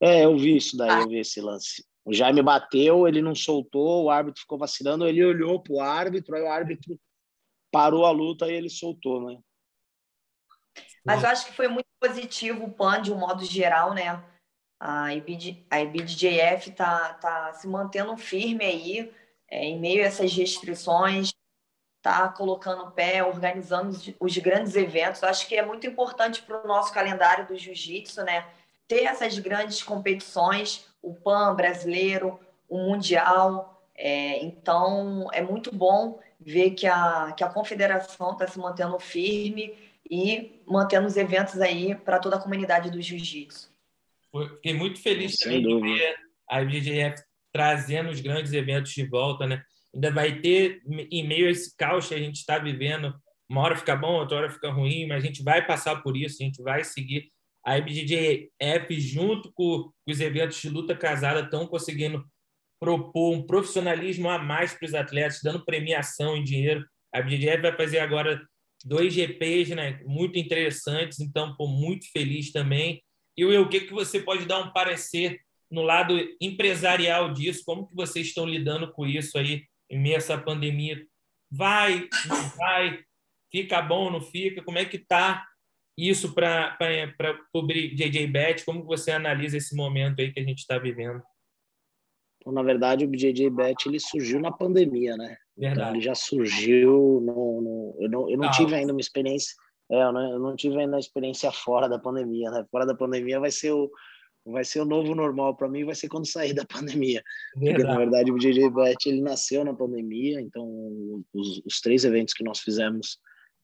É, 0.00 0.24
eu 0.24 0.36
vi 0.36 0.56
isso 0.56 0.76
daí, 0.76 1.02
eu 1.02 1.08
vi 1.08 1.20
esse 1.20 1.40
lance. 1.40 1.84
O 2.04 2.12
Jaime 2.12 2.42
bateu, 2.42 3.06
ele 3.06 3.22
não 3.22 3.36
soltou, 3.36 4.06
o 4.06 4.10
árbitro 4.10 4.40
ficou 4.40 4.58
vacilando, 4.58 5.06
ele 5.06 5.24
olhou 5.24 5.62
para 5.62 5.74
o 5.74 5.80
árbitro, 5.80 6.34
aí 6.34 6.42
o 6.42 6.50
árbitro 6.50 6.98
parou 7.70 8.04
a 8.04 8.10
luta 8.10 8.48
e 8.50 8.54
ele 8.54 8.68
soltou, 8.68 9.24
né? 9.24 9.38
Mas 11.08 11.22
eu 11.22 11.30
acho 11.30 11.46
que 11.46 11.52
foi 11.52 11.68
muito 11.68 11.88
positivo 11.98 12.66
o 12.66 12.70
PAN 12.70 13.00
de 13.00 13.10
um 13.10 13.16
modo 13.16 13.42
geral, 13.42 13.94
né? 13.94 14.22
A, 14.78 15.14
IBD, 15.14 15.64
a 15.70 15.80
IBDJF 15.80 16.70
tá, 16.72 17.14
tá 17.14 17.52
se 17.54 17.66
mantendo 17.66 18.14
firme 18.16 18.62
aí, 18.64 19.12
é, 19.50 19.64
em 19.64 19.80
meio 19.80 20.04
a 20.04 20.06
essas 20.06 20.32
restrições, 20.34 21.32
tá 22.02 22.28
colocando 22.28 22.90
pé, 22.90 23.24
organizando 23.24 23.88
os, 23.88 24.10
os 24.20 24.38
grandes 24.38 24.76
eventos. 24.76 25.22
Eu 25.22 25.30
acho 25.30 25.48
que 25.48 25.56
é 25.56 25.64
muito 25.64 25.86
importante 25.86 26.42
para 26.42 26.62
o 26.62 26.68
nosso 26.68 26.92
calendário 26.92 27.46
do 27.46 27.56
jiu-jitsu, 27.56 28.22
né? 28.22 28.46
Ter 28.86 29.04
essas 29.04 29.38
grandes 29.38 29.82
competições 29.82 30.86
o 31.02 31.14
PAN 31.14 31.54
brasileiro, 31.54 32.38
o 32.68 32.76
Mundial. 32.76 33.82
É, 33.96 34.44
então, 34.44 35.28
é 35.32 35.40
muito 35.40 35.74
bom 35.74 36.20
ver 36.38 36.72
que 36.72 36.86
a, 36.86 37.32
que 37.32 37.42
a 37.42 37.48
confederação 37.48 38.32
está 38.32 38.46
se 38.46 38.58
mantendo 38.58 38.98
firme 38.98 39.87
e 40.10 40.62
mantendo 40.66 41.06
os 41.06 41.16
eventos 41.16 41.60
aí 41.60 41.94
para 41.94 42.18
toda 42.18 42.36
a 42.36 42.40
comunidade 42.40 42.90
do 42.90 43.00
jiu-jitsu. 43.00 43.70
Fiquei 44.54 44.74
muito 44.74 45.00
feliz 45.00 45.36
também 45.36 45.62
de 45.62 45.80
ver 45.80 46.16
a 46.48 46.62
IBJJF 46.62 47.22
trazendo 47.52 48.10
os 48.10 48.20
grandes 48.20 48.52
eventos 48.52 48.92
de 48.92 49.04
volta, 49.06 49.46
né? 49.46 49.62
Ainda 49.94 50.10
vai 50.12 50.40
ter, 50.40 50.82
em 51.10 51.26
meio 51.26 51.48
a 51.48 51.50
esse 51.50 51.74
caos 51.76 52.08
que 52.08 52.14
a 52.14 52.18
gente 52.18 52.36
está 52.36 52.58
vivendo, 52.58 53.14
uma 53.48 53.62
hora 53.62 53.76
fica 53.76 53.96
bom, 53.96 54.18
outra 54.18 54.36
hora 54.36 54.50
fica 54.50 54.70
ruim, 54.70 55.06
mas 55.06 55.24
a 55.24 55.26
gente 55.26 55.42
vai 55.42 55.66
passar 55.66 56.02
por 56.02 56.16
isso, 56.16 56.42
a 56.42 56.44
gente 56.44 56.62
vai 56.62 56.84
seguir 56.84 57.28
a 57.64 57.78
IBJJF, 57.78 59.00
junto 59.00 59.52
com 59.52 59.90
os 60.06 60.20
eventos 60.20 60.60
de 60.60 60.68
luta 60.68 60.96
casada, 60.96 61.40
estão 61.40 61.66
conseguindo 61.66 62.24
propor 62.80 63.34
um 63.34 63.46
profissionalismo 63.46 64.28
a 64.28 64.38
mais 64.38 64.72
para 64.72 64.86
os 64.86 64.94
atletas, 64.94 65.40
dando 65.42 65.64
premiação 65.64 66.36
em 66.36 66.44
dinheiro. 66.44 66.84
A 67.14 67.20
IBJJF 67.20 67.62
vai 67.62 67.76
fazer 67.76 67.98
agora 67.98 68.40
dois 68.84 69.12
GPs 69.12 69.74
né, 69.74 70.00
muito 70.04 70.38
interessantes, 70.38 71.20
então, 71.20 71.54
pô, 71.56 71.66
muito 71.66 72.10
feliz 72.10 72.52
também. 72.52 73.02
E 73.36 73.44
o 73.44 73.68
que, 73.68 73.82
que 73.82 73.92
você 73.92 74.20
pode 74.20 74.44
dar 74.46 74.60
um 74.60 74.72
parecer 74.72 75.40
no 75.70 75.82
lado 75.82 76.14
empresarial 76.40 77.32
disso? 77.32 77.62
Como 77.64 77.86
que 77.86 77.94
vocês 77.94 78.28
estão 78.28 78.46
lidando 78.46 78.92
com 78.92 79.06
isso 79.06 79.38
aí 79.38 79.64
em 79.90 79.98
meio 79.98 80.16
a 80.16 80.18
essa 80.18 80.36
pandemia? 80.36 81.04
Vai, 81.50 82.08
não 82.26 82.48
vai? 82.56 83.04
Fica 83.50 83.80
bom, 83.80 84.10
não 84.10 84.20
fica? 84.20 84.62
Como 84.62 84.78
é 84.78 84.84
que 84.84 84.96
está 84.96 85.46
isso 85.96 86.34
para 86.34 86.76
o 87.52 87.66
JJ 87.66 88.26
Bet? 88.26 88.64
Como 88.64 88.84
você 88.84 89.12
analisa 89.12 89.56
esse 89.56 89.74
momento 89.74 90.20
aí 90.20 90.32
que 90.32 90.40
a 90.40 90.44
gente 90.44 90.58
está 90.58 90.78
vivendo? 90.78 91.22
na 92.46 92.62
verdade, 92.62 93.04
o 93.04 93.08
BJJ 93.08 93.50
Bet 93.50 93.86
ele 93.86 94.00
surgiu 94.00 94.40
na 94.40 94.50
pandemia, 94.50 95.16
né? 95.16 95.36
Verdade. 95.58 95.80
Então, 95.80 95.94
ele 95.94 96.00
já 96.00 96.14
surgiu 96.14 97.20
no, 97.20 97.60
no 97.60 97.96
eu 98.00 98.08
não, 98.08 98.30
eu 98.30 98.38
não 98.38 98.48
ah, 98.48 98.50
tive 98.52 98.74
ainda 98.74 98.92
uma 98.92 99.00
experiência, 99.00 99.54
é, 99.90 100.02
eu 100.02 100.12
não, 100.12 100.32
eu 100.32 100.38
não 100.38 100.56
tive 100.56 100.78
ainda 100.78 100.94
uma 100.94 101.00
experiência 101.00 101.50
fora 101.50 101.88
da 101.88 101.98
pandemia, 101.98 102.50
né? 102.50 102.64
Fora 102.70 102.86
da 102.86 102.94
pandemia 102.94 103.40
vai 103.40 103.50
ser 103.50 103.72
o 103.72 103.90
vai 104.46 104.64
ser 104.64 104.80
o 104.80 104.84
novo 104.84 105.14
normal 105.14 105.54
para 105.54 105.68
mim, 105.68 105.84
vai 105.84 105.94
ser 105.94 106.08
quando 106.08 106.26
sair 106.26 106.54
da 106.54 106.64
pandemia. 106.66 107.22
Verdade. 107.54 107.74
Porque, 107.74 107.92
na 107.92 107.98
verdade, 107.98 108.30
o 108.30 108.34
BJJ 108.34 108.70
Bet 108.70 109.06
ele 109.06 109.20
nasceu 109.20 109.64
na 109.64 109.74
pandemia, 109.74 110.40
então 110.40 111.22
os, 111.34 111.60
os 111.66 111.80
três 111.80 112.04
eventos 112.04 112.32
que 112.32 112.44
nós 112.44 112.60
fizemos 112.60 113.18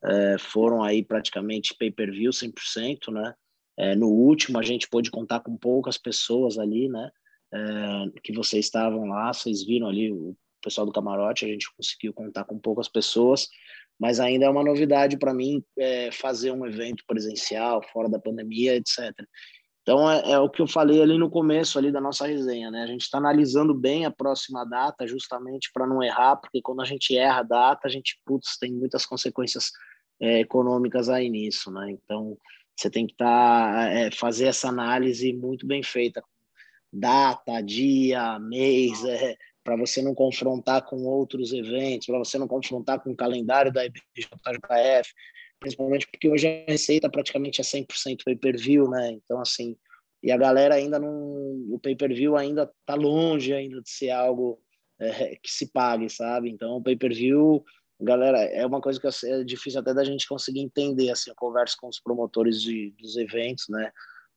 é, 0.05 0.37
foram 0.39 0.83
aí 0.83 1.03
praticamente 1.03 1.75
pay-per-view 1.79 2.31
100%, 2.31 3.13
né? 3.13 3.35
É, 3.77 3.95
no 3.95 4.09
último 4.09 4.59
a 4.59 4.63
gente 4.63 4.89
pôde 4.89 5.11
contar 5.11 5.41
com 5.41 5.57
poucas 5.57 5.97
pessoas 5.97 6.59
ali, 6.59 6.89
né? 6.89 7.11
É, 7.53 8.21
que 8.23 8.33
vocês 8.33 8.67
estavam 8.67 9.07
lá, 9.07 9.33
vocês 9.33 9.65
viram 9.65 9.89
ali 9.89 10.13
o 10.13 10.37
pessoal 10.65 10.87
do 10.87 10.93
camarote, 10.93 11.45
a 11.45 11.49
gente 11.49 11.73
conseguiu 11.77 12.13
contar 12.13 12.45
com 12.45 12.59
poucas 12.59 12.89
pessoas, 12.89 13.49
mas 13.99 14.19
ainda 14.19 14.47
é 14.47 14.51
uma 14.51 14.65
novidade 14.65 15.19
para 15.19 15.35
mim 15.35 15.63
é, 15.79 16.11
fazer 16.11 16.51
um 16.51 16.67
evento 16.67 17.05
presencial 17.07 17.83
fora 17.93 18.09
da 18.09 18.19
pandemia, 18.19 18.75
etc. 18.77 19.13
Então 19.83 20.11
é, 20.11 20.33
é, 20.33 20.39
o 20.39 20.49
que 20.49 20.63
eu 20.63 20.67
falei 20.67 21.01
ali 21.03 21.19
no 21.19 21.31
começo 21.31 21.79
ali 21.79 21.93
da 21.93 22.01
nossa 22.01 22.27
resenha, 22.27 22.71
né? 22.71 22.83
A 22.83 22.87
gente 22.87 23.03
está 23.03 23.19
analisando 23.19 23.75
bem 23.75 24.07
a 24.07 24.11
próxima 24.11 24.65
data, 24.65 25.07
justamente 25.07 25.71
para 25.73 25.87
não 25.87 26.03
errar, 26.03 26.37
porque 26.37 26.63
quando 26.63 26.81
a 26.81 26.87
gente 26.87 27.17
erra 27.17 27.41
a 27.41 27.43
data, 27.43 27.87
a 27.87 27.91
gente 27.91 28.19
putz, 28.25 28.57
tem 28.59 28.73
muitas 28.73 29.05
consequências 29.05 29.71
é, 30.19 30.41
econômicas 30.41 31.11
aí 31.11 31.29
nisso, 31.29 31.71
né? 31.71 31.91
Então 31.91 32.37
você 32.75 32.91
tem 32.91 33.07
que 33.07 33.15
tá, 33.15 33.89
é, 33.91 34.11
fazer 34.11 34.47
essa 34.47 34.69
análise 34.69 35.33
muito 35.33 35.67
bem 35.67 35.83
feita, 35.83 36.25
data, 36.93 37.61
dia, 37.61 38.39
mês, 38.39 39.05
é, 39.05 39.37
para 39.65 39.77
você 39.77 40.03
não 40.03 40.15
confrontar 40.15 40.85
com 40.85 41.05
outros 41.05 41.53
eventos, 41.53 42.07
para 42.07 42.19
você 42.19 42.39
não 42.39 42.47
confrontar 42.47 43.03
com 43.03 43.11
o 43.11 43.17
calendário 43.17 43.73
da 43.73 43.85
IBJJF, 43.87 45.13
principalmente 45.59 46.07
porque 46.07 46.29
hoje 46.29 46.47
a 46.47 46.71
receita 46.71 47.09
praticamente 47.11 47.63
é 47.63 47.65
100% 47.65 48.19
pay-per-view, 48.25 48.89
né? 48.91 49.13
Então, 49.13 49.41
assim, 49.41 49.75
e 50.23 50.31
a 50.31 50.37
galera 50.37 50.75
ainda 50.75 50.99
não... 50.99 51.13
O 51.71 51.79
pay-per-view 51.83 52.37
ainda 52.37 52.71
está 52.81 52.95
longe 52.95 53.53
ainda 53.55 53.81
de 53.81 53.91
ser 53.91 54.11
algo 54.11 54.61
é, 55.01 55.37
que 55.37 55.51
se 55.51 55.71
pague, 55.73 56.11
sabe? 56.11 56.51
Então, 56.51 56.77
o 56.77 56.83
pay-per-view, 56.83 57.65
galera, 58.01 58.39
é 58.39 58.67
uma 58.67 58.81
coisa 58.81 59.01
que 59.01 59.07
é 59.27 59.45
difícil 59.45 59.81
até 59.81 59.95
da 59.95 60.05
gente 60.05 60.29
conseguir 60.29 60.61
entender, 60.61 61.11
assim, 61.11 61.31
eu 61.31 61.37
converso 61.37 61.77
com 61.81 61.89
os 61.89 62.01
promotores 62.01 62.61
de, 62.61 62.95
dos 62.99 63.17
eventos, 63.17 63.67
né? 63.69 63.91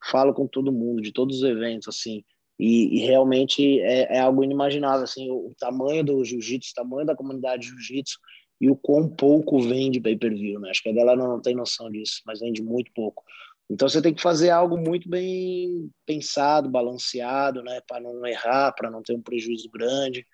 Falo 0.09 0.33
com 0.33 0.47
todo 0.47 0.71
mundo, 0.71 1.01
de 1.01 1.11
todos 1.11 1.37
os 1.37 1.43
eventos, 1.43 1.87
assim, 1.89 2.23
e, 2.59 2.97
e 2.97 3.05
realmente 3.05 3.79
é, 3.81 4.15
é, 4.15 4.19
algo 4.19 4.43
inimaginável, 4.43 5.03
assim, 5.03 5.29
o, 5.29 5.47
o 5.47 5.55
tamanho 5.59 6.03
do 6.03 6.23
jiu-jitsu, 6.23 6.71
o 6.71 6.83
tamanho 6.83 7.05
da 7.05 7.15
comunidade 7.15 7.63
de 7.63 7.69
jiu-jitsu 7.69 8.19
e 8.59 8.69
o 8.69 8.75
quão 8.75 9.07
pouco 9.07 9.59
vende 9.59 10.01
pay-per-view, 10.01 10.59
né? 10.59 10.71
Acho 10.71 10.81
que 10.81 10.89
a 10.89 10.93
galera 10.93 11.17
não 11.17 11.39
tem 11.39 11.55
noção 11.55 11.91
disso, 11.91 12.21
mas 12.25 12.39
vende 12.39 12.61
muito 12.63 12.91
pouco. 12.93 13.23
Então 13.69 13.87
você 13.87 14.01
tem 14.01 14.13
que 14.13 14.21
fazer 14.21 14.49
algo 14.49 14.77
muito 14.77 15.09
bem 15.09 15.91
pensado, 16.05 16.69
balanceado, 16.69 17.61
né, 17.61 17.81
para 17.87 17.99
não 17.99 18.25
errar, 18.25 18.71
para 18.71 18.89
não 18.89 19.03
ter 19.03 19.13
um 19.13 19.21
prejuízo 19.21 19.69
grande. 19.69 20.25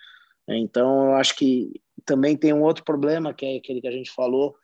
Então 0.48 1.08
eu 1.08 1.14
acho 1.16 1.36
que 1.36 1.82
também 2.06 2.38
tem 2.38 2.54
um 2.54 2.62
outro 2.62 2.84
problema 2.84 3.34
que 3.34 3.46
é 3.46 3.58
aquele 3.58 3.82
que 3.82 3.88
a 3.88 3.92
gente 3.92 4.12
falou 4.12 4.56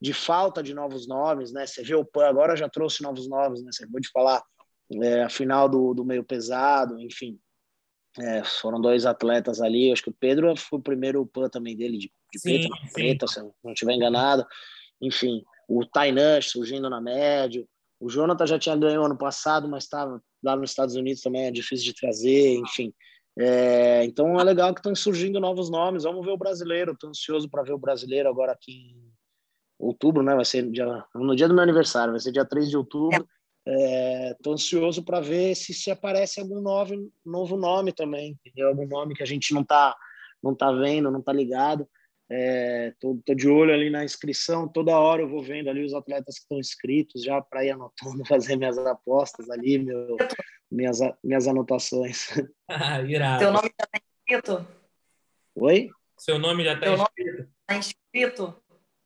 de 0.00 0.12
falta 0.12 0.62
de 0.62 0.74
novos 0.74 1.08
nomes, 1.08 1.50
né? 1.50 1.66
Você 1.66 1.82
vê 1.82 1.94
o 1.94 2.04
PAN 2.04 2.26
agora 2.26 2.56
já 2.56 2.68
trouxe 2.68 3.02
novos 3.02 3.26
nomes, 3.26 3.62
né? 3.62 3.70
Você 3.72 3.86
pode 3.86 4.08
falar 4.10 4.42
é, 4.92 5.22
a 5.22 5.28
final 5.28 5.68
do, 5.68 5.94
do 5.94 6.04
meio 6.04 6.24
pesado, 6.24 7.00
enfim. 7.00 7.38
É, 8.18 8.44
foram 8.44 8.80
dois 8.80 9.06
atletas 9.06 9.60
ali, 9.60 9.90
acho 9.90 10.04
que 10.04 10.10
o 10.10 10.14
Pedro 10.14 10.54
foi 10.56 10.78
o 10.78 10.82
primeiro 10.82 11.26
PAN 11.26 11.48
também 11.48 11.76
dele, 11.76 11.98
de, 11.98 12.12
de 12.32 12.38
sim, 12.38 12.60
preta, 12.60 12.74
sim. 12.86 12.92
preta, 12.92 13.26
se 13.26 13.40
não 13.40 13.72
estiver 13.72 13.94
enganado. 13.94 14.46
Enfim, 15.00 15.42
o 15.68 15.84
Tainan 15.84 16.40
surgindo 16.40 16.88
na 16.88 17.00
média, 17.00 17.66
o 17.98 18.08
Jonathan 18.08 18.46
já 18.46 18.58
tinha 18.58 18.76
ganho 18.76 19.02
ano 19.02 19.16
passado, 19.16 19.68
mas 19.68 19.84
estava 19.84 20.22
lá 20.42 20.54
nos 20.54 20.70
Estados 20.70 20.94
Unidos 20.94 21.22
também, 21.22 21.46
é 21.46 21.50
difícil 21.50 21.86
de 21.86 21.94
trazer, 21.94 22.56
enfim. 22.56 22.92
É, 23.36 24.04
então 24.04 24.38
é 24.38 24.44
legal 24.44 24.72
que 24.72 24.80
estão 24.80 24.94
surgindo 24.94 25.40
novos 25.40 25.68
nomes. 25.68 26.04
Vamos 26.04 26.24
ver 26.24 26.32
o 26.32 26.38
brasileiro. 26.38 26.92
Estou 26.92 27.10
ansioso 27.10 27.48
para 27.48 27.62
ver 27.62 27.72
o 27.72 27.78
brasileiro 27.78 28.28
agora 28.28 28.52
aqui 28.52 28.72
em 28.72 29.12
outubro, 29.78 30.22
né? 30.22 30.34
Vai 30.34 30.44
ser 30.44 30.70
dia, 30.70 31.04
no 31.14 31.34
dia 31.34 31.48
do 31.48 31.54
meu 31.54 31.62
aniversário, 31.62 32.12
vai 32.12 32.20
ser 32.20 32.32
dia 32.32 32.44
3 32.44 32.70
de 32.70 32.76
outubro. 32.76 33.26
Estou 33.66 34.52
é, 34.52 34.54
ansioso 34.54 35.02
para 35.02 35.20
ver 35.20 35.54
se, 35.54 35.72
se 35.72 35.90
aparece 35.90 36.40
algum 36.40 36.60
novo, 36.60 37.10
novo 37.24 37.56
nome 37.56 37.92
também, 37.92 38.38
entendeu? 38.44 38.68
Algum 38.68 38.86
nome 38.86 39.14
que 39.14 39.22
a 39.22 39.26
gente 39.26 39.54
não 39.54 39.62
está 39.62 39.96
não 40.42 40.54
tá 40.54 40.70
vendo, 40.70 41.10
não 41.10 41.20
está 41.20 41.32
ligado. 41.32 41.88
Estou 42.30 43.18
é, 43.28 43.34
de 43.34 43.48
olho 43.48 43.72
ali 43.72 43.90
na 43.90 44.04
inscrição, 44.04 44.68
toda 44.68 44.98
hora 44.98 45.22
eu 45.22 45.28
vou 45.28 45.42
vendo 45.42 45.70
ali 45.70 45.84
os 45.84 45.94
atletas 45.94 46.36
que 46.36 46.42
estão 46.42 46.58
inscritos 46.58 47.22
já 47.22 47.40
para 47.40 47.64
ir 47.64 47.70
anotando, 47.70 48.24
fazer 48.28 48.56
minhas 48.56 48.76
apostas 48.78 49.48
ali, 49.48 49.78
meu, 49.78 50.16
minhas, 50.70 50.98
minhas 51.22 51.46
anotações. 51.46 52.28
Ah, 52.68 53.00
irado. 53.02 53.42
Seu 53.42 53.52
nome 53.52 53.70
já 53.78 53.84
está 53.84 54.00
inscrito? 54.18 54.68
Oi? 55.54 55.90
Seu 56.18 56.38
nome 56.38 56.64
já 56.64 56.74
está 56.74 56.88
inscrito? 56.88 57.48
Está 57.60 57.76
inscrito? 57.76 58.63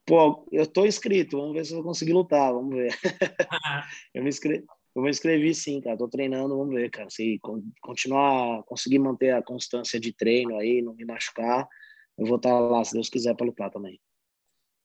Pô, 0.09 0.49
eu 0.51 0.63
estou 0.63 0.87
inscrito, 0.87 1.37
vamos 1.37 1.53
ver 1.53 1.67
se 1.67 1.73
eu 1.73 1.77
vou 1.77 1.85
conseguir 1.85 2.15
lutar, 2.15 2.51
vamos 2.51 2.75
ver. 2.75 2.99
eu 4.15 4.23
me 4.23 4.31
inscrevi, 4.31 4.65
eu 4.97 5.03
me 5.03 5.11
inscrevi 5.11 5.55
sim, 5.55 5.83
cara, 5.83 5.97
estou 5.97 6.09
treinando, 6.09 6.57
vamos 6.57 6.75
ver, 6.75 6.91
cara, 6.91 7.11
se 7.11 7.39
continuar, 7.83 8.63
conseguir 8.63 8.99
manter 8.99 9.35
a 9.35 9.43
constância 9.43 10.01
de 10.01 10.15
treino 10.15 10.57
aí, 10.57 10.81
não 10.81 10.95
me 10.95 11.05
machucar, 11.05 11.69
eu 12.17 12.25
vou 12.25 12.37
estar 12.37 12.59
lá, 12.59 12.83
se 12.83 12.95
Deus 12.95 13.11
quiser, 13.11 13.37
para 13.37 13.45
lutar 13.45 13.71
também. 13.71 14.01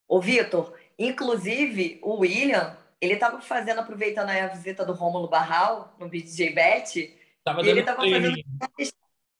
Ô, 0.05 0.19
Vitor, 0.19 0.77
inclusive, 0.99 1.99
o 2.03 2.17
William, 2.17 2.77
ele 2.99 3.13
estava 3.13 3.39
fazendo, 3.39 3.79
aproveitando 3.79 4.29
a 4.29 4.47
visita 4.47 4.85
do 4.85 4.91
Rômulo 4.91 5.29
Barral 5.29 5.95
no 5.97 6.09
BJ 6.09 6.49
Bet, 6.51 7.17
tava 7.45 7.65
e 7.65 7.69
ele 7.69 7.79
estava 7.79 8.01
fazendo 8.01 8.35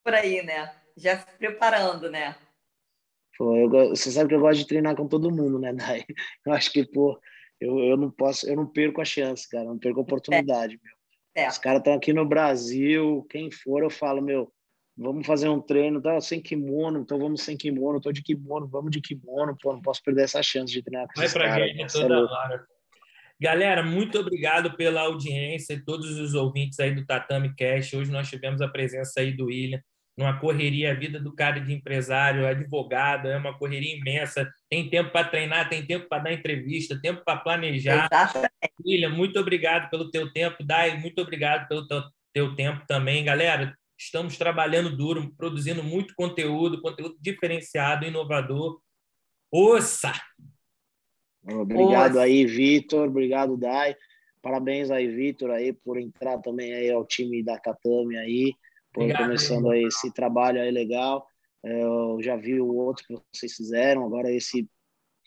por 0.02 0.14
aí, 0.14 0.42
né? 0.44 0.74
Já 0.96 1.20
se 1.20 1.26
preparando, 1.38 2.10
né? 2.10 2.38
Pô, 3.38 3.56
eu, 3.56 3.90
você 3.90 4.12
sabe 4.12 4.30
que 4.30 4.36
eu 4.36 4.40
gosto 4.40 4.60
de 4.60 4.68
treinar 4.68 4.96
com 4.96 5.08
todo 5.08 5.32
mundo, 5.32 5.60
né, 5.60 5.74
Dai? 5.98 6.04
Eu 6.46 6.54
acho 6.54 6.72
que, 6.72 6.86
pô, 6.86 7.20
eu, 7.60 7.80
eu 7.80 7.98
não 7.98 8.12
posso, 8.12 8.48
eu 8.48 8.56
não 8.56 8.68
perco 8.68 9.02
a 9.02 9.06
chance, 9.06 9.50
cara, 9.50 9.66
não 9.66 9.80
perco 9.80 10.00
a 10.00 10.04
oportunidade, 10.04 10.80
meu. 10.82 10.94
É. 11.36 11.48
Os 11.48 11.58
caras 11.58 11.80
estão 11.80 11.94
aqui 11.94 12.14
no 12.14 12.28
Brasil, 12.28 13.26
quem 13.30 13.50
for, 13.50 13.82
eu 13.82 13.90
falo, 13.90 14.22
meu, 14.22 14.52
vamos 14.96 15.26
fazer 15.26 15.50
um 15.50 15.60
treino, 15.60 16.02
tá 16.02 16.20
sem 16.22 16.40
kimono, 16.40 17.00
então 17.00 17.18
vamos 17.18 17.42
sem 17.42 17.58
kimono, 17.58 18.00
tô 18.00 18.12
de 18.12 18.22
kimono, 18.22 18.68
vamos 18.68 18.92
de 18.92 19.02
kimono, 19.02 19.58
pô, 19.60 19.74
não 19.74 19.82
posso 19.82 20.04
perder 20.04 20.26
essa 20.26 20.44
chance 20.44 20.72
de 20.72 20.84
treinar 20.84 21.08
com 21.08 21.14
Vai 21.16 21.26
esses 21.26 21.38
caras. 21.38 21.66
Game 21.66 21.88
toda 21.88 22.32
hora. 22.32 22.66
Galera, 23.42 23.84
muito 23.84 24.20
obrigado 24.20 24.78
pela 24.78 25.02
audiência 25.02 25.74
e 25.74 25.84
todos 25.84 26.20
os 26.20 26.36
ouvintes 26.36 26.80
aí 26.80 26.94
do 26.94 27.04
Tatame 27.04 27.54
Cash. 27.56 27.94
Hoje 27.94 28.12
nós 28.12 28.30
tivemos 28.30 28.62
a 28.62 28.68
presença 28.68 29.20
aí 29.20 29.36
do 29.36 29.46
William 29.46 29.82
numa 30.18 30.40
correria, 30.40 30.92
a 30.92 30.96
vida 30.96 31.20
do 31.20 31.34
cara 31.34 31.60
de 31.60 31.74
empresário, 31.74 32.46
advogado, 32.46 33.28
é 33.28 33.38
uma 33.38 33.58
correria 33.58 33.96
imensa. 33.96 34.50
Tem 34.70 34.90
tempo 34.90 35.12
para 35.12 35.28
treinar, 35.28 35.70
tem 35.70 35.86
tempo 35.86 36.08
para 36.08 36.24
dar 36.24 36.34
entrevista, 36.34 37.00
tempo 37.02 37.24
para 37.26 37.40
planejar. 37.40 38.08
Exatamente. 38.12 38.74
William, 38.86 39.10
muito 39.10 39.40
obrigado 39.40 39.90
pelo 39.90 40.12
teu 40.12 40.32
tempo. 40.32 40.64
Dai, 40.64 41.00
muito 41.00 41.20
obrigado 41.20 41.68
pelo 41.68 41.88
teu, 41.88 42.04
teu 42.32 42.56
tempo 42.56 42.84
também. 42.88 43.26
Galera, 43.26 43.76
estamos 43.98 44.38
trabalhando 44.38 44.96
duro, 44.96 45.34
produzindo 45.36 45.84
muito 45.84 46.14
conteúdo, 46.16 46.82
conteúdo 46.82 47.16
diferenciado, 47.20 48.06
inovador. 48.06 48.80
Ouça! 49.52 50.14
Obrigado 51.44 52.16
Ouça. 52.16 52.22
aí, 52.22 52.46
Vitor. 52.46 53.08
Obrigado, 53.08 53.58
Dai. 53.58 53.96
Parabéns 54.42 54.92
aí, 54.92 55.08
Vitor, 55.08 55.50
aí, 55.52 55.74
por 55.74 55.98
entrar 55.98 56.38
também 56.40 56.74
aí 56.74 56.92
ao 56.92 57.06
time 57.06 57.42
da 57.42 57.60
Catame 57.60 58.18
aí. 58.18 58.54
Obrigado, 58.96 59.24
começando 59.24 59.70
aí 59.70 59.84
esse 59.84 60.12
trabalho 60.14 60.62
aí 60.62 60.72
legal. 60.72 61.26
É, 61.66 61.84
eu 61.84 62.20
já 62.22 62.36
vi 62.36 62.60
o 62.60 62.74
outro 62.76 63.06
que 63.06 63.16
vocês 63.34 63.54
fizeram, 63.54 64.06
agora 64.06 64.32
esse 64.32 64.68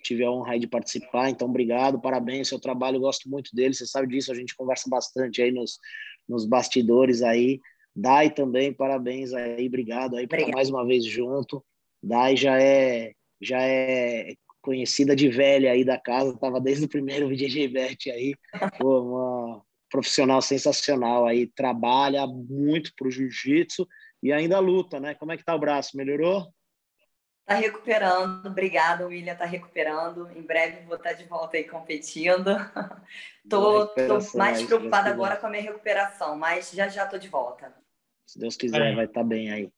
tive 0.02 0.24
a 0.24 0.30
honra 0.30 0.58
de 0.58 0.68
participar, 0.68 1.30
então 1.30 1.48
obrigado, 1.48 2.00
parabéns, 2.00 2.48
seu 2.48 2.60
trabalho, 2.60 3.00
gosto 3.00 3.28
muito 3.28 3.50
dele, 3.54 3.74
você 3.74 3.86
sabe 3.86 4.06
disso, 4.06 4.30
a 4.30 4.34
gente 4.34 4.54
conversa 4.54 4.88
bastante 4.88 5.42
aí 5.42 5.50
nos, 5.50 5.78
nos 6.28 6.46
bastidores 6.46 7.22
aí. 7.22 7.60
Dai 7.94 8.30
também, 8.30 8.72
parabéns 8.72 9.32
aí, 9.32 9.66
obrigado 9.66 10.16
aí 10.16 10.26
por 10.26 10.38
estar 10.38 10.52
mais 10.52 10.70
uma 10.70 10.86
vez 10.86 11.04
junto. 11.04 11.64
Dai 12.02 12.36
já 12.36 12.60
é 12.60 13.12
já 13.40 13.60
é 13.60 14.34
conhecida 14.62 15.14
de 15.14 15.28
velha 15.28 15.72
aí 15.72 15.84
da 15.84 15.98
casa, 15.98 16.34
estava 16.34 16.60
desde 16.60 16.84
o 16.84 16.88
primeiro 16.88 17.28
VDG 17.30 17.68
Bet 17.68 18.10
aí, 18.10 18.34
Pô, 18.78 19.00
uma, 19.00 19.62
profissional 19.97 20.42
sensacional 20.42 21.26
aí, 21.26 21.47
trabalha 21.47 22.26
muito 22.26 22.92
para 22.94 23.09
o 23.09 23.11
jiu-jitsu 23.11 23.88
e 24.22 24.30
ainda 24.30 24.59
luta, 24.59 25.01
né? 25.01 25.14
Como 25.14 25.32
é 25.32 25.38
que 25.38 25.44
tá 25.44 25.55
o 25.55 25.59
braço? 25.59 25.97
Melhorou? 25.97 26.53
Tá 27.47 27.55
recuperando. 27.55 28.44
Obrigada, 28.44 29.07
William. 29.07 29.34
Tá 29.34 29.47
recuperando. 29.47 30.30
Em 30.36 30.42
breve 30.42 30.84
vou 30.84 30.97
estar 30.97 31.14
de 31.14 31.24
volta 31.24 31.57
aí 31.57 31.64
competindo. 31.64 32.51
tô, 33.49 33.86
tô 33.86 34.18
mais 34.36 34.62
preocupada 34.62 35.09
agora 35.09 35.36
com 35.36 35.47
a 35.47 35.51
minha 35.51 35.62
recuperação, 35.62 36.36
mas 36.36 36.70
já 36.72 36.88
já 36.88 37.07
tô 37.07 37.16
de 37.16 37.28
volta. 37.28 37.74
Se 38.26 38.38
Deus 38.38 38.55
quiser, 38.55 38.94
vai 38.94 39.07
estar 39.07 39.20
tá 39.20 39.26
bem 39.26 39.51
aí. 39.51 39.72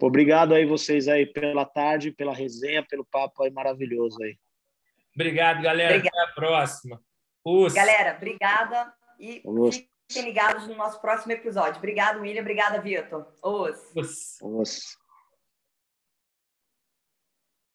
Obrigado 0.00 0.54
aí 0.54 0.64
vocês 0.64 1.06
aí 1.06 1.26
pela 1.26 1.66
tarde, 1.66 2.12
pela 2.12 2.32
resenha, 2.32 2.86
pelo 2.88 3.04
papo 3.04 3.42
aí 3.42 3.50
maravilhoso 3.50 4.22
aí. 4.22 4.38
Obrigado, 5.14 5.60
galera. 5.60 5.96
Obrigada. 5.96 6.22
Até 6.22 6.30
a 6.30 6.34
próxima. 6.34 7.02
Us. 7.44 7.74
Galera, 7.74 8.16
obrigada 8.16 8.94
e 9.20 9.42
Us. 9.44 9.84
fiquem 10.08 10.24
ligados 10.24 10.66
no 10.66 10.76
nosso 10.76 11.00
próximo 11.00 11.32
episódio. 11.32 11.78
Obrigado, 11.78 12.20
William. 12.20 12.40
Obrigada, 12.40 12.80
Vitor. 12.80 13.26
Os. 13.42 13.76
Os. 13.94 14.38
Os. 14.42 14.99